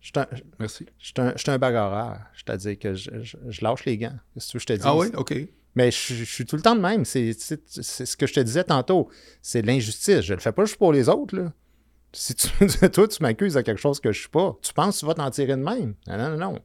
[0.00, 0.26] Je suis un-
[0.58, 0.86] Merci.
[0.98, 2.18] je suis un, je suis un bagarreur.
[2.34, 4.18] C'est-à-dire que je, je- je lâche les gants.
[4.34, 4.82] Tu veux que je te dise?
[4.84, 5.08] Ah oui?
[5.14, 5.34] OK.
[5.74, 7.04] Mais je, je suis tout le temps de même.
[7.04, 9.08] C'est c'est- c'est ce que je te disais tantôt.
[9.42, 10.20] C'est l'injustice.
[10.22, 11.36] Je le fais pas juste pour les autres.
[11.36, 11.52] Là.
[12.12, 12.48] Si tu,
[12.92, 15.14] toi, tu m'accuses de quelque chose que je suis pas, tu penses que tu vas
[15.14, 15.94] t'en tirer de même?
[16.06, 16.58] Non, non, non.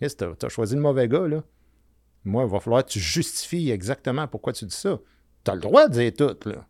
[0.00, 1.42] t'as as choisi le mauvais gars, là.
[2.24, 5.00] Moi, il va falloir que tu justifies exactement pourquoi tu dis ça.
[5.42, 6.66] Tu as le droit de dire tout, là.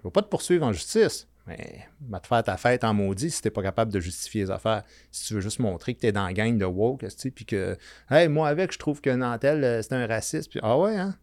[0.00, 1.28] Je ne vais pas te poursuivre en justice.
[1.48, 4.50] Mais va te faire ta fête en maudit si t'es pas capable de justifier les
[4.50, 4.84] affaires.
[5.10, 7.76] Si tu veux juste montrer que t'es dans la gang de woke, puis que
[8.10, 10.50] Hey, moi avec, je trouve que Nantel, euh, c'est un raciste.
[10.50, 11.16] Puis, ah ouais, hein?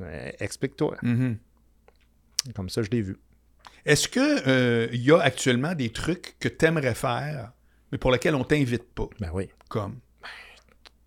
[0.00, 0.96] Euh, Explique-toi.
[1.02, 1.38] Mhm.
[2.54, 3.18] Comme ça, je l'ai vu.
[3.84, 7.52] Est-ce que euh, il y a actuellement des trucs que tu aimerais faire,
[7.92, 9.08] mais pour lesquels on t'invite pas?
[9.20, 9.50] Ben oui.
[9.68, 10.00] Comme?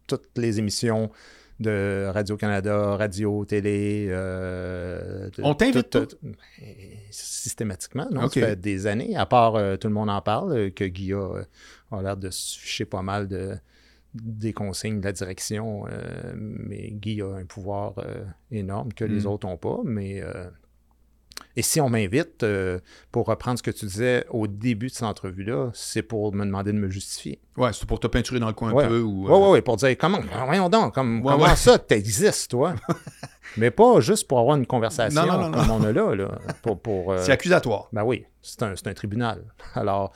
[0.06, 1.12] Toutes les émissions
[1.60, 4.07] de Radio-Canada, radio, télé.
[4.10, 6.34] euh, de- On t'invite tout- ben,
[7.12, 8.22] Systématiquement, non?
[8.30, 11.18] Ça fait des années, à part euh, tout le monde en parle, euh, que Guilla
[11.18, 11.43] euh,
[11.91, 13.55] a l'air de se ficher pas mal de,
[14.14, 15.86] des consignes de la direction.
[16.36, 17.95] mais Guy a un pouvoir
[18.51, 19.28] énorme que les Mm.
[19.28, 19.80] autres n'ont pas.
[19.84, 20.22] Mais.
[21.40, 22.80] Euh, et si on m'invite, euh,
[23.12, 26.72] pour reprendre ce que tu disais au début de cette entrevue-là, c'est pour me demander
[26.72, 27.40] de me justifier.
[27.58, 28.86] Ouais, c'est pour te peinturer dans le coin Ouais.
[28.86, 29.26] un peu ou.
[29.26, 31.56] Oui, euh, oui, oui, pour dire comment, voyons donc, comme, Ouais, comment ouais.
[31.56, 32.76] ça t'existes, toi?
[33.58, 36.38] Mais pas juste pour avoir une conversation Non, non, non, comme on a là, là.
[36.62, 37.90] Pour, pour, euh, C'est accusatoire.
[37.92, 39.44] ben oui, c'est un, un tribunal.
[39.74, 40.14] Alors,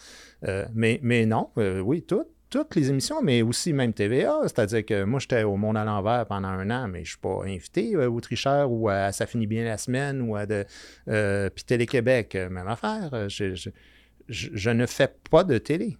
[0.47, 4.41] euh, mais, mais non, euh, oui, toutes, toutes les émissions, mais aussi même TVA.
[4.43, 7.17] C'est-à-dire que moi, j'étais au Monde à l'envers pendant un an, mais je ne suis
[7.17, 10.63] pas invité euh, au Tricheur ou à Ça finit bien la semaine ou à de.
[11.07, 13.27] Euh, puis Télé-Québec, euh, même affaire.
[13.27, 15.97] Je ne fais pas de télé.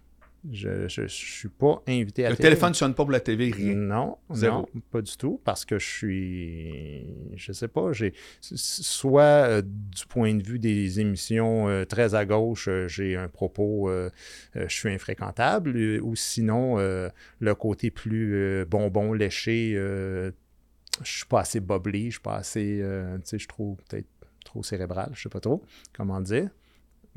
[0.52, 2.48] Je, je, je suis pas invité à Le télé.
[2.50, 3.74] téléphone ne sonne pas pour la TV, rien.
[3.74, 4.58] Non, Zéro.
[4.74, 10.04] non, pas du tout, parce que je suis, je sais pas, j'ai soit euh, du
[10.06, 13.90] point de vue des émissions euh, très à gauche, euh, j'ai un propos,
[14.54, 20.32] je suis infréquentable, ou sinon le côté plus bonbon léché, je
[21.02, 22.82] suis pas assez boblé, je suis pas assez,
[23.16, 24.08] tu sais, je trouve peut-être
[24.44, 25.62] trop cérébral, je sais pas trop
[25.96, 26.50] comment dire.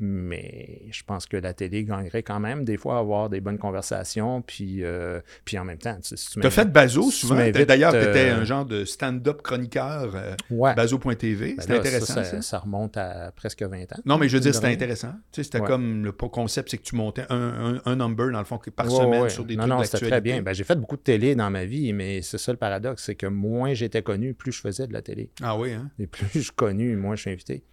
[0.00, 3.58] Mais je pense que la télé gagnerait quand même des fois à avoir des bonnes
[3.58, 7.10] conversations, puis, euh, puis en même temps, tu sais, si tu Tu as fait Bazo
[7.10, 7.36] si souvent?
[7.36, 10.74] D'ailleurs, tu étais euh, un genre de stand-up chroniqueur, euh, Ouais.
[10.74, 11.54] Bazo.tv.
[11.54, 12.30] Ben C'était intéressant, ça, ça.
[12.36, 14.00] ça, ça remonte à presque 20 ans.
[14.06, 15.12] Non, mais je veux dire, c'était intéressant.
[15.32, 15.66] Tu sais, c'était Ouais.
[15.66, 18.86] comme le concept, c'est que tu montais un, un, un number, dans le fond, par
[18.86, 20.42] Ouais, semaine sur des non, trucs non, c'était très bien.
[20.42, 23.14] Ben, j'ai fait beaucoup de télé dans ma vie, mais c'est ça le paradoxe, c'est
[23.16, 25.30] que moins j'étais connu, plus je faisais de la télé.
[25.42, 25.90] Ah oui, hein?
[25.98, 27.64] Et plus je suis connu, moins je suis invité.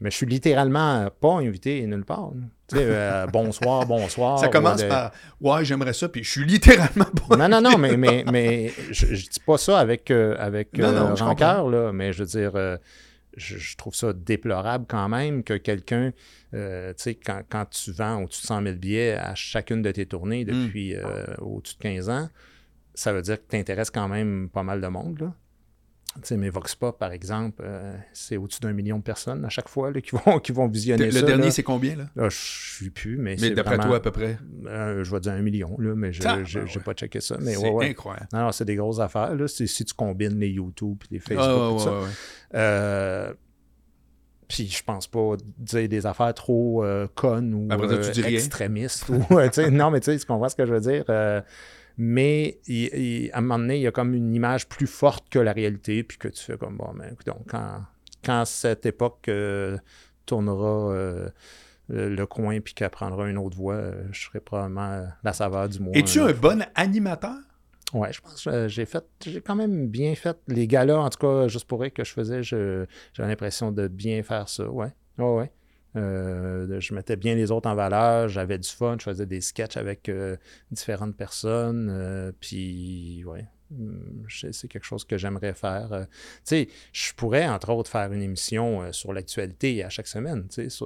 [0.00, 2.30] Mais je suis littéralement pas invité nulle part.
[2.34, 2.42] là.
[2.68, 4.38] Tu sais, euh, bonsoir, bonsoir.
[4.38, 7.36] Ça commence par Ouais, j'aimerais ça, puis je suis littéralement pas.
[7.36, 10.92] Non, non, non, mais, mais, mais je, je dis pas ça avec, euh, avec Non,
[10.92, 12.76] non, euh, rancœur, là, mais je veux dire, euh,
[13.36, 16.12] je, je trouve ça déplorable quand même que quelqu'un,
[16.52, 16.58] tu
[16.96, 20.44] sais, quand, quand tu vends au-dessus de 100 000 billets à chacune de tes tournées
[20.44, 20.64] Mm.
[20.66, 20.94] depuis
[21.38, 22.28] au-dessus de 15 ans,
[22.94, 25.32] ça veut dire que tu intéresses quand même pas mal de monde, là.
[26.14, 29.48] Tu sais, mais Vox Pop, par exemple, euh, c'est au-dessus d'un million de personnes à
[29.50, 31.22] chaque fois là, qui, vont, qui vont visionner Le ça.
[31.22, 32.04] dernier, c'est combien, là?
[32.16, 34.36] Là, je suis plus, mais, Mais d'après toi, à peu près?
[34.66, 36.82] euh, je vais dire un million, là, mais je Ah, n'ai ben ouais.
[36.84, 37.36] pas checké ça.
[37.40, 38.26] Mais C'est ouais, incroyable.
[38.32, 39.34] Non, non, c'est des grosses affaires.
[39.36, 39.46] Là.
[39.46, 42.58] Si tu combines les YouTube et les Facebook Ah, et ouais, tout ça.
[42.58, 43.32] Euh,
[44.48, 49.08] puis je pense pas dire des affaires trop euh, connes ou Après euh, extrémistes.
[49.10, 49.14] ou,
[49.70, 51.04] non, mais tu sais, tu comprends ce que je veux dire.
[51.10, 51.42] euh,
[51.98, 55.28] mais il- il- à un moment donné, il y a comme une image plus forte
[55.28, 57.82] que la réalité, puis que tu fais comme, bon, mais donc, quand,
[58.24, 59.76] quand cette époque euh,
[60.24, 61.28] tournera euh,
[61.88, 65.68] le, le coin, puis qu'elle prendra une autre voie, euh, je serai probablement la saveur
[65.68, 65.96] du mois.
[65.96, 66.28] Es-tu hein.
[66.28, 67.34] un bon animateur?
[67.94, 71.18] Ouais, je pense que j'ai fait, j'ai quand même bien fait les galas, en tout
[71.18, 72.86] cas, juste pour que je faisais, j'avais
[73.16, 74.92] l'impression de bien faire ça, ouais.
[75.16, 75.50] Ouais, ouais.
[75.96, 79.76] Euh, je mettais bien les autres en valeur, j'avais du fun, je faisais des sketchs
[79.76, 80.36] avec euh,
[80.70, 83.46] différentes personnes, euh, puis ouais,
[84.26, 85.88] je- c'est quelque chose que j'aimerais faire.
[86.06, 86.06] Tu
[86.44, 90.84] sais, je pourrais, entre autres, faire une émission sur l'actualité à chaque semaine, tu sais,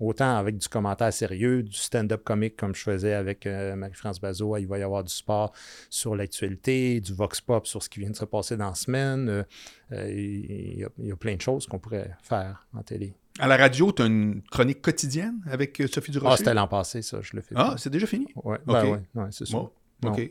[0.00, 4.66] autant avec du commentaire sérieux, du stand-up comique comme je faisais avec Marie-France Bazot, il
[4.66, 5.52] va y avoir du sport
[5.90, 9.44] sur l'actualité, du vox pop sur ce qui vient de se passer dans la semaine.
[9.92, 13.14] Il y a plein de choses qu'on pourrait faire en télé.
[13.38, 16.32] À la radio, tu as une chronique quotidienne avec euh, Sophie Durocher?
[16.32, 17.54] Ah, c'était l'an passé, ça, je le fais.
[17.56, 18.26] Ah, c'est déjà fini?
[18.36, 19.56] ouais, ben ouais, ouais, c'est ça.
[19.56, 19.70] Bon.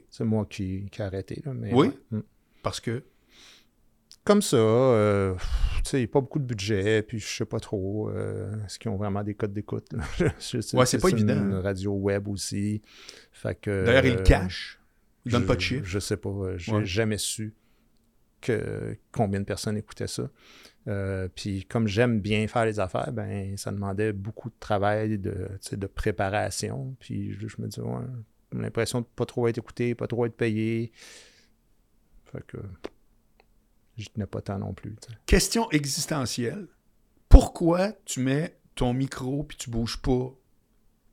[0.10, 1.42] C'est moi qui, qui ai arrêté.
[1.46, 1.88] Là, mais Oui?
[1.88, 1.94] ouais.
[2.20, 2.24] Mm.
[2.64, 3.04] Parce que...
[4.24, 5.36] Comme ça, euh,
[5.84, 8.10] tu sais, pas beaucoup de budget, puis je sais pas trop.
[8.10, 9.88] euh, Est-ce qu'ils ont vraiment des codes d'écoute?
[10.74, 11.62] Ouais, c'est pas évident, une hein.
[11.62, 12.82] radio web aussi.
[13.32, 14.80] Fait que, D'ailleurs, il euh, cache.
[15.26, 15.86] Il donne je- pas de chiffres.
[15.86, 16.30] Je sais pas.
[16.30, 16.86] euh, J'ai Ouais.
[16.86, 17.54] jamais su
[18.42, 20.28] que combien de personnes écoutaient ça.
[20.88, 25.88] Euh, puis comme j'aime bien faire les affaires, ben ça demandait beaucoup de travail, de,
[25.88, 26.96] préparation.
[27.00, 28.06] Puis je, je me dis, ouais,
[28.54, 30.92] j'ai l'impression de pas trop être écouté, pas trop être payé.
[32.32, 32.58] Fait que
[33.98, 34.96] je tenais pas tant non plus.
[35.26, 36.68] Question existentielle.
[37.30, 40.34] Pourquoi tu mets ton micro puis tu bouges pas?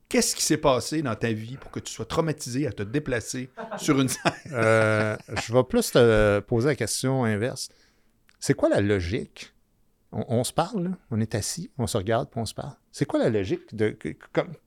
[0.09, 3.49] Qu'est-ce qui s'est passé dans ta vie pour que tu sois traumatisé à te déplacer
[3.77, 4.31] sur une scène?
[4.51, 7.69] Euh, je vais plus te poser la question inverse.
[8.39, 9.52] C'est quoi la logique?
[10.13, 12.73] On, on se parle, là, on est assis, on se regarde, puis on se parle.
[12.91, 13.89] C'est quoi la logique de.
[13.89, 14.13] Qu'est-ce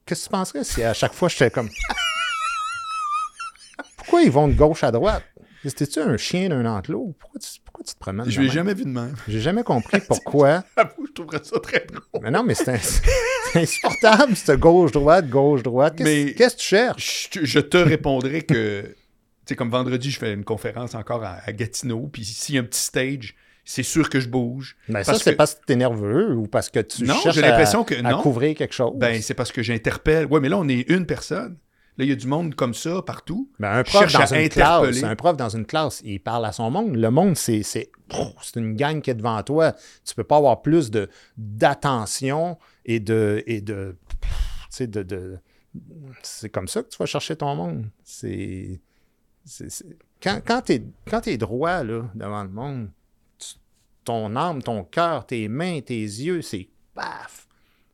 [0.06, 1.68] que tu penserais si à chaque fois j'étais comme.
[3.96, 5.24] Pourquoi ils vont de gauche à droite?
[5.64, 7.14] C'était-tu un chien d'un enclos?
[7.18, 8.30] Pourquoi tu, pourquoi tu te promènes?
[8.30, 9.16] Je l'ai jamais vu de même.
[9.26, 10.62] J'ai jamais compris pourquoi.
[10.76, 12.22] Je trouverais ça très drôle.
[12.22, 12.78] Mais non, mais c'est
[13.54, 15.96] insupportable, cette gauche-droite, gauche-droite.
[15.96, 17.30] Qu'est-ce Mais- qu'est-ce que tu cherches?
[17.32, 18.94] Je, je te répondrai que, tu
[19.46, 22.60] sais, comme vendredi, je fais une conférence encore à, à Gatineau, puis s'il y a
[22.60, 23.34] un petit stage,
[23.66, 24.76] c'est sûr que je bouge.
[24.88, 27.84] Ben, ça, c'est que- parce que t'es nerveux ou parce que tu Non, cherches l'impression
[27.84, 28.22] que à non.
[28.22, 28.92] couvrir quelque chose?
[28.96, 30.26] Ben, c'est parce que j'interpelle.
[30.26, 31.58] Ouais, mais là, on est une personne.
[31.98, 33.50] Là, il y a du monde comme ça partout.
[33.58, 36.70] Ben, un prof dans une classe, un prof dans une classe, il parle à son
[36.70, 36.94] monde.
[36.94, 37.90] Le monde, c'est c'est
[38.42, 39.74] c'est une gang qui est devant toi.
[40.04, 41.08] Tu peux pas avoir plus de
[41.38, 44.28] d'attention et de et de tu
[44.70, 45.38] sais de, de-
[46.22, 47.86] c'est comme ça que tu vas chercher ton monde.
[48.04, 48.80] C'est
[50.22, 52.92] quand quand t'es quand t'es droit là devant le monde, tu-
[54.06, 57.46] ton âme, ton cœur, tes mains, tes yeux, c'est paf.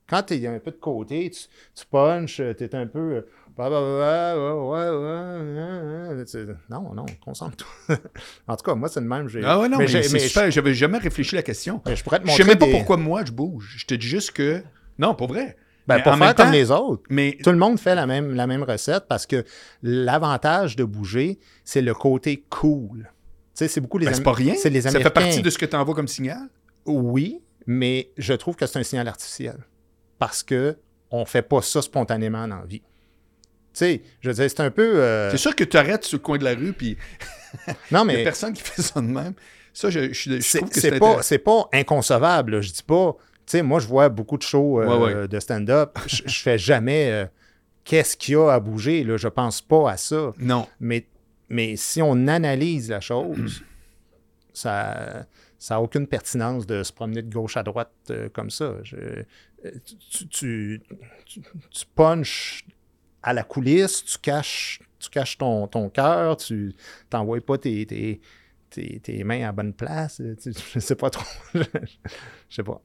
[0.09, 1.41] Quand t'es un peu de côté, tu,
[1.75, 3.23] tu punches, t'es un peu euh,
[3.59, 6.25] ouais, ouais, ouais.
[6.27, 7.97] C'est- Non, non, concentre-toi.
[8.49, 9.29] en tout cas, moi, c'est le même.
[9.29, 10.51] j'ai- Ah ouais, non, mais, je-.
[10.51, 11.81] J'avais jamais réfléchi à la question.
[11.87, 13.75] mais je pourrais te Je montrer sais même pas des- pourquoi moi je bouge.
[13.79, 14.63] Je te dis juste que.
[14.99, 15.57] Non, pas vrai.
[15.89, 17.03] Ben, pour faire même comme temps- les autres.
[17.11, 19.45] Mais Tout le monde fait la même, la même recette parce que
[19.83, 23.11] l'avantage de bouger, c'est le côté cool.
[23.55, 24.55] Sais, c'est beaucoup les ben, c'est pas rien.
[24.57, 25.09] C'est les Ça Américains.
[25.11, 26.49] fait partie de ce que tu envoies comme signal?
[26.87, 29.59] Oui, mais je trouve que c'est un signal artificiel.
[30.19, 30.77] Parce que
[31.11, 32.81] on fait pas ça spontanément dans la vie.
[32.81, 32.85] Tu
[33.79, 34.97] sais, je veux dire, c'est un peu.
[35.03, 36.97] euh, C'est sûr que tu arrêtes sur le coin de la rue, puis
[37.91, 39.35] Non, il n'y a mais personne qui fait ça de même.
[39.75, 42.53] Ça, je, je, je c'est trouve que c'est pas, c'est pas inconcevable.
[42.57, 42.61] là.
[42.61, 43.17] Je dis pas.
[43.47, 45.29] Tu sais, moi, je vois beaucoup de shows euh, Ouais, ouais.
[45.29, 45.99] de stand-up.
[46.07, 47.11] Je je fais jamais.
[47.11, 47.27] euh,
[47.85, 49.03] Qu'est-ce qu'il y a à bouger?
[49.03, 49.17] Là?
[49.17, 50.33] Je pense pas à ça.
[50.39, 50.69] Non.
[50.79, 51.07] Mais,
[51.53, 53.63] mais si on analyse la chose,
[54.53, 55.27] ça
[55.63, 58.75] ça n'a aucune pertinence de se promener de gauche à droite euh, comme ça.
[60.29, 60.83] Tu,
[61.95, 62.65] punches
[63.23, 66.75] à la coulisse, tu caches, tu caches ton, ton cœur, tu
[67.13, 68.21] n'envoies pas tes, tes,
[68.71, 70.21] tes, tes mains à bonne place.
[70.21, 71.31] je sais pas trop.
[71.55, 71.61] je
[72.51, 72.83] sais pas.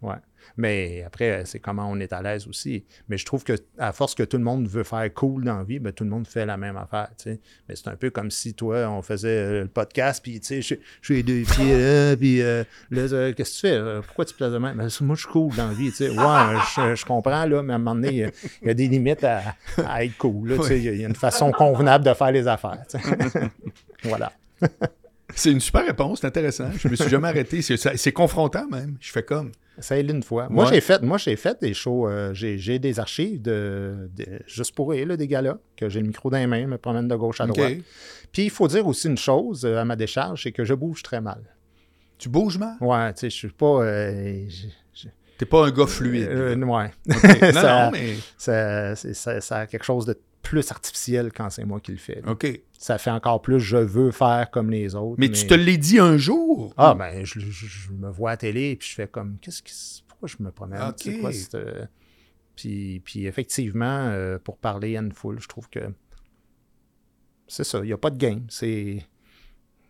[0.00, 0.16] Ouais.
[0.56, 2.84] Mais après, c'est comment on est à l'aise aussi.
[3.08, 5.64] Mais je trouve que à force que tout le monde veut faire cool dans la
[5.64, 7.08] vie, ben, tout le monde fait la même affaire.
[7.26, 10.76] Mais c'est un peu comme si toi, on faisait euh, le podcast, puis je je
[11.02, 14.00] suis les deux pieds là, puis euh, euh, qu'est-ce que tu fais?
[14.06, 14.76] Pourquoi tu places de même?
[14.76, 15.90] Ben, moi, je suis cool dans la vie.
[15.90, 16.08] tu sais.
[16.10, 18.30] Ouais, je, comprends, là, mais à un moment donné,
[18.62, 20.56] il y a- des limites à, être cool.
[20.70, 22.82] Il y y a une façon convenable de faire les affaires.
[24.04, 24.32] voilà.
[25.34, 26.70] C'est une super réponse, c'est intéressant.
[26.76, 27.60] Je me suis jamais arrêté.
[27.62, 28.96] C'est confrontant même.
[29.00, 29.52] Je fais comme.
[29.78, 30.48] Ça une fois.
[30.48, 30.74] Moi, Ouais.
[30.74, 32.08] j'ai fait, moi, j'ai fait des shows.
[32.08, 36.06] euh, j'ai, des archives de, de- juste pour rire, là, des gars-là, que j'ai le
[36.06, 37.74] micro dans les mains, me promène de gauche à droite.
[38.32, 41.02] Puis il faut dire aussi une chose euh, à ma décharge, c'est que je bouge
[41.02, 41.40] très mal.
[42.18, 42.76] Tu bouges, man?
[42.80, 43.82] Ouais, tu sais, je suis pas.
[43.84, 44.46] euh,
[45.38, 46.28] T'es pas un gars fluide.
[46.30, 46.90] euh, ouais.
[47.06, 48.14] Non, ça- non, mais.
[48.38, 52.22] Ça, ça- ça a quelque chose de plus artificiel quand c'est moi qui le fais.
[52.24, 52.32] là.
[52.32, 52.46] OK.
[52.78, 55.16] Ça fait encore plus je veux faire comme les autres.
[55.18, 56.74] Mais, tu te l'es dit un jour?
[56.76, 59.38] Ah, ben, je, je- je me vois à la télé et puis je fais comme,
[59.40, 60.02] qu'est-ce qui.
[60.08, 60.80] Pourquoi je me promène?
[60.82, 60.94] Ok.
[60.98, 61.84] C'est quoi cette, euh,
[62.54, 65.80] Puis, puis effectivement, euh, pour parler à une foule, je trouve que
[67.48, 68.44] c'est ça, il n'y a pas de game.
[68.48, 69.04] C'est.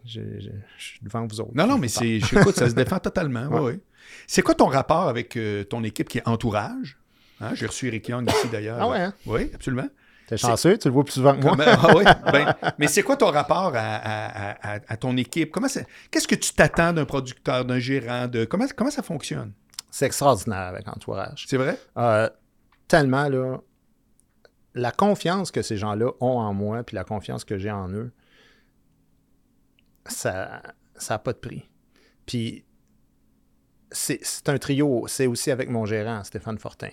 [0.05, 1.53] Je, je- je suis devant vous autres.
[1.55, 3.47] Non, non, mais c'est, j'écoute, ça se défend totalement.
[3.49, 3.64] Ouais, Ouais.
[3.72, 3.80] ouais.
[4.28, 6.97] C'est quoi ton rapport avec euh, ton équipe qui est entourage?
[7.41, 8.78] Hein, J'ai reçu Eric Young ici d'ailleurs.
[8.80, 9.14] Ah ouais, hein?
[9.26, 9.89] Oui, absolument.
[10.27, 11.57] T'es chanceux, tu le vois plus souvent que moi.
[11.59, 15.53] Ah ben, mais c'est quoi ton rapport à, à- à- à- à ton équipe?
[15.53, 15.68] Comment
[16.11, 18.27] qu'est-ce que tu t'attends d'un producteur, d'un gérant?
[18.27, 19.53] De, comment, comment ça fonctionne?
[19.91, 21.47] C'est extraordinaire avec Entourage.
[21.49, 21.79] C'est vrai?
[21.97, 22.29] Euh,
[22.89, 23.59] tellement, là,
[24.74, 28.12] la confiance que ces gens-là ont en moi, puis la confiance que j'ai en eux,
[30.07, 30.62] ça
[31.09, 31.68] n'a pas de prix.
[32.27, 32.64] Puis,
[33.91, 35.07] c'est un trio.
[35.09, 36.91] C'est aussi avec mon gérant, Stéphane Fortin.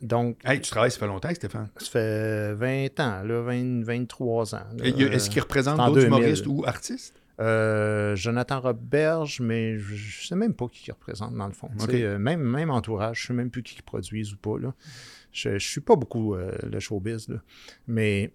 [0.00, 1.68] Donc, Hey, tu travailles, ça fait longtemps, Stéphane.
[1.76, 4.62] ça fait 20 ans, là, 20, 23 ans.
[4.82, 6.06] Est-ce qu'il représente en d'autres 2000.
[6.08, 7.14] humoristes ou artistes?
[7.40, 11.70] Euh, Jonathan Roberge, mais je, je sais même pas qui qui représente dans le fond.
[11.88, 14.58] Euh, même, même entourage, je sais même plus qui produisent ou pas.
[14.58, 14.74] Là.
[15.32, 17.38] Je, je suis pas beaucoup euh, le showbiz, là.
[17.86, 18.34] mais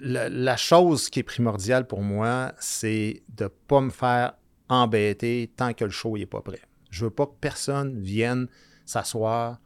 [0.00, 4.32] la, la chose qui est primordiale pour moi, c'est de pas me faire
[4.68, 6.60] embêter tant que le show n'est pas prêt.
[6.90, 8.48] Je veux pas que personne vienne
[8.88, 9.60] s'asseoir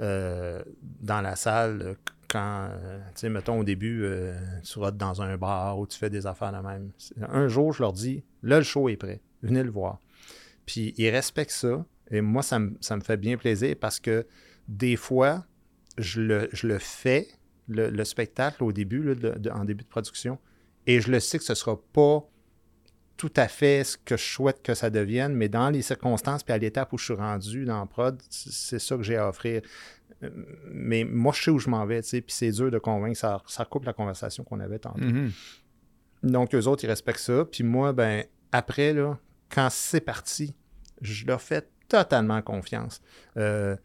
[0.00, 0.62] euh,
[1.00, 1.94] dans la salle euh,
[2.28, 4.06] quand, euh, tu sais, mettons au début,
[4.62, 6.92] tu vas dans un bar ou tu fais des affaires de même.
[7.28, 9.98] Un jour, je leur dis, là, le show est prêt, venez le voir.
[10.64, 14.26] Puis ils respectent ça, et moi, ça me, fait bien plaisir parce que
[14.68, 15.44] des fois,
[15.98, 17.26] je le, je le fais,
[17.66, 19.12] le, le spectacle au début,
[19.52, 20.38] en début de production,
[20.86, 22.24] et je le sais que ce ne sera pas
[23.20, 26.54] tout à fait ce que je souhaite que ça devienne, mais dans les circonstances puis
[26.54, 29.60] à l'étape où je suis rendu dans la prod, c'est ça que j'ai à offrir.
[30.22, 30.30] Euh,
[30.72, 33.18] Mais moi, je sais où je m'en vais, tu sais, puis c'est dur de convaincre,
[33.18, 35.04] ça, ça coupe la conversation qu'on avait tantôt.
[35.04, 35.32] Mhm.
[36.22, 37.44] Donc, eux autres, ils respectent ça.
[37.44, 39.18] Puis moi, ben, après, là,
[39.50, 40.54] quand c'est parti,
[41.02, 43.02] je leur fais totalement confiance.
[43.36, 43.76] Euh,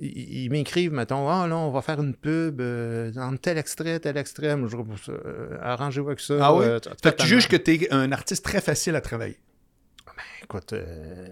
[0.00, 3.98] ils ils m'écrivent, mettons, ah là, on va faire une pub euh, dans tel extrait,
[4.00, 4.56] tel extrait.
[4.66, 4.76] Je.
[5.10, 6.34] Euh, Arrangez-vous avec ça.
[6.40, 6.64] Ah oui?
[6.64, 9.38] euh, Fait que tu juges que tu es un artiste très facile à travailler.
[10.42, 11.26] Écoute, euh,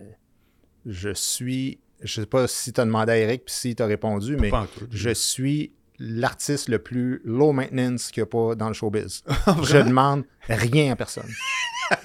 [0.85, 1.81] je suis.
[2.03, 4.53] Je sais pas si tu as demandé à Eric puis si tu as répondu, mais
[4.53, 9.23] en je suis l'artiste le plus low maintenance qu'il n'y a pas dans le showbiz.
[9.47, 11.29] Ah, je demande rien à personne.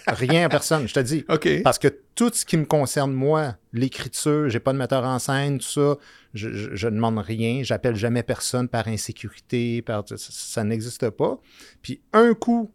[0.08, 1.26] rien à personne, je te dis.
[1.64, 5.58] Parce que tout ce qui me concerne, moi, l'écriture, j'ai pas de metteur en scène,
[5.60, 5.98] tout ça,
[6.34, 7.62] je, je, je demande rien.
[7.64, 11.40] J'appelle jamais personne par insécurité, par ça, ça n'existe pas.
[11.82, 12.72] Puis un coup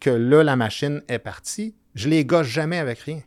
[0.00, 3.20] que là, la machine est partie, je les gâche jamais avec rien.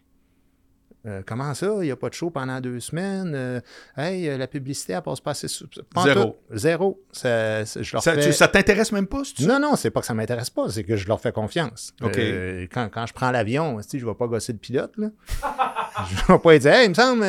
[1.08, 1.66] Euh, comment ça?
[1.80, 3.34] Il n'y a pas de show pendant deux semaines?
[3.34, 3.60] Euh,
[3.98, 5.48] hey, euh, la publicité, elle passe pas assez...
[5.96, 6.24] pas Zéro.
[6.24, 6.36] tout.
[6.56, 7.04] Zéro.
[7.12, 9.90] Ça, ça- je leur Ça, fais- ça t'intéresse même pas, si tu non, non, c'est
[9.90, 11.92] pas que ça m'intéresse pas, c'est que je leur fais confiance.
[12.00, 14.94] Quand, quand je prends l'avion, je vais pas gosser le pilote.
[14.98, 15.10] Là.
[16.12, 17.24] je vais pas dire, hey, il me semble,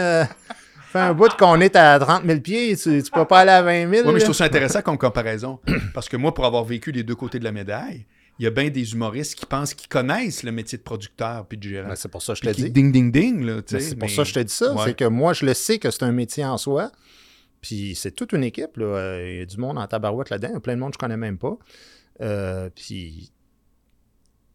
[0.92, 3.62] fait un bout qu'on est à 30 000 pieds, tu, tu peux pas aller à
[3.62, 4.06] 20 000.
[4.06, 5.58] Oui, mais je trouve ça intéressant comme comparaison.
[5.94, 8.06] Parce que moi, pour avoir vécu les deux côtés de la médaille,
[8.38, 11.58] il y a bien des humoristes qui pensent qu'ils connaissent le métier de producteur puis
[11.58, 11.88] de gérant.
[11.88, 12.70] Ben, c'est pour ça que je te dis.
[12.70, 14.72] ding ding ding là, Ben, c'est pour mais- ça que je te dis ça.
[14.74, 14.80] Ouais.
[14.86, 16.90] C'est que moi, je le sais que c'est un métier en soi.
[17.60, 18.76] Puis c'est toute une équipe.
[18.76, 18.84] là.
[18.86, 20.48] Euh, Il y a du monde en tabarouette là-dedans.
[20.50, 21.56] Il y a plein de monde que je connais même pas.
[22.20, 23.30] Euh, puis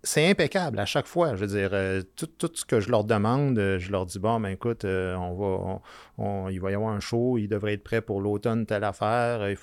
[0.04, 1.36] c'est impeccable à chaque fois.
[1.36, 4.20] Je veux dire, euh, tout, tout ce que je leur demande, euh, je leur dis
[4.20, 5.82] bon, ben écoute, euh, on
[6.18, 9.50] va, il va y avoir un show, il devrait être prêt pour l'automne, telle affaire.
[9.50, 9.58] Il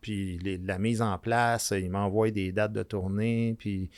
[0.00, 3.90] puis- la mise en place, ils m'envoient des dates de tournée, puis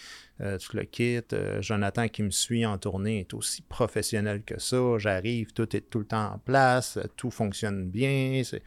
[0.59, 1.33] tu le.
[1.33, 4.99] Euh, Jonathan qui me suit en tournée est aussi professionnel que ça.
[4.99, 8.43] J'arrive, tout est tout le temps en place, tout fonctionne bien.
[8.45, 8.63] c'est-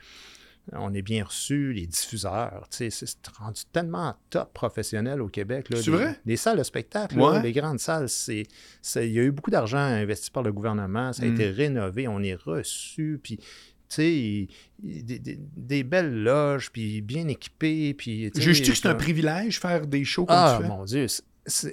[0.73, 2.89] On est bien reçu, les diffuseurs, c'est
[3.37, 5.69] rendu tellement top professionnel au Québec.
[5.69, 5.77] là.
[5.81, 6.19] C'est Les- vrai?
[6.25, 8.43] Les salles de spectacle, là, les grandes salles, c'est,
[8.95, 11.33] il y a eu beaucoup d'argent investi par le gouvernement, ça a Mm.
[11.33, 13.39] été rénové, on est reçu, puis
[13.97, 14.47] des,
[15.19, 18.31] des- des belles loges, puis bien équipées, puis...
[18.35, 20.69] Juges-tu que c'est un privilège faire des shows comme ah, tu fais?
[20.69, 21.07] mon Dieu.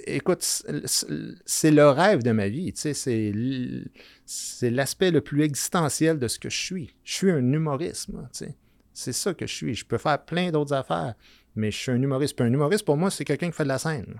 [0.07, 2.73] écoute, c'est- le rêve de ma vie.
[2.73, 3.31] tu sais,
[4.25, 6.93] C'est l'aspect le plus existentiel de ce que je suis.
[7.03, 8.09] Je suis un humoriste.
[8.09, 8.27] moi.
[8.99, 9.75] C'est ça que je suis.
[9.75, 11.13] Je peux faire plein d'autres affaires,
[11.55, 12.35] mais je suis un humoriste.
[12.35, 14.19] Puis un humoriste, pour moi, c'est quelqu'un qui fait de la scène.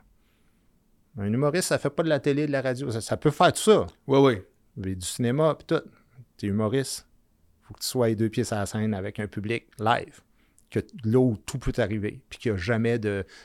[1.17, 2.89] Un humoriste, ça fait pas de la télé, de la radio.
[2.89, 3.87] Ça, ça peut faire tout ça.
[4.07, 4.41] Oui, oui.
[4.77, 5.83] Mais du cinéma, puis tout.
[6.37, 7.05] T'es humoriste.
[7.63, 10.21] faut que tu sois les deux pieds sur la scène avec un public live.
[10.69, 12.21] Que là où tout peut arriver.
[12.29, 12.97] Puis qu'il n'y a jamais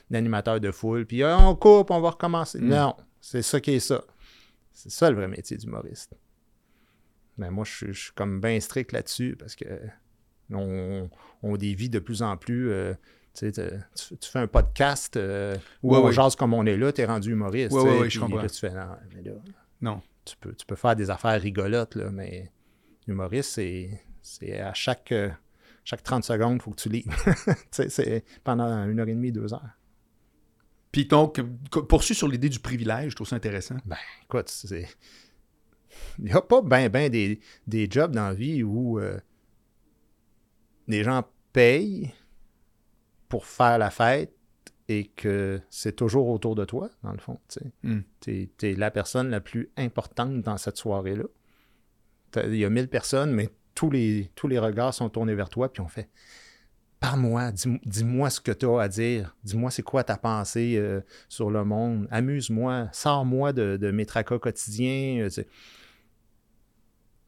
[0.09, 1.05] d'animateur de, foule.
[1.05, 2.61] Puis Ah, on coupe, on va recommencer.
[2.61, 2.69] Mm.
[2.69, 4.05] Non, c'est ça qui est ça.
[4.73, 6.15] C'est ça le vrai métier d'humoriste.
[7.39, 9.65] Mais moi, je suis comme bien strict là-dessus parce que
[10.53, 11.09] on,
[11.43, 12.71] on dévie de plus en plus.
[12.71, 12.95] euh,
[13.35, 16.12] tu, tu- tu fais un podcast euh, où Ouais, on ouais.
[16.12, 17.71] jase comme on est là, t'es rendu humoriste.
[17.71, 18.41] Tu ouais, ouais, je comprends.
[18.43, 19.33] là, tu fais non, mais là,
[19.81, 20.03] Non.
[20.25, 22.51] tu peux, tu peux faire des affaires rigolotes, là, mais
[23.09, 25.31] humoriste, c'est, c'est à chaque, euh,
[25.85, 27.05] chaque 30 secondes, il faut que tu lis.
[27.73, 29.71] Tu c'est pendant une heure et demie, deux heures.
[30.93, 31.41] Puis donc,
[31.89, 33.75] poursuis sur l'idée du privilège, je trouve ça intéressant.
[33.85, 34.87] Ben, écoute, c'est.
[36.21, 39.19] Il n'y a pas ben, ben des, des jobs dans la vie où euh,
[40.89, 42.12] les gens payent
[43.28, 44.32] pour faire la fête
[44.89, 47.39] et que c'est toujours autour de toi, dans le fond.
[47.48, 47.61] Tu.
[47.82, 48.01] Mm.
[48.20, 51.24] T'es, t'es la personne la plus importante dans cette soirée-là.
[52.47, 55.73] Il y a 1000 personnes, mais tous les, tous les regards sont tournés vers toi,
[55.73, 56.09] puis on fait
[57.01, 61.02] Parle-moi, dis- dis-moi ce que tu as à dire, dis-moi c'est quoi ta pensée euh,
[61.28, 65.28] sur le monde, amuse-moi, sors-moi de, de mes tracas quotidiens.
[65.28, 65.43] euh,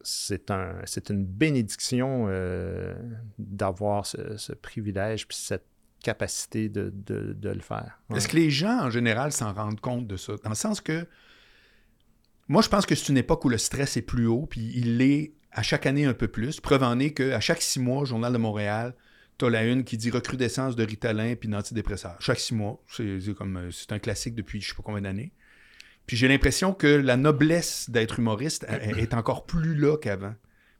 [0.07, 2.95] c'est- un, une bénédiction euh,
[3.37, 5.65] d'avoir ce, privilège puis cette
[6.01, 6.93] capacité de,
[7.43, 7.99] le faire.
[8.15, 10.33] Est-ce que les gens, en général, s'en rendent compte de ça?
[10.43, 11.05] Dans le sens que,
[12.47, 14.97] moi, je pense que c'est une époque où le stress est plus haut, puis il
[14.97, 16.61] l'est à chaque année un peu plus.
[16.61, 18.95] Preuve en est qu'à chaque six mois, Journal de Montréal,
[19.37, 22.15] t'as la une qui dit recrudescence de Ritalin puis d'antidépresseurs.
[22.19, 22.81] Chaque six mois.
[22.89, 25.31] C'est c'est comme euh, c'est un classique depuis je sais pas combien d'années.
[26.07, 30.33] Puis j'ai l'impression que la noblesse d'être humoriste est est encore plus là qu'avant.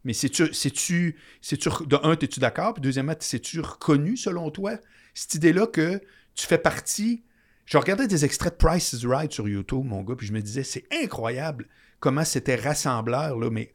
[0.04, 2.74] Mais c'est-tu, c'est-tu, c'est-tu, de un, es-tu d'accord?
[2.74, 4.78] Puis deuxièmement, c'est-tu reconnu selon toi,
[5.14, 6.02] cette idée-là que
[6.34, 7.24] tu fais partie?
[7.66, 10.42] Je regardais des extraits de Price is Right sur YouTube, mon gars, puis je me
[10.42, 11.68] disais, c'est incroyable
[12.00, 13.74] comment c'était rassembleur, là, mais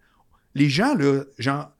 [0.54, 1.70] les gens, là, genre,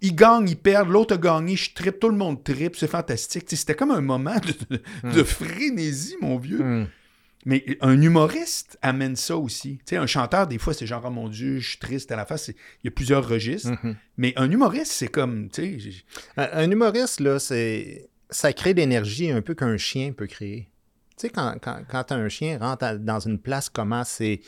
[0.00, 3.46] ils gagnent, ils perdent, l'autre a gagné, je tripe, tout le monde tripe, c'est fantastique.
[3.48, 6.62] C'était comme un moment de, de- de frénésie, mon vieux.
[6.62, 6.86] Hmm.
[7.46, 9.78] Mais un humoriste amène ça aussi.
[9.78, 12.16] Tu sais, un chanteur, des fois, c'est genre, oh mon Dieu, je suis triste à
[12.16, 12.48] la face.
[12.48, 12.54] Il
[12.84, 13.70] y a plusieurs registres.
[13.82, 13.96] Mhm.
[14.16, 16.04] Mais un humoriste, c'est comme, tu sais, j'ai-
[16.36, 18.08] Un, un humoriste, là, c'est.
[18.30, 20.68] Ça crée l'énergie un peu qu'un chien peut créer.
[21.16, 24.40] Tu sais, quand, quand, quand un chien rentre à- dans une place, comment c'est.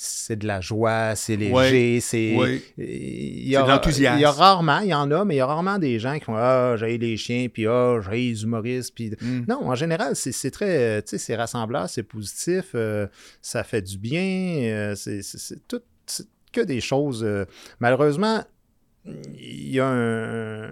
[0.00, 2.36] C'est de la joie, c'est léger, Ouais, c'est.
[2.36, 2.62] ouais.
[2.78, 4.18] Il y, C'est a, de l'enthousiasme.
[4.18, 6.16] il y a rarement, il y en a, mais il y a rarement des gens
[6.16, 9.10] qui font Ah, j'ai les chiens, puis Ah, j'ai les humoristes, puis.
[9.20, 9.40] Hmm.
[9.48, 10.98] Non, en général, c'est c'est très.
[10.98, 13.08] euh, Tu sais, c'est rassembleur, c'est positif, euh,
[13.42, 15.20] ça fait du bien, euh, c'est
[15.66, 15.80] tout.
[16.06, 17.24] c'est que des choses.
[17.24, 17.44] euh,
[17.80, 18.44] malheureusement,
[19.04, 20.70] il y a un.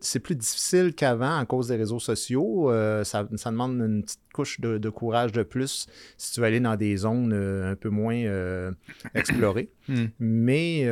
[0.00, 2.70] C'est plus difficile qu'avant à cause des réseaux sociaux.
[2.70, 5.86] Euh, ça, ça demande une petite couche de, de courage de plus
[6.16, 8.70] si tu veux aller dans des zones euh, un peu moins euh,
[9.14, 9.70] explorées.
[9.88, 10.06] Hmm.
[10.18, 10.86] Mais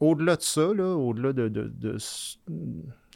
[0.00, 2.38] au-delà de ça, là, au-delà de, de- de s-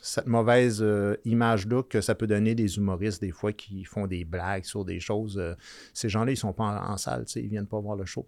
[0.01, 4.25] cette mauvaise euh, image-là que ça peut donner des humoristes des fois qui font des
[4.25, 5.55] blagues sur des choses, euh,
[5.93, 8.27] ces gens-là, ils sont pas en, en salle, ils viennent pas voir le show.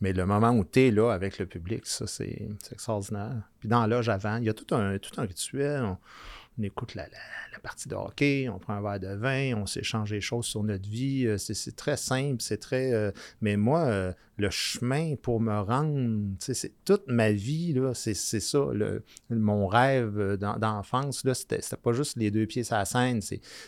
[0.00, 3.42] Mais le moment où tu es là avec le public, ça, c'est extraordinaire.
[3.60, 5.82] Puis dans l'âge avant, il y a tout un, tout un rituel.
[5.82, 10.10] On, écoute la, la- partie de hockey, on prend un verre de vin, on s'échange
[10.10, 11.26] des choses sur notre vie.
[11.26, 12.92] euh, C'est très simple, c'est très.
[12.92, 18.66] euh, mais moi, euh, le chemin pour me rendre, c'est toute ma vie, c'est ça.
[18.72, 23.20] le- mon rêve d'en- d'enfance, c'était pas juste les deux pieds sur la scène.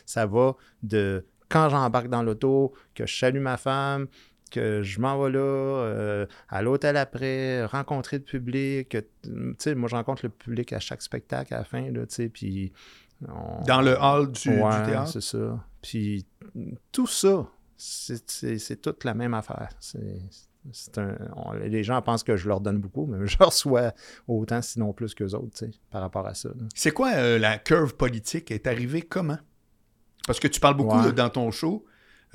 [0.04, 4.08] Ça va de quand j'embarque dans l'auto, que je salue ma femme,
[4.50, 8.96] que je m'en vais là, euh, à l'hôtel après, rencontrer le public.
[9.22, 12.14] Tu sais, moi, je rencontre le public à chaque spectacle à la fin, là, tu
[12.14, 12.72] sais, puis...
[13.28, 15.08] on- Dans le hall du, théâtre?
[15.08, 15.64] c'est ça.
[15.82, 16.26] Puis
[16.92, 17.46] tout ça,
[17.76, 19.70] c'est- toute la même affaire.
[19.80, 20.18] C'est
[20.72, 23.92] c'est un, on- les gens pensent que je leur donne beaucoup, mais je reçois
[24.26, 26.48] autant, sinon plus qu'eux autres, tu sais, par rapport à ça.
[26.74, 28.50] C'est quoi euh, la curve politique?
[28.50, 29.38] est arrivée comment?
[30.26, 31.04] Parce que tu parles beaucoup Ouais.
[31.06, 31.84] là, dans ton show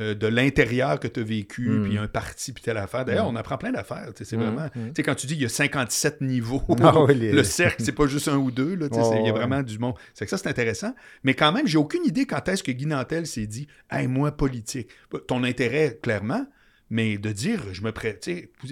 [0.01, 1.83] euh, de l'intérieur que tu as vécu, Mm.
[1.83, 3.05] puis un parti, puis telle affaire.
[3.05, 3.35] D'ailleurs, Mm.
[3.35, 4.09] on apprend plein d'affaires.
[4.15, 4.69] C'est Mm, vraiment...
[4.73, 7.91] Tu sais, quand tu dis qu'il y a 57 niveaux, Ah les- le cercle, c'est
[7.91, 8.73] pas juste un ou deux.
[8.73, 9.31] Il y a ouais.
[9.31, 9.93] vraiment du monde.
[10.13, 10.93] C'est que ça, c'est intéressant.
[11.23, 14.31] Mais quand même, j'ai aucune idée quand est-ce que Guy Nantel s'est dit «Hey, moi,
[14.35, 14.89] politique.»
[15.27, 16.45] Ton intérêt, clairement,
[16.89, 18.29] mais de dire «Je me prête.»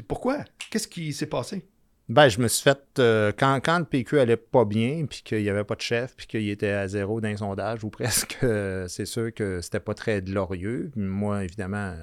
[0.08, 0.40] Pourquoi?
[0.72, 1.66] Qu'est-ce qui s'est passé?
[2.10, 2.80] Ben, je me suis fait.
[2.98, 6.26] euh, quand, le PQ allait pas bien, puis qu'il n'y avait pas de chef, puis
[6.26, 10.22] qu'il était à zéro d'un sondage, ou presque, euh, c'est sûr que c'était pas très
[10.24, 10.92] glorieux.
[10.96, 11.96] Moi, évidemment,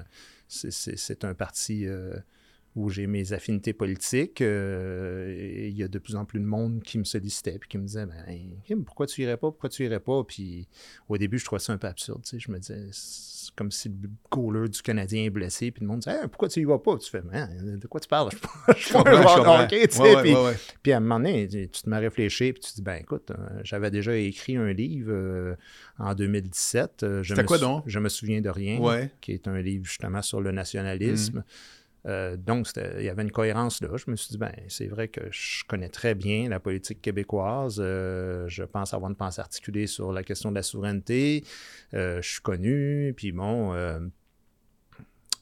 [0.47, 2.15] c'est- un parti euh,
[2.77, 4.39] où j'ai mes affinités politiques.
[4.39, 7.77] et il y a de plus en plus de monde qui me sollicitait, puis qui
[7.77, 8.23] me disait ben,
[8.65, 9.51] Kim, pourquoi tu irais pas?
[9.51, 10.67] Pourquoi tu irais pas Puis
[11.09, 12.21] au début, je trouvais ça un peu absurde.
[12.31, 12.87] Je me disais
[13.47, 16.59] C'est comme si le goaler du Canadien est blessé, puis le monde Hey, pourquoi tu
[16.59, 16.97] y vas pas?
[16.97, 18.29] Tu fais Man, De quoi tu parles?
[18.77, 21.89] Je suis pas- un joueur hockey, tu sais, puis- à un moment donné, tu te
[21.89, 25.11] mets à réfléchir, puis tu te dis, ben écoute, euh, j'avais déjà écrit un livre
[25.13, 25.55] euh,
[25.97, 27.03] en 2017.
[27.03, 27.83] euh, je me quoi donc?
[27.85, 29.11] Je me souviens de rien, Ouais.
[29.21, 30.51] qui est un livre justement sur le
[31.31, 31.43] Mm.
[32.07, 33.89] Euh, donc, il y avait une cohérence là.
[33.95, 37.81] Je me suis dit, ben, c'est vrai que je connais très bien la politique québécoise.
[37.83, 41.43] Euh, je pense avoir une pensée articulée sur la question de la souveraineté.
[41.93, 43.13] Euh, je suis connu.
[43.17, 43.75] Puis bon,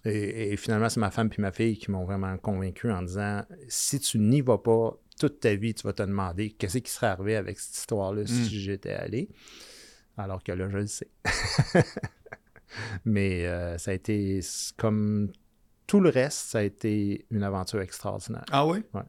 [0.06, 3.44] et, et finalement, c'est ma femme puis ma fille qui m'ont vraiment convaincu en disant
[3.68, 7.08] si tu n'y vas pas toute ta vie, tu vas te demander qu'est-ce qui serait
[7.08, 8.28] arrivé avec cette histoire-là Mm.
[8.28, 9.30] si j'étais allé.
[10.18, 11.10] Alors que là, je le sais.
[13.06, 13.46] Mais
[13.78, 14.40] ça a été
[14.78, 15.32] comme
[15.88, 18.45] tout le reste, ça a été une aventure extraordinaire.
[18.52, 18.80] Ah oui?
[18.94, 19.02] Ouais.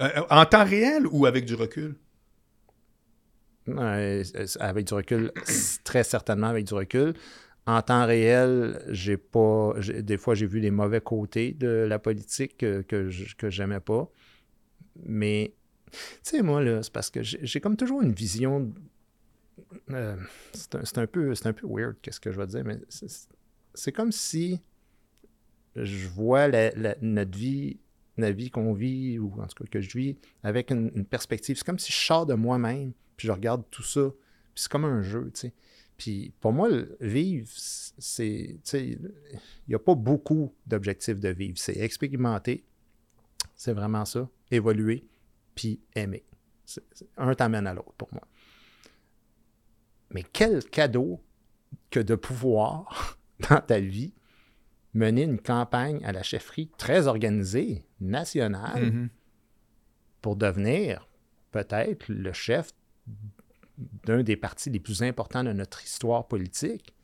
[0.00, 1.96] Euh, en temps réel ou avec du recul?
[3.68, 4.24] Euh,
[4.58, 5.32] avec du recul,
[5.84, 7.14] très certainement avec du recul.
[7.66, 9.74] En temps réel, j'ai pas.
[9.78, 14.10] Des fois, j'ai vu les mauvais côtés de la politique que, que, j'aimais pas.
[15.04, 15.54] Mais,
[15.92, 18.72] tu sais, moi, là, c'est parce que j'ai comme toujours une vision.
[19.90, 20.16] euh,
[20.52, 23.28] c'est un, un peu, c'est un peu weird, qu'est-ce que je vais dire, mais c'est-
[23.74, 24.60] c'est comme si
[25.76, 26.48] je vois
[27.00, 27.78] notre vie,
[28.16, 31.56] la vie qu'on vit, ou en tout cas que je vis, avec une, perspective.
[31.56, 34.10] C'est comme si je sors de moi-même, puis je regarde tout ça,
[34.54, 35.54] puis c'est comme un jeu, tu sais.
[35.96, 36.70] Puis pour moi,
[37.00, 39.38] vivre, c'est, tu sais, il
[39.68, 41.58] n'y a pas beaucoup d'objectifs de vivre.
[41.58, 42.64] C'est expérimenter,
[43.54, 45.06] c'est vraiment ça, évoluer,
[45.54, 46.24] puis aimer.
[47.18, 48.26] Un t'amène à l'autre pour moi.
[50.12, 51.20] Mais quel cadeau
[51.90, 53.18] que de pouvoir,
[53.50, 54.14] dans ta vie,
[54.94, 59.08] mener une campagne à la chefferie très organisée, nationale, Mhm.
[60.20, 61.08] pour devenir
[61.52, 62.70] peut-être le chef
[64.04, 66.94] d'un des partis les plus importants de notre histoire politique.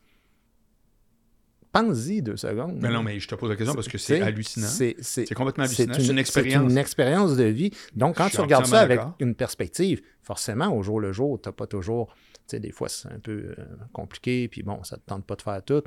[1.72, 2.78] Pense-y deux secondes.
[2.80, 4.66] Mais non, mais je te pose la question parce que c'est hallucinant.
[4.66, 5.92] C'est complètement hallucinant.
[5.94, 6.70] C'est une C'est expérience.
[6.72, 7.70] une expérience de vie.
[7.94, 11.48] Donc, quand Je tu regardes ça avec une perspective, forcément, au jour le jour, tu
[11.48, 12.14] n'as pas toujours.
[12.48, 15.26] Tu sais, des fois, c'est un peu euh, compliqué, puis bon, ça ne te tente
[15.26, 15.82] pas de faire tout.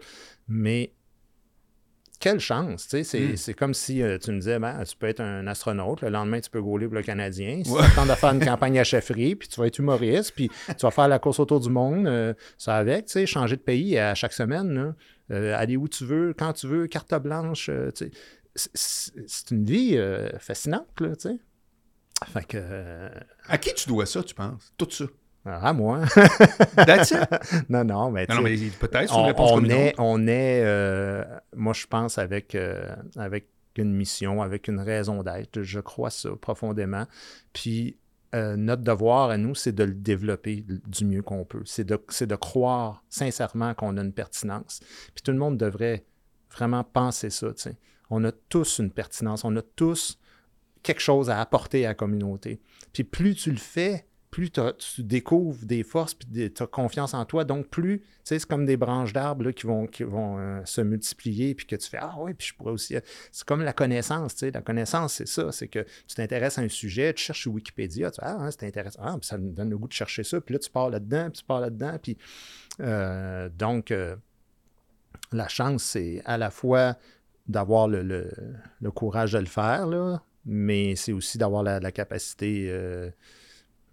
[0.47, 0.93] Mais
[2.19, 3.03] quelle chance, tu sais.
[3.03, 3.37] C'est Mm.
[3.37, 6.39] c'est comme si euh, tu me disais, ben, tu peux être un astronaute, le lendemain,
[6.41, 7.61] tu peux gauler pour le Canadien.
[7.63, 7.81] Si Ouais.
[7.81, 10.91] tu de faire une campagne à chefferie, puis tu vas être humoriste, puis tu vas
[10.91, 14.13] faire la course autour du monde, euh, ça avec, tu sais, changer de pays à
[14.15, 14.95] chaque semaine, là.
[15.31, 18.11] Euh, aller où tu veux, quand tu veux, carte blanche, tu sais.
[18.55, 19.97] C'est- une vie
[20.39, 21.37] fascinante, là, tu sais.
[22.33, 23.09] Fait que,
[23.47, 24.73] À qui tu dois ça, tu penses?
[24.77, 25.05] Tout ça?
[25.53, 26.01] À moi.
[26.75, 27.19] That's it?
[27.69, 31.23] non, non, mais, Non, mais peut-être, on, on est, on est euh,
[31.55, 35.61] moi je pense avec, euh, avec une mission, avec une raison d'être.
[35.61, 37.05] Je crois ça profondément.
[37.53, 37.97] Puis
[38.35, 41.63] euh, notre devoir à nous, c'est de le développer du mieux qu'on peut.
[41.65, 44.81] C'est de, de croire sincèrement qu'on a une pertinence.
[45.15, 46.05] Puis tout le monde devrait
[46.51, 47.47] vraiment penser ça.
[48.09, 50.19] On a tous une pertinence, on a tous
[50.83, 52.59] quelque chose à apporter à la communauté.
[52.93, 57.25] Puis plus tu le fais, plus tu découvres des forces, puis tu as confiance en
[57.25, 57.45] toi.
[57.45, 60.81] Donc, plus, tu sais, c'est comme des branches d'arbres qui vont, qui vont euh, se
[60.81, 62.95] multiplier, puis que tu fais Ah ouais, puis je pourrais aussi.
[63.31, 64.51] C'est comme la connaissance, tu sais.
[64.51, 65.51] La connaissance, c'est ça.
[65.51, 68.51] C'est que tu t'intéresses à un sujet, tu cherches sur Wikipédia, tu fais Ah, hein,
[68.51, 68.99] c'est intéressant.
[69.03, 70.39] Ah, puis ça me donne le goût de chercher ça.
[70.39, 71.97] Puis là, tu pars là-dedans, puis tu pars là-dedans.
[72.01, 72.17] Puis
[72.81, 74.15] euh, donc, euh,
[75.31, 76.97] la chance, c'est à la fois
[77.47, 82.69] d'avoir le, le- courage de le faire, là, mais c'est aussi d'avoir la capacité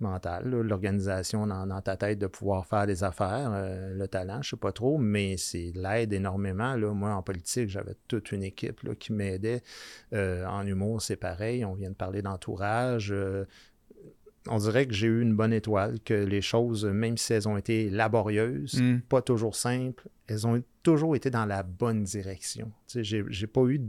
[0.00, 4.42] mentale, là, l'organisation dans, dans ta tête de pouvoir faire des affaires, euh, le talent,
[4.42, 6.74] je sais pas trop, mais c'est l'aide énormément.
[6.76, 6.92] Là.
[6.92, 9.62] Moi, en politique, j'avais toute une équipe là, qui m'aidait.
[10.12, 11.64] Euh, en humour, c'est pareil.
[11.64, 13.10] On vient de parler d'entourage.
[13.12, 13.44] euh,
[14.48, 17.56] on dirait que j'ai eu une bonne étoile, que les choses, même si elles ont
[17.56, 19.00] été laborieuses, Mm.
[19.08, 22.66] pas toujours simples, elles ont toujours été dans la bonne direction.
[22.86, 23.80] Tu sais, j'ai, j'ai pas eu.
[23.80, 23.88] de-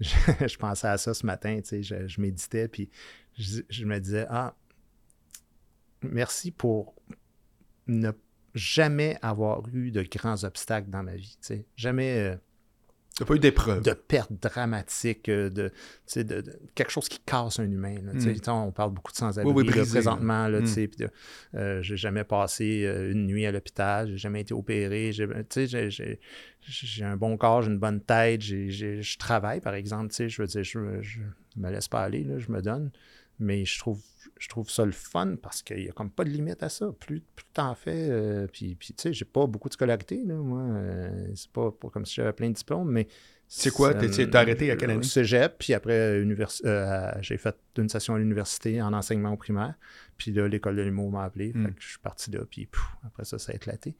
[0.00, 0.08] Je,
[0.48, 2.88] je pensais à ça ce matin, tu sais, je, je méditais, puis
[3.38, 4.54] je, je me disais, ah,
[6.02, 6.94] merci pour
[7.86, 8.10] ne
[8.54, 11.36] jamais avoir eu de grands obstacles dans ma vie.
[11.76, 12.18] Jamais.
[12.18, 12.36] euh,
[13.24, 13.82] pas eu d'épreuve.
[13.82, 15.72] de perte dramatique, euh, de,
[16.16, 17.96] de, de- quelque chose qui casse un humain.
[18.02, 18.12] là.
[18.12, 18.34] Mm.
[18.48, 20.48] On parle beaucoup de sans-abri Oui, oui, présentement.
[20.48, 20.66] Là, Mm.
[21.54, 25.12] euh, j'ai jamais passé euh, une nuit à l'hôpital, j'ai jamais été opéré.
[25.12, 26.18] j'ai-
[27.04, 30.12] un bon corps, j'ai une bonne tête, je travaille, par exemple.
[30.16, 31.20] Je veux dire, je, je
[31.56, 32.90] me laisse pas aller, là, je me donne.
[33.38, 34.02] Mais je trouve,
[34.38, 36.90] je trouve ça le fun parce qu'il n'y a comme pas de limite à ça.
[37.00, 40.34] Plus, plus t'en fais, euh, puis, puis tu sais, j'ai pas beaucoup de scolarité, là,
[40.34, 40.60] moi.
[40.62, 43.06] euh, c'est pas, pas comme si j'avais plein de diplômes, mais...
[43.48, 43.94] C'est quoi?
[43.94, 45.04] T'es- euh, arrêté à quelle année?
[45.04, 49.74] Cégep, puis après, univers- euh, j'ai fait une session à l'université en enseignement au primaire.
[50.16, 51.52] Puis là, l'école de l'humour m'a appelé.
[51.54, 51.66] Mm.
[51.66, 52.68] Fait que je suis parti là, puis
[53.04, 53.94] après ça, ça a éclaté.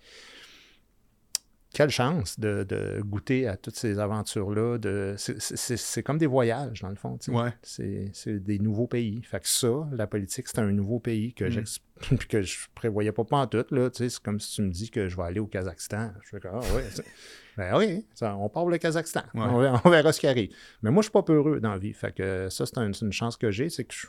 [1.77, 4.79] Quelle chance de, de goûter à toutes ces aventures-là.
[5.19, 7.19] c'est- comme des voyages, dans le fond.
[7.29, 7.53] Ouais.
[7.63, 9.21] C'est des nouveaux pays.
[9.25, 11.65] Fait que ça, la politique, c'est un nouveau pays que Mm.
[12.31, 13.65] que je prévoyais pas en tout.
[13.93, 16.13] C'est comme si tu me dis que je vais aller au Kazakhstan.
[16.25, 16.85] Je fais comme, ah ouais.
[17.59, 19.23] Ben oui, ça, on part pour le Kazakhstan.
[19.35, 19.41] Ouais.
[19.43, 20.51] On, verra, on verra ce qui arrive.
[20.83, 21.93] Mais moi, je suis pas peureux dans la vie.
[21.95, 24.07] Fait que ça, c'est un- c'est une chance que j'ai, c'est que je,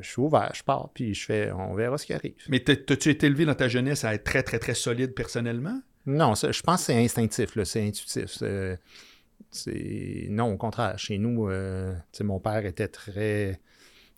[0.00, 2.34] je suis ouvert, je pars, puis je fais, on verra ce qui arrive.
[2.48, 5.80] Mais t'as- t'as-tu été élevé dans ta jeunesse à être très, très, très solide personnellement?
[6.06, 8.42] Non, ça, je pense que c'est instinctif, c'est intuitif.
[10.30, 13.60] Non, au contraire, chez nous, euh, mon père était très...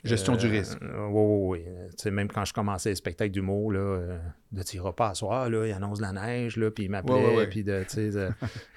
[0.05, 0.79] Gestion du Euh, risque.
[0.81, 1.91] Oui, oui, oui.
[1.97, 4.19] Sais, même quand je commençais les spectacles d'humour, là, euh,
[4.53, 6.91] de tu iras pas à soir, là, il annonce de la neige, là, puis il
[6.91, 7.85] m'appelait, puis de,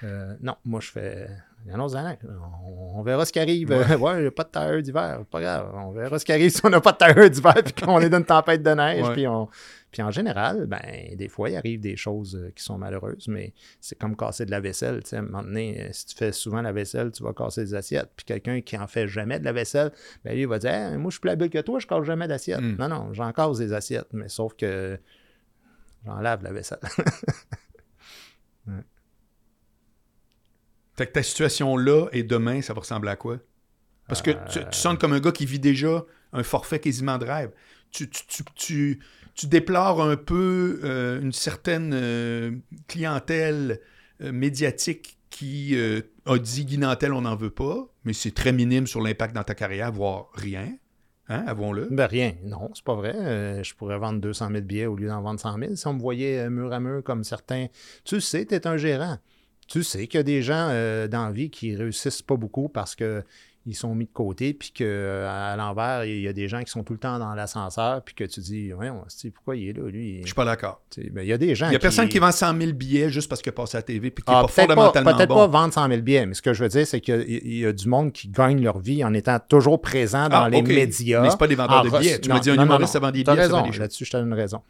[0.02, 1.28] euh, non, moi, je fais,
[1.64, 3.70] il annonce la neige, on, on verra ce qui arrive.
[3.70, 6.32] Ouais, ouais il n'y a pas de tailleur d'hiver, pas grave, on verra ce qui
[6.32, 8.70] arrive si on n'a pas de tailleur d'hiver, puis qu'on est dans une tempête de
[8.70, 9.48] neige, puis on...
[9.92, 10.80] Puis en général, ben,
[11.16, 14.50] des fois, il arrive des choses euh, qui sont malheureuses, mais c'est comme casser de
[14.50, 15.02] la vaisselle.
[15.12, 17.74] À un moment donné, euh, si tu fais souvent la vaisselle, tu vas casser des
[17.74, 18.10] assiettes.
[18.16, 19.92] Puis quelqu'un qui en fait jamais de la vaisselle,
[20.24, 22.04] ben, lui, il va dire Hey, Moi, je suis plus habile que toi, je casse
[22.04, 22.62] jamais d'assiette.
[22.62, 22.76] Mm.
[22.78, 24.98] Non, non, j'en casse des assiettes, mais sauf que
[26.06, 26.80] j'en lave la vaisselle.
[30.96, 33.38] Fait que ta situation là et demain, ça va ressembler à quoi?
[34.08, 37.24] Parce que tu, tu sonnes comme un gars qui vit déjà un forfait quasiment de
[37.24, 37.50] rêve.
[37.90, 39.00] Tu, tu, tu,
[39.34, 42.52] tu, déplores un peu euh, une certaine euh,
[42.88, 43.80] clientèle
[44.22, 45.74] euh, médiatique qui
[46.26, 49.44] a dit Guy Nantel, on n'en veut pas, mais c'est très minime sur l'impact dans
[49.44, 50.76] ta carrière, voire rien.
[51.28, 51.88] Hein, avouons-le.
[51.90, 53.64] ben rien, non, c'est pas vrai.
[53.64, 56.00] Je pourrais vendre 200 000 billets au lieu d'en vendre 100 000 si on me
[56.00, 57.68] voyait mur à mur comme certains.
[58.04, 59.16] Tu sais, tu es un gérant.
[59.68, 62.68] Tu sais qu'il y a des gens euh, dans la vie qui réussissent pas beaucoup
[62.68, 63.22] parce que
[63.64, 66.82] ils sont mis de côté, puis qu'à l'envers, il y a des gens qui sont
[66.82, 68.72] tout le temps dans l'ascenseur, puis que tu dis,
[69.06, 70.18] c'est- pourquoi il est là, lui?
[70.22, 70.82] Je suis pas d'accord.
[71.12, 73.08] Ben, il y a des gens Il n'y a personne qui vend 100 000 billets
[73.08, 75.28] juste parce qu'il a passé à la TV puis qui n'est Ah, pas fondamentalement peut-être
[75.28, 75.36] bon.
[75.36, 77.64] pas vendre 100 000 billets, mais ce que je veux dire, c'est qu'il y y,
[77.64, 81.22] a du monde qui gagne leur vie en étant toujours présent dans Ah, les médias.
[81.22, 82.18] Mais c'est pas des vendeurs en de billets.
[82.20, 82.92] Tu non, m'as dit un non, humoriste, non.
[82.94, 84.60] ça vend des billets, raison, là-dessus, je te donne raison.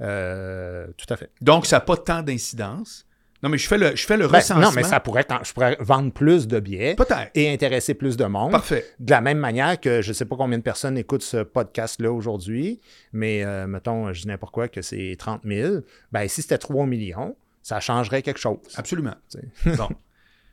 [0.00, 1.30] Euh, tout à fait.
[1.40, 3.06] Donc, ça n'a pas tant d'incidence.
[3.42, 4.62] Non, mais je fais le, je fais le Ben, recensement.
[4.66, 7.30] non, mais ça pourrait, être- je pourrais vendre plus de billets Peut-être.
[7.34, 8.50] et intéresser plus de monde.
[8.52, 8.84] Parfait.
[8.98, 12.12] De la même manière que je ne sais pas combien de personnes écoutent ce podcast-là
[12.12, 12.80] aujourd'hui,
[13.12, 15.76] mais euh, mettons, je dis n'importe quoi que c'est 30 000.
[16.12, 18.58] Ben, si c'était 3 millions, ça changerait quelque chose.
[18.76, 19.14] Absolument.
[19.76, 19.88] Bon.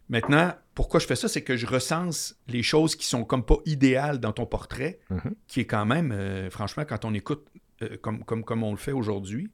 [0.10, 3.58] Maintenant, pourquoi je fais ça, c'est que je recense les choses qui sont comme pas
[3.66, 5.36] idéales dans ton portrait, Mhm.
[5.48, 7.46] qui est quand même, euh, franchement, quand on écoute
[7.84, 9.52] euh, comme, comme, comme on le fait aujourd'hui,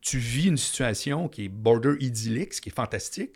[0.00, 3.32] tu vis une situation qui est border idyllique, ce qui est fantastique.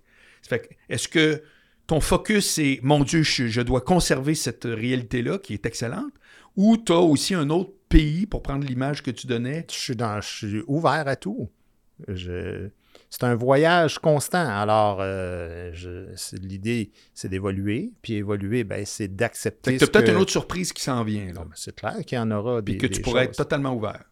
[0.89, 1.43] Est-ce que
[1.87, 6.13] ton focus c'est mon Dieu, je, je dois conserver cette réalité-là qui est excellente,
[6.57, 9.67] ou tu as aussi un autre pays pour prendre l'image que tu donnais?
[9.71, 11.51] je suis, dans, je suis ouvert à tout.
[12.09, 12.69] Je,
[13.09, 14.47] c'est un voyage constant.
[14.49, 15.71] Alors, euh,
[16.41, 17.93] l'idée, c'est d'évoluer.
[18.03, 19.77] Puis évoluer, ben, c'est d'accepter.
[19.77, 21.31] t'as ce peut-être que- une autre surprise qui s'en vient.
[21.33, 22.73] Non, mais c'est clair qu'il y en aura des.
[22.73, 24.05] Puis que tu des pourrais être totalement ouvert.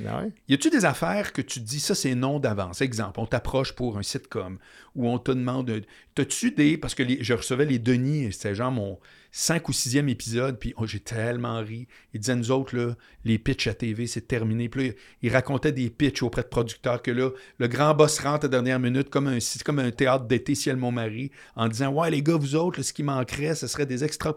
[0.00, 0.30] Ouais?
[0.48, 2.80] Y a-tu des affaires que tu dis, ça c'est non d'avance?
[2.80, 4.58] Exemple, on t'approche pour un sitcom
[4.94, 5.82] ou on te demande.
[6.14, 6.78] T'as-tu des.
[6.78, 8.98] Parce que je recevais les Denis, c'était genre mon
[9.30, 11.86] 5 ou 6e épisode, puis oh, j'ai tellement ri.
[12.14, 14.68] Ils disaient, nous autres, les pitchs à TV, c'est terminé.
[14.68, 18.46] Puis là, ils racontaient des pitchs auprès de producteurs que là, le grand boss rentre
[18.46, 22.10] à dernière minute comme un, comme un théâtre d'été, ciel mon mari, en disant, ouais,
[22.10, 24.36] les gars, vous autres, ce qui manquerait, ce serait des extra.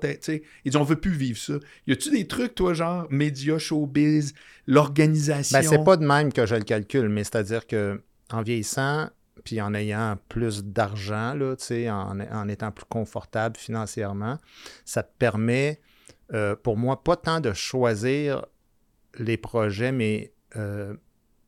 [0.65, 1.53] Ils ont veut plus vivre ça.
[1.87, 4.33] Y a-tu des trucs, toi, genre, médias, showbiz,
[4.67, 5.59] l'organisation?
[5.59, 8.01] Ben, c'est pas de même que je le calcule, mais c'est-à-dire que
[8.31, 9.09] en vieillissant,
[9.43, 14.37] puis en ayant plus d'argent, en, en étant plus confortable financièrement,
[14.85, 15.79] ça te permet,
[16.33, 18.45] euh, pour moi, pas tant de choisir
[19.17, 20.93] les projets, mais euh,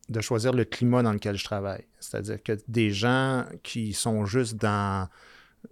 [0.08, 1.84] de choisir le climat dans lequel je travaille.
[1.98, 5.08] C'est-à-dire que des gens qui sont juste dans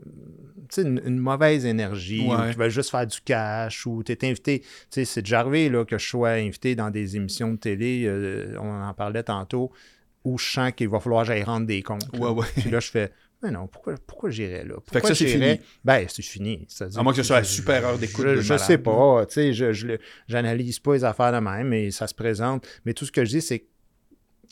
[0.07, 2.35] euh, une, une mauvaise énergie, Ouais.
[2.35, 5.85] ou qui veulent juste faire du cash, ou tu es invité, c'est déjà arrivé là,
[5.85, 9.70] que je sois invité dans des émissions de télé, euh, on en parlait tantôt,
[10.24, 12.09] où je sens qu'il va falloir que j'aille rendre des comptes.
[12.12, 12.32] là.
[12.32, 12.47] Ouais.
[12.57, 13.12] Puis là, je fais,
[13.43, 14.74] mais non, pourquoi, pourquoi j'irais là?
[14.74, 15.61] Fait que Pourquoi ça, c'est fini.
[15.85, 16.66] Ben, c'est fini.
[16.94, 19.35] À moins que ce soit la super heure d'écoute Je, de je sais pas, tu
[19.35, 19.97] sais, je, je
[20.28, 22.66] j'analyse pas les affaires de même, mais ça se présente.
[22.85, 23.66] Mais tout ce que je dis, c'est que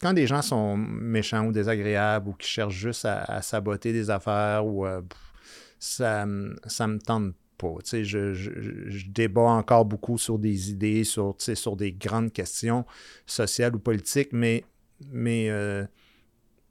[0.00, 4.10] quand des gens sont méchants ou désagréables ou qui cherchent juste à, à saboter des
[4.10, 5.02] affaires ou euh,
[5.78, 6.26] ça,
[6.66, 7.74] ça me tente pas.
[7.84, 8.50] Tu sais, je, je,
[8.88, 12.86] je débat encore beaucoup sur des idées, sur, tu sais, sur des grandes questions
[13.26, 14.64] sociales ou politiques, mais,
[15.12, 15.84] mais euh,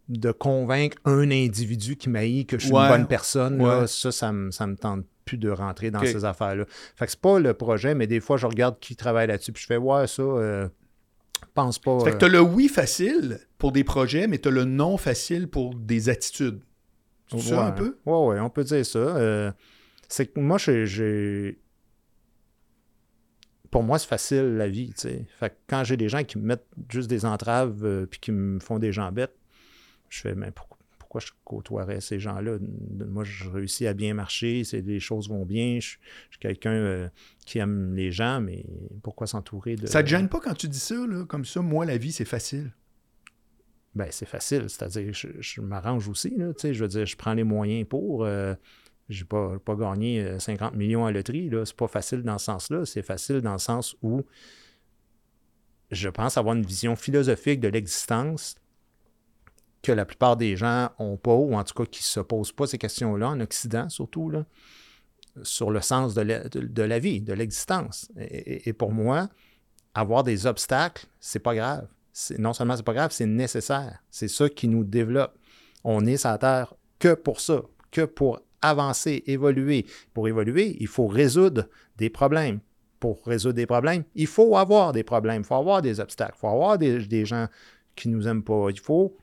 [0.08, 2.82] de convaincre un individu qui m'haït que je suis Ouais.
[2.84, 6.26] une bonne personne, là, ça, ça me, ça me tente plus de rentrer dans ces
[6.26, 6.66] affaires-là.
[6.96, 9.62] Fait que c'est pas le projet, mais des fois, je regarde qui travaille là-dessus, puis
[9.62, 10.68] je fais, ouais, ça, euh,
[11.54, 12.00] pense pas.
[12.00, 15.48] Fait que euh, t'as le oui facile pour des projets, mais t'as le non facile
[15.48, 16.62] pour des attitudes.
[17.32, 18.00] C'est ça un peu?
[18.08, 18.98] Ouais, ouais, on peut dire ça.
[18.98, 19.52] Euh,
[20.08, 21.60] c'est que moi, j'ai.
[23.72, 25.26] Pour moi, c'est facile la vie, tu sais.
[25.40, 28.32] Fait que quand j'ai des gens qui me mettent juste des entraves euh, puis qui
[28.32, 29.36] me font des jambettes,
[30.10, 32.58] je fais, mais pourquoi, pourquoi je côtoierais ces gens-là?
[33.08, 35.98] Moi, je réussis à bien marcher, les choses vont bien, je,
[36.30, 37.10] je suis quelqu'un euh,
[37.46, 38.66] qui aime les gens, mais
[39.04, 39.86] pourquoi s'entourer de.
[39.86, 41.26] Ça te gêne pas quand tu dis ça, là?
[41.26, 42.72] Comme ça, moi, la vie, c'est facile.
[43.96, 44.70] Ben, c'est facile.
[44.70, 46.36] C'est-à-dire, je, je m'arrange aussi.
[46.38, 48.24] Là, je veux dire, je prends les moyens pour.
[48.24, 48.56] Euh,
[49.10, 51.50] j'ai pas, pas gagné euh, 50 millions à loterie.
[51.66, 52.86] C'est pas facile dans ce sens-là.
[52.86, 54.22] C'est facile dans le sens où
[55.92, 58.56] je pense avoir une vision philosophique de l'existence
[59.82, 62.52] que la plupart des gens ont pas, ou en tout cas qui ne se posent
[62.52, 64.46] pas ces questions-là, en Occident surtout, là,
[65.42, 68.12] sur le sens de la, de- la vie, de l'existence.
[68.20, 69.30] Et, pour moi,
[69.94, 71.88] avoir des obstacles, c'est pas grave.
[72.38, 74.04] Non seulement c'est pas grave, c'est nécessaire.
[74.12, 75.38] C'est ça qui nous développe.
[75.86, 77.62] On est sur la Terre que pour ça,
[77.92, 79.86] que pour avancer, évoluer.
[80.14, 81.68] Pour évoluer, il faut résoudre
[81.98, 82.60] des problèmes.
[83.00, 86.40] Pour résoudre des problèmes, il faut avoir des problèmes, il faut avoir des obstacles, il
[86.40, 87.48] faut avoir des, gens
[87.96, 88.68] qui nous aiment pas.
[88.70, 89.16] Il faut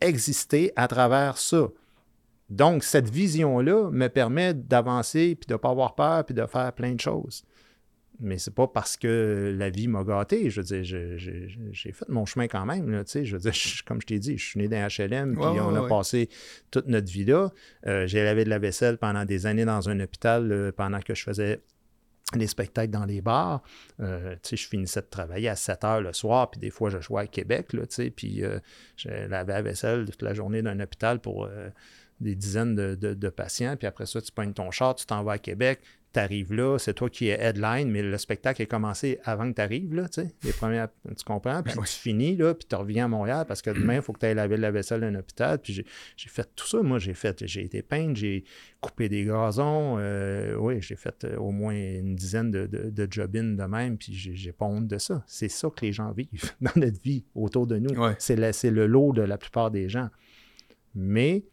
[0.00, 1.68] exister à travers ça.
[2.48, 6.72] Donc, cette vision-là me permet d'avancer, puis de ne pas avoir peur, puis de faire
[6.72, 7.44] plein de choses.
[8.20, 10.50] Mais c'est pas parce que la vie m'a gâté.
[10.50, 10.82] Je veux dire,
[11.72, 12.90] j'ai fait mon chemin quand même.
[12.90, 15.42] Là, je veux dire, je- comme je t'ai dit, je suis né dans HLM, puis
[15.44, 15.88] Ouais, ouais, on a ouais.
[15.88, 16.28] passé
[16.72, 17.50] toute notre vie là.
[17.86, 21.14] Euh, j'ai lavé de la vaisselle pendant des années dans un hôpital euh, pendant que
[21.14, 21.60] je faisais
[22.34, 23.62] des spectacles dans les bars.
[24.00, 27.22] Euh, je finissais de travailler à 7 heures le soir, puis des fois, je jouais
[27.22, 27.82] à Québec, là,
[28.14, 28.42] puis
[28.96, 31.48] je lavais la vaisselle toute la journée d'un hôpital pour
[32.20, 35.22] des dizaines de, de- de patients, puis après ça, tu pognes ton char, tu t'en
[35.22, 35.78] vas à Québec,
[36.18, 39.54] tu arrives là, c'est toi qui es headline, mais le spectacle est commencé avant que
[39.54, 41.86] tu arrives, là, tu sais, les premières, tu comprends, puis Ben oui.
[41.86, 44.26] tu finis, là, puis tu reviens à Montréal, parce que demain, il faut que tu
[44.26, 47.64] ailles laver la vaisselle d'un hôpital, puis j'ai fait tout ça, moi, j'ai fait, j'ai
[47.64, 48.44] été peindre, j'ai
[48.80, 53.08] coupé des gazons, euh, oui, j'ai fait euh, au moins une dizaine de, de, de
[53.10, 55.22] job-in de même, puis j'ai pas honte de ça.
[55.26, 57.94] C'est ça que les gens vivent dans notre vie autour de nous.
[57.94, 58.14] Ouais.
[58.18, 58.36] C'est
[58.70, 60.08] le lot de la plupart des gens.
[60.94, 61.44] Mais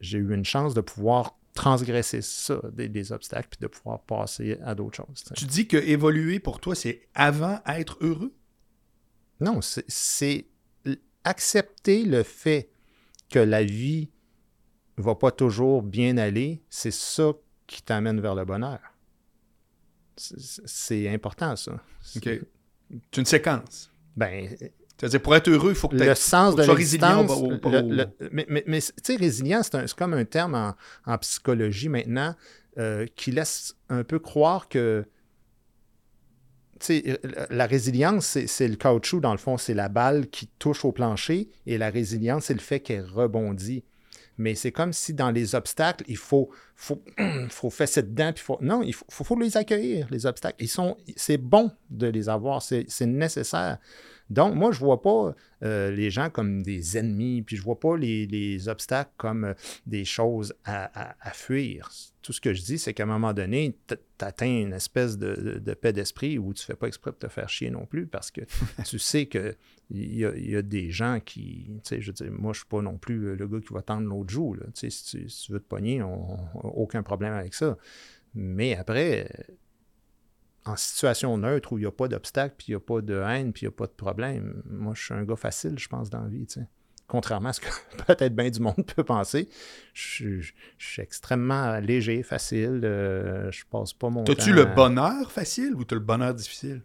[0.00, 4.58] j'ai eu une chance de pouvoir transgresser ça, des, des obstacles, puis de pouvoir passer
[4.64, 5.24] à d'autres choses.
[5.34, 8.32] tu dis que évoluer pour toi, c'est avant être heureux?
[9.40, 10.46] Non, c'est-
[11.24, 12.70] accepter le fait
[13.28, 14.10] que la vie
[14.96, 17.32] va pas toujours bien aller, c'est ça
[17.66, 18.78] qui t'amène vers le bonheur.
[20.16, 21.72] C'est- C'est important, ça.
[22.16, 22.22] OK.
[22.22, 23.90] C'est une séquence.
[24.16, 24.56] Ben,
[24.98, 27.22] C'est-à-dire, pour être heureux, il faut que le tu sens faut de que résilient
[27.70, 30.74] le- le- mais mais- mais, tu sais, résilient, c'est comme un terme en,
[31.04, 32.34] en psychologie maintenant
[32.78, 35.04] euh, qui laisse un peu croire que
[36.78, 40.28] tu sais, euh, la résilience, c'est- c'est le caoutchouc, dans le fond, c'est la balle
[40.28, 43.82] qui touche au plancher, et la résilience, c'est le fait qu'elle rebondit.
[44.38, 47.02] Mais c'est comme si dans les obstacles, il faut, faut,
[47.48, 48.32] faut fesser dedans.
[48.34, 50.62] Puis faut, non, il faut, faut, les accueillir, les obstacles.
[50.62, 53.78] Ils sont, c'est bon de les avoir, c'est c'est nécessaire.
[54.28, 57.96] Donc, moi, je vois pas euh, les gens comme des ennemis, puis je vois pas
[57.96, 59.54] les, les obstacles comme euh,
[59.86, 61.90] des choses à, à- à fuir.
[62.22, 65.34] Tout ce que je dis, c'est qu'à un moment donné, tu atteins une espèce de,
[65.34, 68.06] de- de paix d'esprit où tu fais pas exprès de te faire chier non plus
[68.08, 68.40] parce que
[68.84, 69.54] tu sais que
[69.90, 72.52] il y, a, il y a des gens qui, tu sais, je veux dire, moi,
[72.52, 74.54] je suis pas non plus euh, le gars qui va tendre l'autre joue.
[74.54, 74.64] Là.
[74.74, 77.78] Tu sais, Si, tu, si tu veux te pogner, on, on- aucun problème avec ça.
[78.34, 79.28] Mais après,
[80.66, 83.14] en situation neutre où il n'y a pas d'obstacle, puis il n'y a pas de
[83.20, 85.88] haine, puis il n'y a pas de problème, moi, je suis un gars facile, je
[85.88, 86.46] pense, dans la vie.
[87.08, 87.68] Contrairement à ce que
[88.06, 89.48] peut-être bien du monde peut penser,
[89.94, 90.52] je, suis- je
[90.86, 94.34] suis extrêmement léger, facile, euh, je passe pas mon temps...
[94.34, 96.82] T'as-tu le à- bonheur facile ou t'as le bonheur difficile?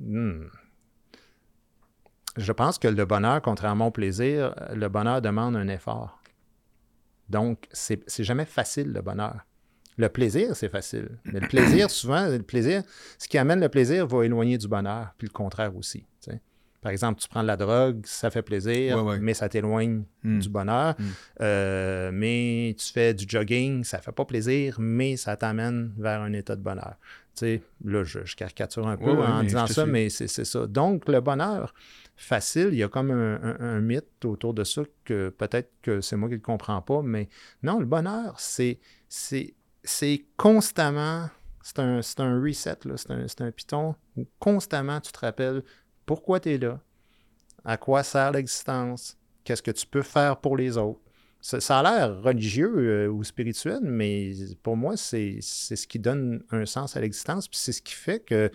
[0.00, 0.44] Hmm.
[2.36, 6.20] Je pense que le bonheur, contrairement au plaisir, le bonheur demande un effort.
[7.30, 9.40] Donc, c'est jamais facile, le bonheur.
[9.98, 11.08] Le plaisir, c'est facile.
[11.24, 12.82] Mais le plaisir, souvent, le plaisir,
[13.18, 16.04] ce qui amène le plaisir va éloigner du bonheur, puis le contraire aussi.
[16.82, 19.18] Par exemple, tu prends de la drogue, ça fait plaisir, Ouais, ouais.
[19.18, 20.38] mais ça t'éloigne Hmm.
[20.38, 20.94] du bonheur.
[20.96, 21.04] Mm.
[21.40, 26.32] Euh, mais tu fais du jogging, ça fait pas plaisir, mais ça t'amène vers un
[26.32, 26.94] état de bonheur.
[27.34, 29.90] Tu sais, là, je, je caricature un peu Ouais, en disant ça, suis.
[29.90, 30.66] mais c'est c'est ça.
[30.68, 31.74] Donc, le bonheur
[32.14, 36.00] facile, il y a comme un, un- un mythe autour de ça que peut-être que
[36.00, 37.28] c'est moi qui ne le comprends pas, mais
[37.64, 38.78] non, le bonheur, c'est
[39.86, 41.30] c'est constamment,
[41.62, 45.62] c'est un, un reset, c'est un, un piton où constamment tu te rappelles
[46.04, 46.80] pourquoi tu es là,
[47.64, 51.00] à quoi sert l'existence, qu'est-ce que tu peux faire pour les autres.
[51.40, 54.32] Ça, a l'air religieux euh, ou spirituel, mais
[54.64, 58.20] pour moi, c'est ce qui donne un sens à l'existence, puis c'est ce qui fait
[58.20, 58.50] que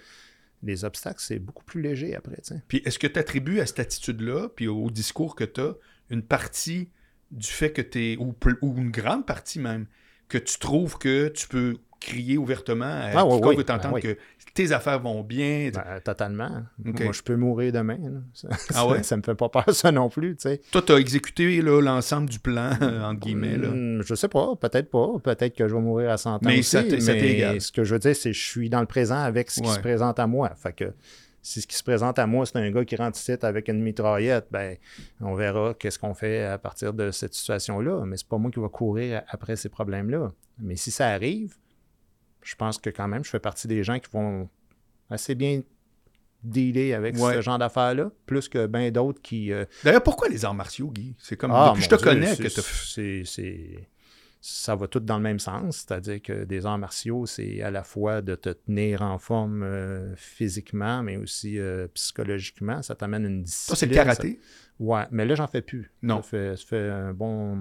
[0.64, 2.42] les obstacles, c'est beaucoup plus léger après.
[2.68, 5.76] Puis est-ce que tu attribues à cette attitude-là, puis au discours que tu as,
[6.10, 6.90] une partie
[7.32, 9.88] du fait que tu es, ou, ou une grande partie même,
[10.32, 13.94] que tu trouves que tu peux crier ouvertement à Ah, ouais, quiconque oui, veut t'entendre
[13.96, 14.18] ben que
[14.56, 15.70] tes affaires vont bien.
[15.74, 16.64] Ben, totalement.
[16.84, 17.98] Moi, je peux mourir demain.
[18.34, 19.04] Ça, Ah ouais?
[19.04, 20.36] ça me fait pas peur, ça non plus.
[20.72, 23.56] Toi, tu as exécuté l'ensemble du plan, entre guillemets.
[23.58, 23.68] Là?
[23.70, 25.10] Hmm, Je sais pas, peut-être pas.
[25.24, 27.62] Peut-être que je vais mourir à 100 ans Mais aussi, ça mais égal.
[27.62, 29.68] ce que je veux dire, c'est que je suis dans le présent avec ce qui
[29.70, 29.76] Ouais.
[29.76, 30.52] se présente à moi.
[30.56, 30.86] Fait que
[31.42, 33.82] si ce qui se présente à moi, c'est un gars qui rentre ici avec une
[33.82, 34.78] mitraillette, ben
[35.20, 38.04] on verra qu'est-ce qu'on fait à partir de cette situation-là.
[38.06, 40.32] Mais c'est pas moi qui va courir après ces problèmes-là.
[40.60, 41.56] Mais si ça arrive,
[42.44, 44.50] je pense que quand même, je fais partie des gens qui vont
[45.10, 45.62] assez bien
[46.44, 47.36] dealer avec Ouais.
[47.36, 49.52] ce genre d'affaires-là, plus que bien d'autres qui...
[49.54, 51.16] euh, D'ailleurs, pourquoi les arts martiaux, Guy?
[51.20, 53.88] C'est comme, ah, depuis que je te Dieu, connais que c'est, c'est-
[54.44, 57.84] ça va tout dans le même sens, c'est-à-dire que des arts martiaux, c'est à la
[57.84, 62.82] fois de te tenir en forme euh, physiquement, mais aussi euh, psychologiquement.
[62.82, 63.68] Ça t'amène une discipline.
[63.68, 64.40] Toi, c'est le karaté?
[64.42, 64.48] ça-
[64.84, 65.92] Ouais, mais là, j'en fais plus.
[66.02, 66.18] Non.
[66.18, 67.56] Ça fait, ça fait un bon...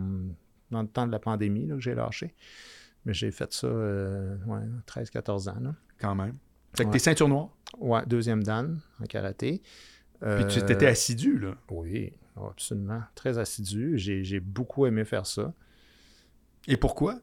[0.71, 2.35] Dans le temps de la pandémie, là, que j'ai lâché.
[3.05, 5.59] Mais j'ai fait ça, euh, ouais, 13-14 ans.
[5.61, 5.75] Là.
[5.99, 6.37] Quand même.
[6.77, 6.93] Fait que Ouais.
[6.95, 7.51] t'es ceinture noire?
[7.79, 9.61] Ouais, deuxième dan en karaté.
[10.21, 11.55] Puis tu t'étais assidu, là.
[11.71, 13.03] Oui, absolument.
[13.15, 13.99] Très assidu.
[13.99, 15.53] J'ai, j'ai beaucoup aimé faire ça.
[16.69, 17.19] Et pourquoi?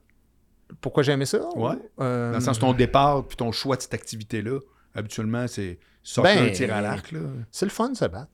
[0.81, 1.47] Pourquoi j'ai aimé ça?
[1.55, 1.75] Ouais.
[1.99, 4.59] Euh, Dans le sens, ton départ puis ton choix de cette activité-là,
[4.93, 7.13] habituellement, c'est sortir Ben, un tir à l'arc.
[7.51, 8.31] C'est le fun de se battre.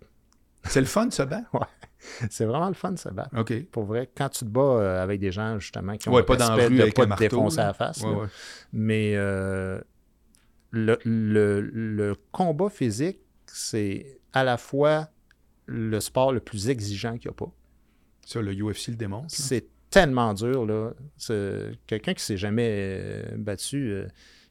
[0.65, 1.43] C'est le fun, ça, ben?
[2.30, 3.30] C'est vraiment le fun de se battre.
[3.38, 3.65] OK.
[3.67, 6.35] Pour vrai, quand tu te bats euh, avec des gens, justement, qui ont Ouais, pas
[6.38, 7.63] dans la rue de avec pas un te marteau, défoncer là.
[7.63, 8.01] à la face.
[8.01, 8.27] Ouais, ouais.
[8.73, 9.80] Mais euh,
[10.71, 15.07] le, le- le combat physique, c'est à la fois
[15.65, 17.51] le sport le plus exigeant qu'il n'y a pas.
[18.25, 19.27] Ça, le UFC le démontre.
[19.30, 20.94] C'est tellement dur,
[21.88, 24.07] Quelqu'un qui s'est jamais euh, battu, euh,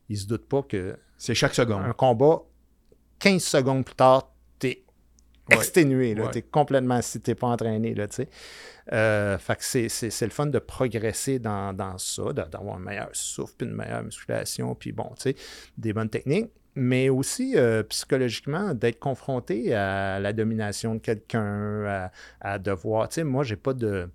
[0.08, 1.82] il se doute pas que C'est chaque seconde.
[1.82, 2.42] un combat,
[3.18, 4.84] 15 secondes plus tard, t'es
[5.50, 5.56] Ouais.
[5.56, 6.24] exténué, là.
[6.26, 6.30] Ouais.
[6.30, 8.28] T'es complètement, si t'es pas entraîné, là, tu sais.
[8.92, 12.80] Euh, fait que c'est, c'est- c'est le fun de progresser dans, dans ça, d'avoir un
[12.80, 15.36] meilleur souffle, puis une meilleure musculation, puis bon, tu sais,
[15.76, 22.12] des bonnes techniques, mais aussi euh, psychologiquement, d'être confronté à la domination de quelqu'un, à,
[22.40, 24.08] à devoir, tu sais, moi, j'ai pas de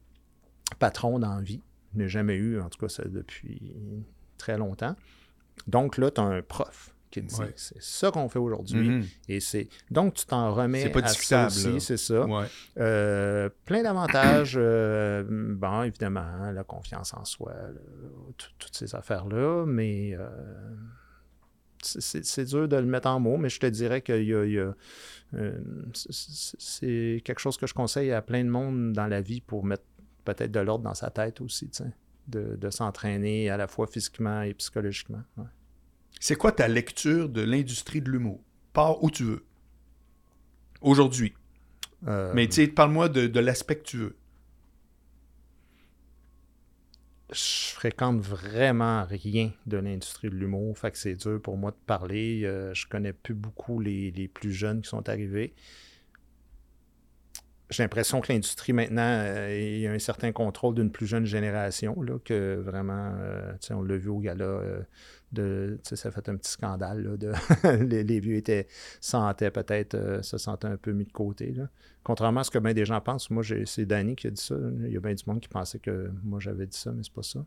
[0.80, 1.61] patron dans la vie,
[1.94, 3.73] je n'ai jamais eu, en tout cas, ça depuis
[4.38, 4.95] très longtemps.
[5.68, 7.53] Donc là, tu as un prof qui te dit, Ouais.
[7.56, 9.06] c'est ça qu'on fait aujourd'hui, Mhm.
[9.30, 11.80] et c'est donc tu t'en remets C'est pas à ça discutable, aussi, là.
[11.80, 12.26] c'est ça.
[12.26, 12.45] Ouais.
[12.77, 14.56] Euh, plein d'avantages.
[14.60, 17.81] euh, bon, évidemment, hein, la confiance en soi, le-
[18.60, 20.27] toutes ces affaires-là, mais euh,
[21.81, 24.02] c'est- dur de le mettre en mots, mais je te dirais
[25.94, 29.64] c'est c'est quelque chose que je conseille à plein de monde dans la vie pour
[29.65, 29.84] mettre
[30.34, 31.70] peut-être de l'ordre dans sa tête aussi,
[32.28, 35.24] de, de s'entraîner à la fois physiquement et psychologiquement.
[35.38, 35.45] ouais.
[36.20, 38.41] C'est quoi ta lecture de l'industrie de l'humour?
[38.74, 39.45] Pars où tu veux.
[40.82, 41.34] Aujourd'hui.
[42.08, 44.16] Euh, Mais tu parle-moi de, de l'aspect que tu veux.
[47.34, 51.78] je fréquente vraiment rien de l'industrie de l'humour, fait que c'est dur pour moi de
[51.86, 52.44] parler.
[52.45, 55.54] Euh, je connais plus beaucoup les, les plus jeunes qui sont arrivés.
[57.69, 61.26] J'ai l'impression que l'industrie maintenant, euh, il y a un certain contrôle d'une plus jeune
[61.26, 64.81] génération, là, que vraiment, euh, on l'a vu au gala, euh,
[65.34, 67.34] de, ça a fait un petit scandale, là, de,
[68.03, 68.68] les, vieux étaient,
[69.02, 71.68] sentaient peut-être, se sentaient un peu mis de côté, là.
[72.03, 74.56] Contrairement à ce que bien des gens pensent, moi, c'est Danny qui a dit ça.
[74.85, 77.11] Il y a bien du monde qui pensait que moi, j'avais dit ça, mais c'est
[77.11, 77.45] pas ça.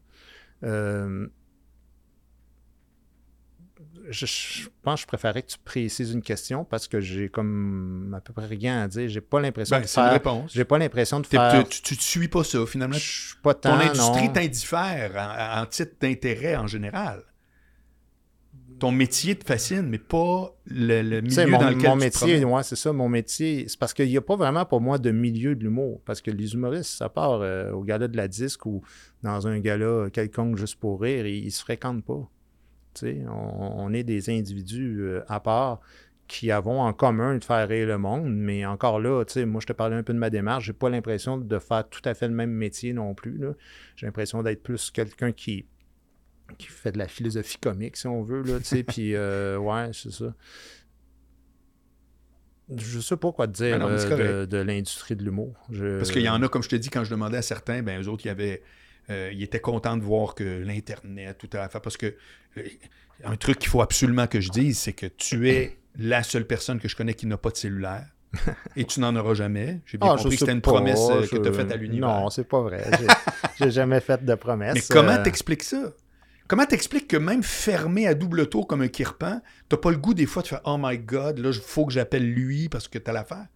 [4.09, 8.13] Je, je pense que je préférais que tu précises une question parce que j'ai comme
[8.17, 9.09] à peu près rien à dire.
[9.09, 10.13] J'ai pas l'impression Ben, de une faire.
[10.13, 10.53] réponse.
[10.55, 11.67] J'ai pas l'impression de faire.
[11.69, 12.97] tu, tu te suis pas ça, finalement.
[12.97, 17.23] Je suis pas Ton industrie t'indiffère en, en titre d'intérêt en général.
[18.79, 22.63] Ton métier te fascine, mais pas le, milieu mon, dans lequel mon tu métier, ouais,
[22.63, 23.67] c'est ça, mon métier.
[23.69, 26.01] C'est parce qu'il n'y a pas vraiment pour moi de milieu de l'humour.
[26.07, 28.83] Parce que les humoristes, ça part euh, au gala de la disque ou
[29.23, 32.27] dans un gala quelconque juste pour rire, ils, ils se fréquentent pas.
[33.03, 35.81] On, on est des individus euh, à part
[36.27, 39.73] qui avons en commun de faire rire le monde, mais encore là, moi je te
[39.73, 42.35] parlais un peu de ma démarche, j'ai pas l'impression de faire tout à fait le
[42.35, 43.41] même métier non plus.
[43.97, 45.67] J'ai l'impression d'être plus quelqu'un qui
[46.59, 49.91] qui fait de la philosophie comique, si on veut, là, tu sais, puis euh, ouais,
[49.93, 50.35] c'est ça.
[52.77, 55.55] Je sais pas quoi te dire Ah non, euh, de, l'industrie de l'humour.
[55.71, 57.83] Je- Parce qu'il y en a, comme je te dis, quand je demandais à certains,
[57.83, 58.63] ben eux autres, ils avaient.
[59.11, 61.81] Euh, ils étaient contents de voir que l'Internet, tout à fait.
[61.81, 62.15] Parce que
[62.59, 62.63] euh,
[63.25, 66.79] un truc qu'il faut absolument que je dise, c'est que tu es la seule personne
[66.81, 68.07] que je connais qui n'a pas de cellulaire.
[68.77, 69.81] et tu n'en auras jamais.
[69.87, 71.77] J'ai bien Ah, compris que c'était une pas, promesse euh, que tu as faite à
[71.77, 72.09] l'univers.
[72.09, 72.85] Non, c'est pas vrai.
[72.99, 73.07] J'ai-
[73.65, 74.75] J'ai jamais fait de promesse.
[74.75, 75.93] Mais comment Euh, t'expliques ça?
[76.47, 80.15] Comment t'expliques que même fermé à double tour comme un kirpan, t'as pas le goût
[80.15, 82.99] des fois de faire «Oh my God, là, il faut que j'appelle lui parce que
[82.99, 83.47] t'as l'affaire.»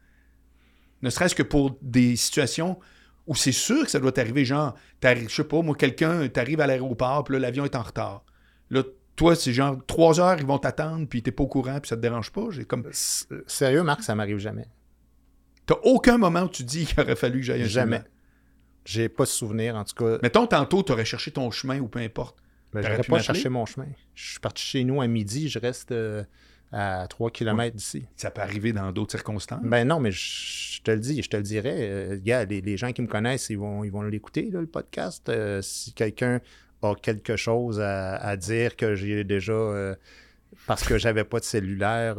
[1.03, 2.79] Ne serait-ce que pour des situations
[3.27, 6.67] où c'est sûr que ça doit t'arriver, genre, je sais pas, moi, quelqu'un, t'arrives à
[6.67, 8.25] l'aéroport, puis là, l'avion est en retard.
[8.71, 8.83] Là,
[9.17, 11.97] toi, c'est genre trois heures, ils vont t'attendre, puis t'es pas au courant, puis ça
[11.97, 12.47] te dérange pas.
[12.51, 12.89] J'ai comme...
[13.47, 14.67] Sérieux, Marc, ça m'arrive jamais.
[15.67, 18.03] T'as aucun moment où tu dis qu'il aurait fallu que j'aille un Jamais.
[18.85, 20.19] J'ai pas de souvenir, en tout cas.
[20.23, 22.37] Mettons, tantôt, t'aurais cherché ton chemin ou peu importe.
[22.73, 23.87] Ben, j'aurais pas cherché mon chemin.
[24.15, 26.25] Je suis parti chez nous à midi, je reste euh,
[26.75, 28.05] à 3 km d'ici.
[28.17, 29.63] Ça peut arriver dans d'autres circonstances?
[29.63, 31.77] Ben non, mais je, je te le dis, je te le dirais.
[31.79, 35.29] euh, gars, les, les gens qui me connaissent, ils vont ils vont l'écouter, le podcast.
[35.29, 36.41] Euh, si quelqu'un
[36.83, 39.95] a quelque chose à, à dire que j'ai déjà euh,
[40.67, 42.17] parce que j'avais pas de cellulaire,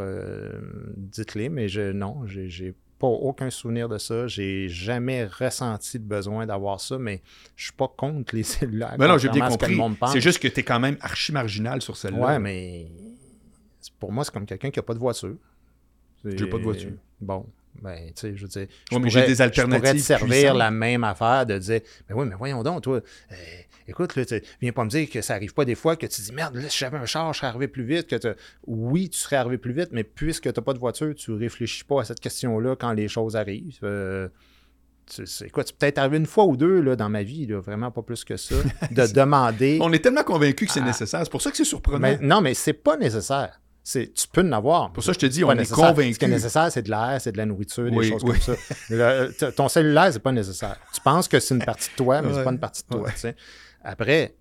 [0.97, 4.27] dites-les, mais je non, j'ai pas aucun souvenir de ça.
[4.27, 7.21] J'ai jamais ressenti le besoin d'avoir ça, mais
[7.55, 8.95] je suis pas contre les cellulaires.
[8.97, 9.77] Ben non, j'ai bien ce compris.
[10.11, 12.25] C'est juste que t'es quand même archi marginal sur celle-là.
[12.25, 12.87] Ouais, mais
[13.99, 15.35] pour moi, c'est comme quelqu'un qui n'a pas de voiture.
[16.23, 16.91] J'ai pas de voiture.
[17.21, 17.45] Bon,
[17.81, 18.67] ben, tu sais, je veux dire.
[18.89, 20.57] je Ouais, mais j'ai pourrais- des Je pourrais alternatives te servir puissantes.
[20.57, 22.97] la même affaire de dire Mais oui, mais voyons donc, toi.
[23.31, 23.35] euh,
[23.87, 26.21] écoute, là, tu viens pas me dire que ça arrive pas des fois que tu
[26.21, 28.07] dis Merde, là, si j'avais un char, je serais arrivé plus vite.
[28.07, 28.35] que
[28.65, 31.83] Oui, tu serais arrivé plus vite, mais puisque tu n'as pas de voiture, tu réfléchis
[31.83, 33.77] pas à cette question-là quand les choses arrivent.
[33.83, 34.29] Euh,
[35.05, 37.59] tu- c'est quoi, c'est peut-être arrivé une fois ou deux là, dans ma vie, là,
[37.59, 38.55] vraiment pas plus que ça,
[38.89, 39.77] de demander.
[39.81, 40.85] On est tellement convaincus que c'est Ah.
[40.85, 41.21] nécessaire.
[41.23, 41.99] C'est pour ça que c'est surprenant.
[41.99, 43.61] Mais, non, mais c'est pas nécessaire.
[43.87, 44.91] C'est, tu peux en avoir.
[44.91, 45.95] Pour ça, je te dis, on est nécessaire.
[45.95, 48.31] Ce qui est nécessaire, c'est de l'air, c'est de la nourriture, des Oui, choses oui.
[48.31, 48.53] comme ça.
[48.89, 50.75] Le- ton cellulaire, c'est pas nécessaire.
[50.91, 53.03] Tu penses que c'est une partie de toi, mais c'est pas une partie de toi.
[53.23, 53.35] Ouais.
[53.83, 54.33] Après,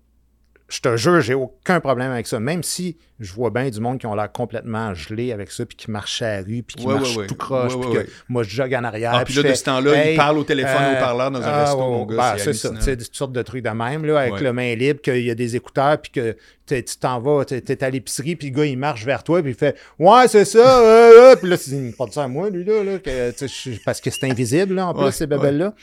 [0.67, 2.39] je te jure, j'ai aucun problème avec ça.
[2.39, 5.77] Même si je vois bien du monde qui ont l'air complètement gelé avec ça, puis
[5.77, 7.27] qui marche à la rue, puis qui Ouais, marche ouais, ouais.
[7.27, 9.11] tout croche, Ouais, puis que moi, je jogue en arrière.
[9.13, 11.41] Ah, puis là, de ce temps-là, Hey, il parle au téléphone euh, au parleur dans
[11.41, 12.15] un ah, resto, ouais, mon gars.
[12.17, 12.81] Ben, c'est c'est ça.
[12.81, 15.35] sais, toutes sortes de trucs de même, là, avec le main libre, qu'il y a
[15.35, 16.35] des écouteurs, puis que
[16.65, 19.51] tu t'en vas, t'es es à l'épicerie, puis le gars, il marche vers toi, puis
[19.51, 21.35] il fait Ouais, c'est ça, euh, euh.
[21.35, 24.29] puis là, dis, pas de ça à moi, lui, là, là, que, parce que c'est
[24.29, 25.73] invisible, là, en plus, ces bébelles-là.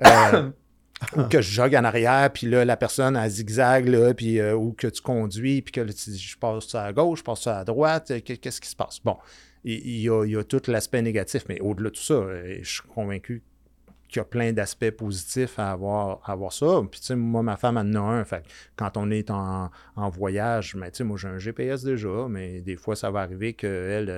[1.16, 4.54] Ou que je jogue en arrière, puis là, la personne, elle zigzag, là, puis, euh,
[4.54, 7.64] ou que tu conduis, puis que je passe ça à gauche, je passe ça à
[7.64, 9.00] droite, euh, qu'est- qu'est-ce qui se passe?
[9.02, 9.16] Bon,
[9.64, 12.68] il, y, a, y a tout l'aspect négatif, mais au-delà de tout ça, euh, je
[12.70, 13.42] suis convaincu
[14.08, 16.80] qu'il y a plein d'aspects positifs à avoir, à ça.
[16.90, 18.24] Puis, tu sais, moi, ma femme en a un.
[18.24, 18.42] Fait
[18.76, 22.60] quand on est en, en voyage, mais tu sais, moi, j'ai un GPS déjà, mais
[22.60, 24.12] des fois, ça va arriver qu'elle,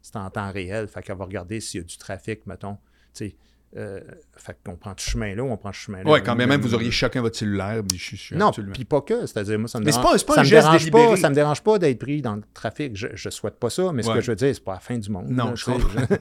[0.00, 0.86] c'est en temps réel.
[0.86, 2.76] Fait qu'elle va regarder s'il y a du trafic, mettons.
[3.14, 3.36] Tu sais,
[3.76, 4.00] euh,
[4.36, 6.10] fait qu'on prend ce chemin-là ou on prend ce chemin-là.
[6.10, 7.82] Ouais, quand bien même, vous auriez chacun votre cellulaire.
[7.94, 9.26] je suis Non, puis pas que.
[9.26, 11.78] C'est-à-dire, moi, ça me Mais dérange, pas- ça me dérange pas, Ça me dérange pas
[11.78, 12.96] d'être pris dans le trafic.
[12.96, 14.14] Je, je souhaite pas ça, mais ce Ouais.
[14.16, 15.28] que je veux dire, c'est pas la fin du monde.
[15.28, 15.70] Non, là, je.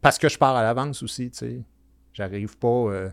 [0.00, 1.60] Parce que je pars à l'avance aussi, tu sais.
[2.12, 2.66] J'arrive pas...
[2.68, 3.10] euh,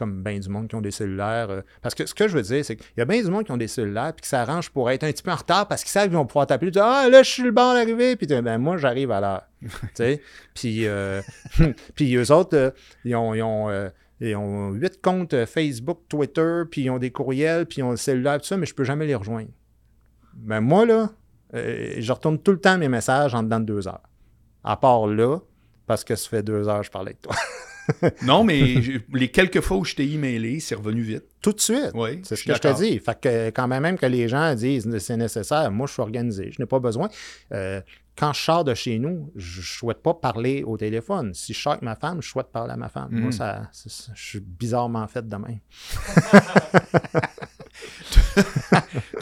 [0.00, 1.50] comme bien du monde qui ont des cellulaires.
[1.50, 3.44] euh, parce que ce que je veux dire, c'est qu'il y a bien du monde
[3.44, 5.82] qui ont des cellulaires puis qui s'arrangent pour être un petit peu en retard parce
[5.82, 6.70] qu'ils savent qu'ils vont pouvoir t'appeler.
[6.70, 8.16] Tu dis, ah, là, je suis le bon d'arriver.
[8.16, 9.42] Puis ben, moi, j'arrive à l'heure.
[9.60, 10.22] tu sais?
[10.54, 11.20] Puis, euh,
[11.94, 12.70] puis eux autres, euh,
[13.04, 13.34] ils ont.
[13.34, 13.90] Ils ont euh,
[14.22, 17.96] ils ont huit comptes Facebook, Twitter, puis ils ont des courriels, puis ils ont le
[17.96, 19.48] cellulaire, tout ça, mais je peux jamais les rejoindre.
[20.34, 21.08] Ben moi, là,
[21.54, 24.06] je retourne tout le temps mes messages en dedans de deux heures.
[24.62, 25.38] À part là,
[25.86, 27.34] parce que ça fait deux heures que je parlais avec toi.
[28.22, 28.76] Non, mais
[29.12, 31.24] les quelques fois où je t'ai emailé, c'est revenu vite.
[31.42, 31.90] tout de suite.
[31.94, 32.98] Oui, C'est ce que je te dis.
[32.98, 36.02] Fait que quand même, même que les gens disent que c'est nécessaire, moi, je suis
[36.02, 36.50] organisé.
[36.52, 37.08] Je n'ai pas besoin.
[37.52, 37.80] Euh,
[38.20, 41.32] quand je sors de chez nous, je ne souhaite pas parler au téléphone.
[41.32, 43.08] Si je sors avec ma femme, je souhaite parler à ma femme.
[43.10, 43.32] Moi, Mhm.
[43.32, 43.70] ça,
[44.14, 45.58] je suis bizarrement fait de même.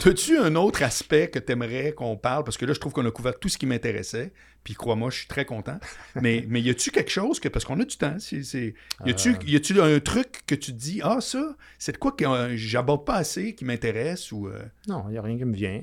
[0.05, 2.43] As-tu un autre aspect que tu aimerais qu'on parle?
[2.43, 4.33] Parce que là, je trouve qu'on a couvert tout ce qui m'intéressait.
[4.63, 5.79] Puis crois-moi, je suis très content.
[6.21, 7.47] Mais, mais y a-tu quelque chose que.
[7.47, 8.17] Parce qu'on a du temps.
[8.19, 8.73] c'est- c'est-
[9.05, 9.37] y a-tu Euh.
[9.45, 12.53] y a-tu un truc que tu te dis, ah, ça, c'est de quoi que euh,
[12.57, 14.47] j'aborde pas assez, qui m'intéresse ou.
[14.47, 15.79] euh, Non, il n'y a rien qui me vient.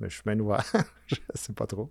[0.00, 0.64] mais je suis bien ouvert.
[1.06, 1.90] je sais pas trop.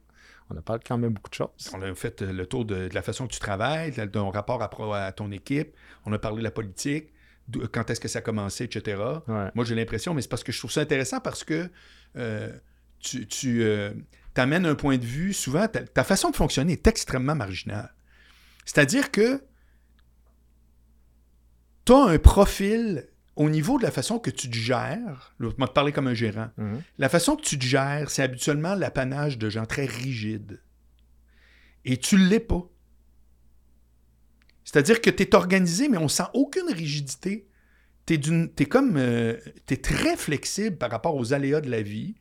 [0.50, 1.50] On a parlé quand même beaucoup de choses.
[1.74, 4.30] On a fait euh, le tour de, de la façon que tu travailles, de ton
[4.30, 4.62] rapport
[4.96, 5.76] à, ton équipe.
[6.06, 7.14] On a parlé de la politique,
[7.72, 9.02] quand est-ce que ça a commencé, etc.
[9.28, 9.52] Ouais.
[9.56, 11.70] Moi, j'ai l'impression, mais c'est parce que je trouve ça intéressant parce que
[12.16, 12.52] euh,
[13.00, 13.94] tu, tu euh,
[14.34, 17.94] t'amènes un point de vue, souvent, ta, ta façon de fonctionner est extrêmement marginale.
[18.66, 19.42] C'est-à-dire que
[21.86, 23.08] tu as un profil
[23.38, 25.34] au niveau de la façon que tu te gères.
[25.40, 26.50] Je vais te parler comme un gérant.
[26.58, 26.82] Mhm.
[26.98, 30.62] La façon que tu te gères, c'est habituellement l'apanage de gens très rigides.
[31.86, 32.64] Et tu ne l'es pas.
[34.64, 37.48] C'est-à-dire que tu es organisé, mais on sent aucune rigidité.
[38.06, 38.96] Tu es, comme.
[39.66, 42.16] tu es très flexible par rapport aux aléas de la vie.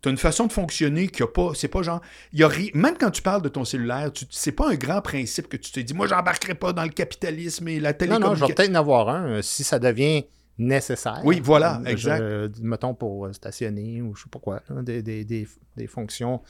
[0.00, 1.52] Tu as une façon de fonctionner qui a pas.
[1.54, 2.00] C'est pas genre.
[2.32, 5.48] Y a ri- même quand tu parles de ton cellulaire, c'est pas un grand principe
[5.48, 8.30] que tu te dis Moi, j'embarquerai pas dans le capitalisme et la Non, télécommunication.
[8.30, 10.24] non, je vais peut-être en avoir un euh, si ça devient
[10.58, 11.20] nécessaire.
[11.24, 12.20] Oui, voilà, Je- exact.
[12.20, 16.42] euh, mettons pour euh, stationner ou je sais pas quoi, des, des- des- des fonctions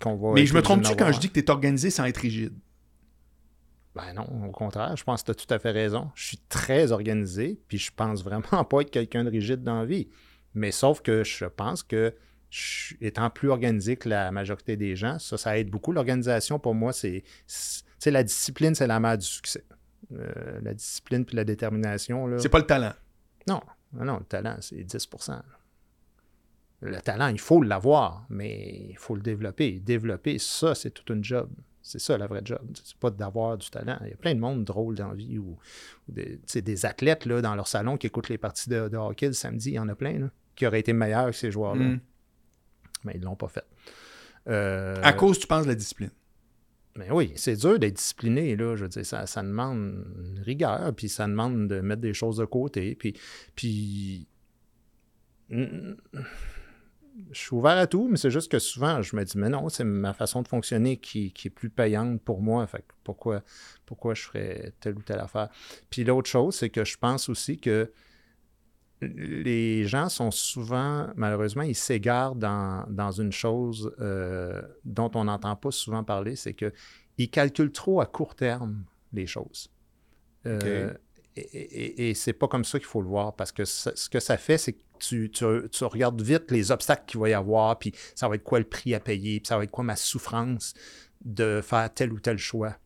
[0.00, 0.32] qu'on va.
[0.34, 2.54] mais je me trompe-tu quand je dis que tu es organisé sans être rigide?
[3.94, 6.10] Ben non, au contraire, je pense que tu as tout à fait raison.
[6.14, 9.84] Je suis très organisé, puis je pense vraiment pas être quelqu'un de rigide dans la
[9.86, 10.08] vie.
[10.54, 12.14] Mais sauf que je pense que,
[12.50, 15.92] je- étant plus organisé que la majorité des gens, ça, ça aide beaucoup.
[15.92, 17.22] L'organisation, pour moi, c'est.
[18.06, 19.64] la discipline, c'est la mère du succès.
[20.12, 22.38] Euh, la discipline puis la détermination, là.
[22.38, 22.92] C'est pas le talent.
[23.50, 23.60] Non,
[23.92, 25.40] non, non, le talent, c'est 10%
[26.82, 29.80] Le talent, il faut l'avoir, mais il faut le développer.
[29.80, 31.50] Développer, ça, c'est tout un job.
[31.82, 32.60] C'est ça, la vraie job.
[32.84, 33.98] C'est pas d'avoir du talent.
[34.02, 35.58] Il y a plein de monde drôle dans la vie ou,
[36.08, 39.32] des, des athlètes là, dans leur salon qui écoutent les parties de, de hockey le
[39.32, 39.70] samedi.
[39.70, 41.84] Il y en a plein là, qui auraient été meilleurs que ces joueurs-là.
[41.84, 42.00] Mm.
[43.04, 43.64] Mais ils l'ont pas fait.
[44.46, 46.10] Euh, À cause, tu penses, de la discipline.
[46.96, 48.76] Mais oui, c'est dur d'être discipliné, là.
[48.76, 52.38] Je veux dire, ça, ça demande une rigueur, puis ça demande de mettre des choses
[52.38, 52.94] de côté.
[52.94, 53.14] Puis,
[53.54, 54.26] puis
[55.50, 59.68] je suis ouvert à tout, mais c'est juste que souvent, je me dis, mais non,
[59.68, 62.66] c'est ma façon de fonctionner qui, qui est plus payante pour moi.
[62.66, 63.42] Fait pourquoi,
[63.86, 65.48] pourquoi je ferais telle ou telle affaire?
[65.90, 67.92] Puis l'autre chose, c'est que je pense aussi que
[69.00, 75.56] les gens sont souvent, malheureusement, ils s'égarent dans, dans une chose euh, dont on n'entend
[75.56, 79.70] pas souvent parler, c'est qu'ils calculent trop à court terme les choses.
[80.46, 80.92] Euh,
[81.36, 84.08] Et, et, et c'est pas comme ça qu'il faut le voir, parce que ça- ce
[84.08, 87.32] que ça fait, c'est que tu, tu, tu regardes vite les obstacles qu'il va y
[87.34, 89.84] avoir, puis ça va être quoi le prix à payer, puis ça va être quoi
[89.84, 90.74] ma souffrance
[91.24, 92.76] de faire tel ou tel choix.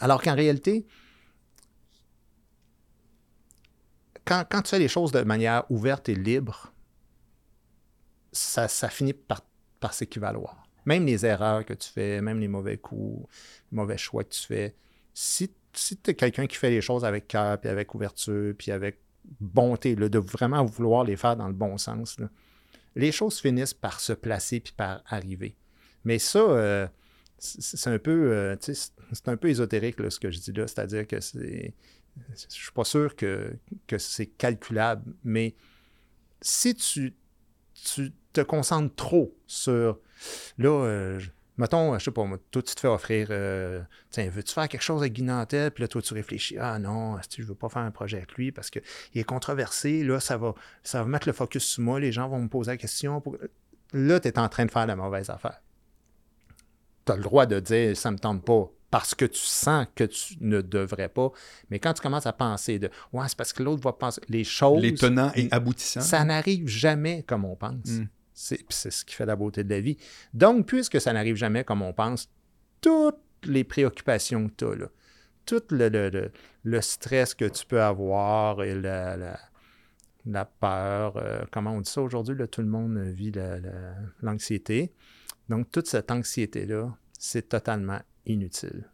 [0.00, 0.84] Alors qu'en réalité,
[4.24, 6.72] quand, tu fais les choses de manière ouverte et libre,
[8.32, 9.42] ça, finit par,
[9.92, 10.66] s'équivaloir.
[10.84, 13.28] Même les erreurs que tu fais, même les mauvais coups,
[13.70, 14.74] les mauvais choix que tu fais,
[15.14, 18.98] si, tu es quelqu'un qui fait les choses avec cœur, puis avec ouverture, puis avec
[19.40, 22.16] bonté, de vraiment vouloir les faire dans le bon sens,
[22.94, 25.56] les choses finissent par se placer puis par arriver.
[26.04, 26.88] Mais ça, euh,
[27.38, 31.06] c'est un peu, euh, c'est un peu ésotérique là, ce que je dis là, c'est-à-dire
[31.06, 31.74] que c'est,
[32.30, 33.56] je suis pas sûr que,
[33.98, 35.54] c'est calculable, mais
[36.40, 37.14] si tu,
[38.32, 39.98] te concentres trop sur,
[40.56, 41.20] là, euh,
[41.58, 44.82] mettons, je sais pas, moi, toi, tu te fais offrir, euh, tiens, veux-tu faire quelque
[44.82, 45.70] chose avec Guy Nantel?
[45.70, 48.52] Puis là, toi, tu réfléchis, ah non, je veux pas faire un projet avec lui
[48.52, 48.82] parce qu'il
[49.14, 52.40] est controversé, là, ça va, ça va mettre le focus sur moi, les gens vont
[52.40, 53.22] me poser la question.
[53.92, 55.60] Là, tu es en train de faire la mauvaise affaire.
[57.04, 60.04] Tu as le droit de dire, ça me tente pas, parce que tu sens que
[60.04, 61.32] tu ne devrais pas.
[61.70, 64.44] Mais quand tu commences à penser de, ouais, c'est parce que l'autre va penser, les
[64.44, 64.82] choses.
[64.82, 66.02] Les tenants et aboutissants.
[66.02, 67.88] Ça n'arrive jamais comme on pense.
[67.88, 68.04] Mm.
[68.34, 69.96] C'est ce qui fait la beauté de la vie.
[70.34, 72.28] Donc, puisque ça n'arrive jamais comme on pense,
[72.82, 74.86] toutes les préoccupations que tu as, là,
[75.46, 76.30] tout le, le- le-
[76.62, 79.40] le stress que tu peux avoir et la, la-
[80.26, 83.94] la peur, euh, comment on dit ça aujourd'hui, là, tout le monde vit la- la-
[84.20, 84.92] l'anxiété.
[85.48, 88.88] Donc, toute cette anxiété-là, c'est totalement inutile.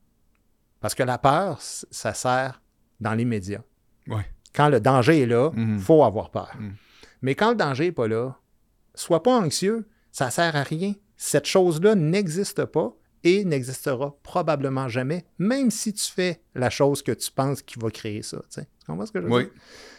[0.80, 2.62] Parce que la peur, ça sert
[3.00, 3.62] dans l'immédiat.
[4.06, 4.26] Ouais.
[4.54, 5.78] Quand le danger est là, il Mhm.
[5.78, 6.54] faut avoir peur.
[6.58, 6.74] Mhm.
[7.22, 8.38] Mais quand le danger n'est pas là,
[8.94, 10.94] sois pas anxieux, ça sert à rien.
[11.16, 12.94] Cette chose-là n'existe pas
[13.24, 17.90] et n'existera probablement jamais, même si tu fais la chose que tu penses qui va
[17.90, 18.40] créer ça.
[18.52, 19.42] Tu comprends ce que je veux Oui.
[19.44, 19.52] dire?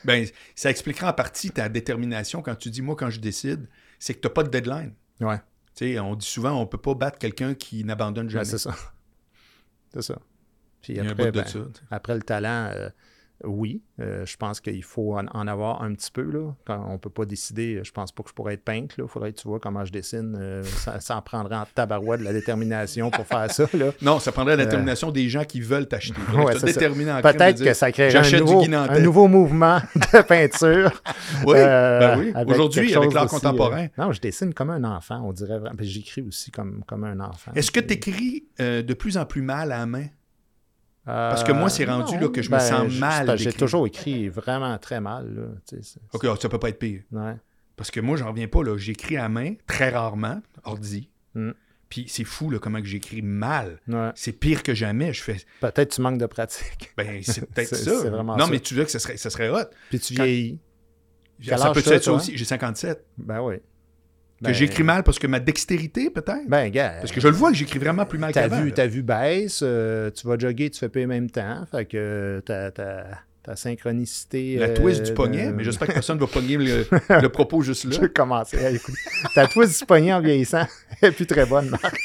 [0.06, 0.26] Ben,
[0.56, 3.68] ça expliquera en partie ta détermination quand tu dis, moi, quand je décide,
[4.00, 4.94] c'est que tu n'as pas de deadline.
[5.20, 5.40] Ouais,
[5.76, 8.46] Tu sais, on dit souvent, on peut pas battre quelqu'un qui n'abandonne ben, jamais.
[8.46, 8.74] c'est ça.
[9.94, 10.20] C'est ça.
[10.82, 11.46] Puis après, ben,
[11.92, 12.90] après le talent, euh,
[13.46, 16.24] oui, euh, je pense qu'il faut en, en avoir un petit peu.
[16.24, 16.54] Là.
[16.66, 18.96] Quand on peut pas décider, je pense pas que je pourrais être peintre.
[18.98, 20.36] Il faudrait que tu vois comment je dessine.
[20.40, 23.66] euh, ça, ça en prendrait en tabarouette de la détermination pour faire ça.
[23.74, 23.92] Là.
[24.02, 26.20] Non, ça prendrait la détermination des gens qui veulent t'acheter.
[26.34, 26.44] Euh.
[26.44, 26.54] Ouais,
[27.22, 31.02] Peut-être que ça créerait un nouveau, un nouveau mouvement de peinture.
[31.46, 32.34] Oui, euh, ben oui.
[32.48, 33.86] Aujourd'hui, avec l'art contemporain.
[33.86, 37.52] euh, non, je dessine comme un enfant, on dirait j'écris aussi comme, comme un enfant.
[37.56, 40.06] Est-ce que tu écris de plus en plus mal à la main?
[41.08, 43.88] Euh, parce que moi, c'est rendu, là, que je me sens je- mal J'ai toujours
[43.88, 45.34] écrit vraiment très mal.
[45.34, 45.78] Là,
[46.14, 47.02] OK, ça peut pas être pire.
[47.12, 47.36] ouais.
[47.76, 48.60] Parce que moi, j'en reviens pas.
[48.76, 51.10] J'écris à main, très rarement, ordi.
[51.34, 51.52] Mm.
[51.88, 53.80] Puis c'est fou là, comment j'écris mal.
[53.88, 54.10] Ouais.
[54.16, 55.14] C'est pire que jamais.
[55.14, 56.94] Je fais, Peut-être tu manques de pratique.
[56.98, 58.10] ben, c'est peut-être ça.
[58.10, 58.52] vraiment non, ça.
[58.52, 59.64] mais tu veux que ça serait, ça serait hot.
[59.90, 60.60] Puis tu vieillis.
[61.48, 62.38] Ça peut être ça aussi?
[62.38, 63.06] J'ai 57.
[63.18, 63.56] Ben oui.
[64.40, 66.48] Que Ben, j'écris mal parce que ma dextérité, peut-être?
[66.48, 66.96] Ben, gars.
[67.02, 68.64] parce que je le vois que j'écris vraiment plus mal qu'avant.
[68.64, 68.72] là.
[68.72, 71.66] ta vue baisse, euh, tu vas jogger, tu fais pas en même temps.
[71.70, 73.06] Fait que ta, ta,
[73.56, 74.58] synchronicité.
[74.58, 76.86] La euh, twist du poignet, de- mais j'espère que personne ne va pogner le,
[77.22, 78.02] le propos juste Je là.
[78.02, 78.98] vais commencer à écouter.
[79.34, 80.68] Ta twist du poignet en vieillissant
[81.02, 81.98] est plus très bonne, Marc.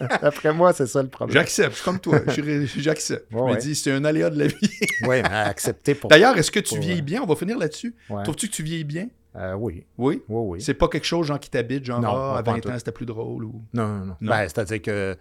[0.22, 1.34] D'après moi, c'est ça le problème.
[1.34, 2.20] J'accepte, je suis comme toi.
[2.28, 3.26] Je J'accepte.
[3.30, 3.58] Je Ouais, me ouais.
[3.58, 4.70] dis, c'est un aléa de la vie.
[5.08, 6.10] Oui, accepter pour.
[6.10, 7.22] D'ailleurs, est-ce que tu Pour, vieillis euh, bien?
[7.22, 7.94] On va finir là-dessus.
[8.10, 8.22] Ouais.
[8.22, 9.08] Trouves-tu que tu vieillis bien?
[9.36, 10.22] Euh, oui, Oui?
[10.28, 10.60] oui, oui.
[10.62, 12.68] C'est pas quelque chose, genre, qui t'habite, genre, Non, ah, à pas en 20 tout.
[12.70, 13.62] ans, c'était plus drôle ou...
[13.72, 14.16] Non, non, non.
[14.20, 14.30] Non.
[14.30, 15.16] Ben, c'est-à-dire que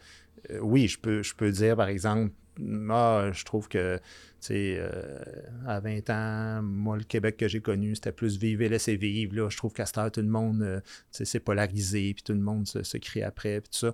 [0.51, 2.31] euh, oui, je peux, je peux dire, par exemple,
[2.91, 4.01] ah, je trouve que, tu
[4.39, 5.19] sais, euh,
[5.65, 9.35] à 20 ans, moi, le Québec que j'ai connu, c'était plus vivre et laisser vivre.
[9.35, 12.33] Là, je trouve qu'à cette heure, tout le monde, tu sais, c'est polarisé, puis tout
[12.33, 13.93] le monde se, se crie après, puis tout ça.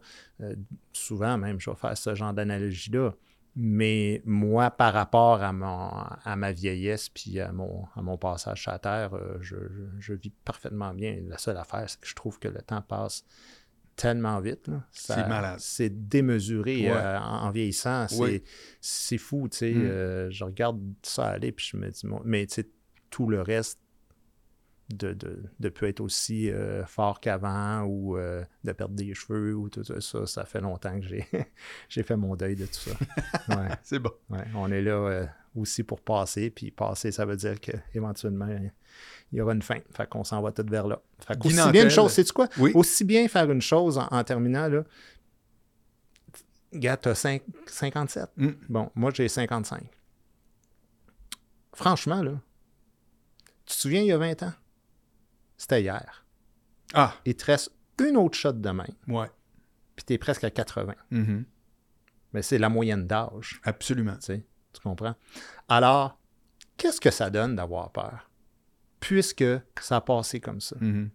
[0.91, 3.13] Souvent, même, je vais faire ce genre d'analogie-là.
[3.61, 5.89] Mais moi, par rapport à, mon,
[6.23, 9.99] à ma vieillesse puis à mon, à mon passage sur la Terre, euh, je, je-
[9.99, 11.17] je vis parfaitement bien.
[11.27, 13.25] La seule affaire, c'est que je trouve que le temps passe
[13.97, 14.71] tellement vite.
[14.91, 15.59] C'est malade.
[15.59, 16.91] C'est démesuré Ouais.
[16.95, 18.07] euh, en, en vieillissant.
[18.07, 18.41] C'est,
[19.11, 19.17] Oui.
[19.17, 19.73] fou, tu sais.
[19.73, 19.81] Mm.
[19.83, 22.69] euh, je regarde ça aller, puis je me dis, mais tu sais,
[23.09, 23.79] tout le reste
[24.89, 29.53] de, de, de peut être aussi euh, fort qu'avant ou euh, de perdre des cheveux
[29.55, 31.27] ou tout ça, ça, ça fait longtemps que j'ai,
[31.89, 32.91] j'ai fait mon deuil de tout ça.
[33.55, 34.11] Ouais, C'est bon.
[34.31, 34.43] ouais.
[34.55, 35.25] On est là euh,
[35.55, 38.47] aussi pour passer, puis passer, ça veut dire qu'éventuellement,
[39.31, 39.77] il y aura une fin.
[39.95, 40.99] Fait qu'on s'en va tout vers là.
[41.19, 42.47] Fait qu'aussi bien une chose, c'est quoi?
[42.57, 42.71] Oui.
[42.73, 44.83] Aussi bien faire une chose en, en terminant, là.
[46.73, 48.29] Gars, t'as cinq- 57.
[48.37, 48.47] Mm.
[48.69, 49.83] Bon, moi, j'ai 55.
[51.73, 52.31] Franchement, là,
[53.65, 54.53] tu te souviens, il y a 20 ans?
[55.59, 56.25] C'était hier.
[56.93, 57.71] Ah, Il te reste
[58.01, 59.27] une autre shot de main, ouais.
[59.95, 60.95] puis t'es presque à 80.
[61.11, 61.45] Mhm.
[62.33, 64.15] Mais c'est la moyenne d'âge, Absolument.
[64.15, 64.45] tu sais.
[64.73, 65.15] Tu comprends?
[65.67, 66.17] Alors,
[66.77, 68.29] qu'est-ce que ça donne d'avoir peur?
[69.01, 69.43] Puisque
[69.81, 70.77] ça a passé comme ça.
[70.79, 71.09] Mhm.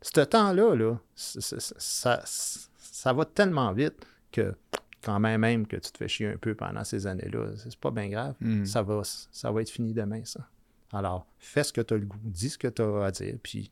[0.00, 4.54] Ce temps-là, là, ça, ça va tellement vite que
[5.02, 7.90] quand même, même que tu te fais chier un peu pendant ces années-là, c'est pas
[7.90, 8.34] bien grave.
[8.40, 8.64] Mhm.
[8.64, 10.48] Ça, va, ça va être fini demain, ça.
[10.92, 13.36] Alors, fais ce que tu as le goût, dis ce que tu as à dire,
[13.42, 13.70] puis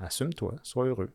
[0.00, 1.10] assume-toi, sois heureux.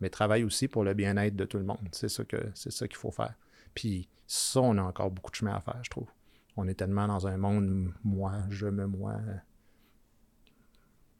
[0.00, 1.88] Mais travaille aussi pour le bien-être de tout le monde.
[1.92, 3.34] C'est ça que c'est ça qu'il faut faire.
[3.74, 6.08] Puis ça, on a encore beaucoup de chemin à faire, je trouve.
[6.56, 9.16] On est tellement dans un monde moi, je me moi.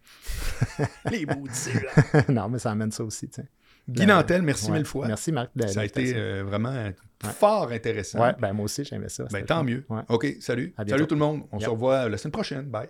[1.10, 1.70] Les maudits,
[2.28, 3.48] non, mais ça amène ça aussi, tu sais.
[3.88, 4.78] Guy Ben, Nantel, merci Ouais.
[4.78, 5.06] mille fois.
[5.06, 5.50] Merci, Marc.
[5.56, 6.90] de Ça a été euh, vraiment
[7.22, 8.20] fort intéressant.
[8.20, 9.24] Ouais, ben moi aussi, j'aimais ça.
[9.30, 9.84] Ben, tant mieux.
[9.88, 10.02] Ouais.
[10.08, 10.74] OK, salut.
[10.76, 10.98] À bientôt.
[10.98, 11.42] Salut tout le monde.
[11.52, 12.66] On se revoit la semaine prochaine.
[12.66, 12.88] Bye.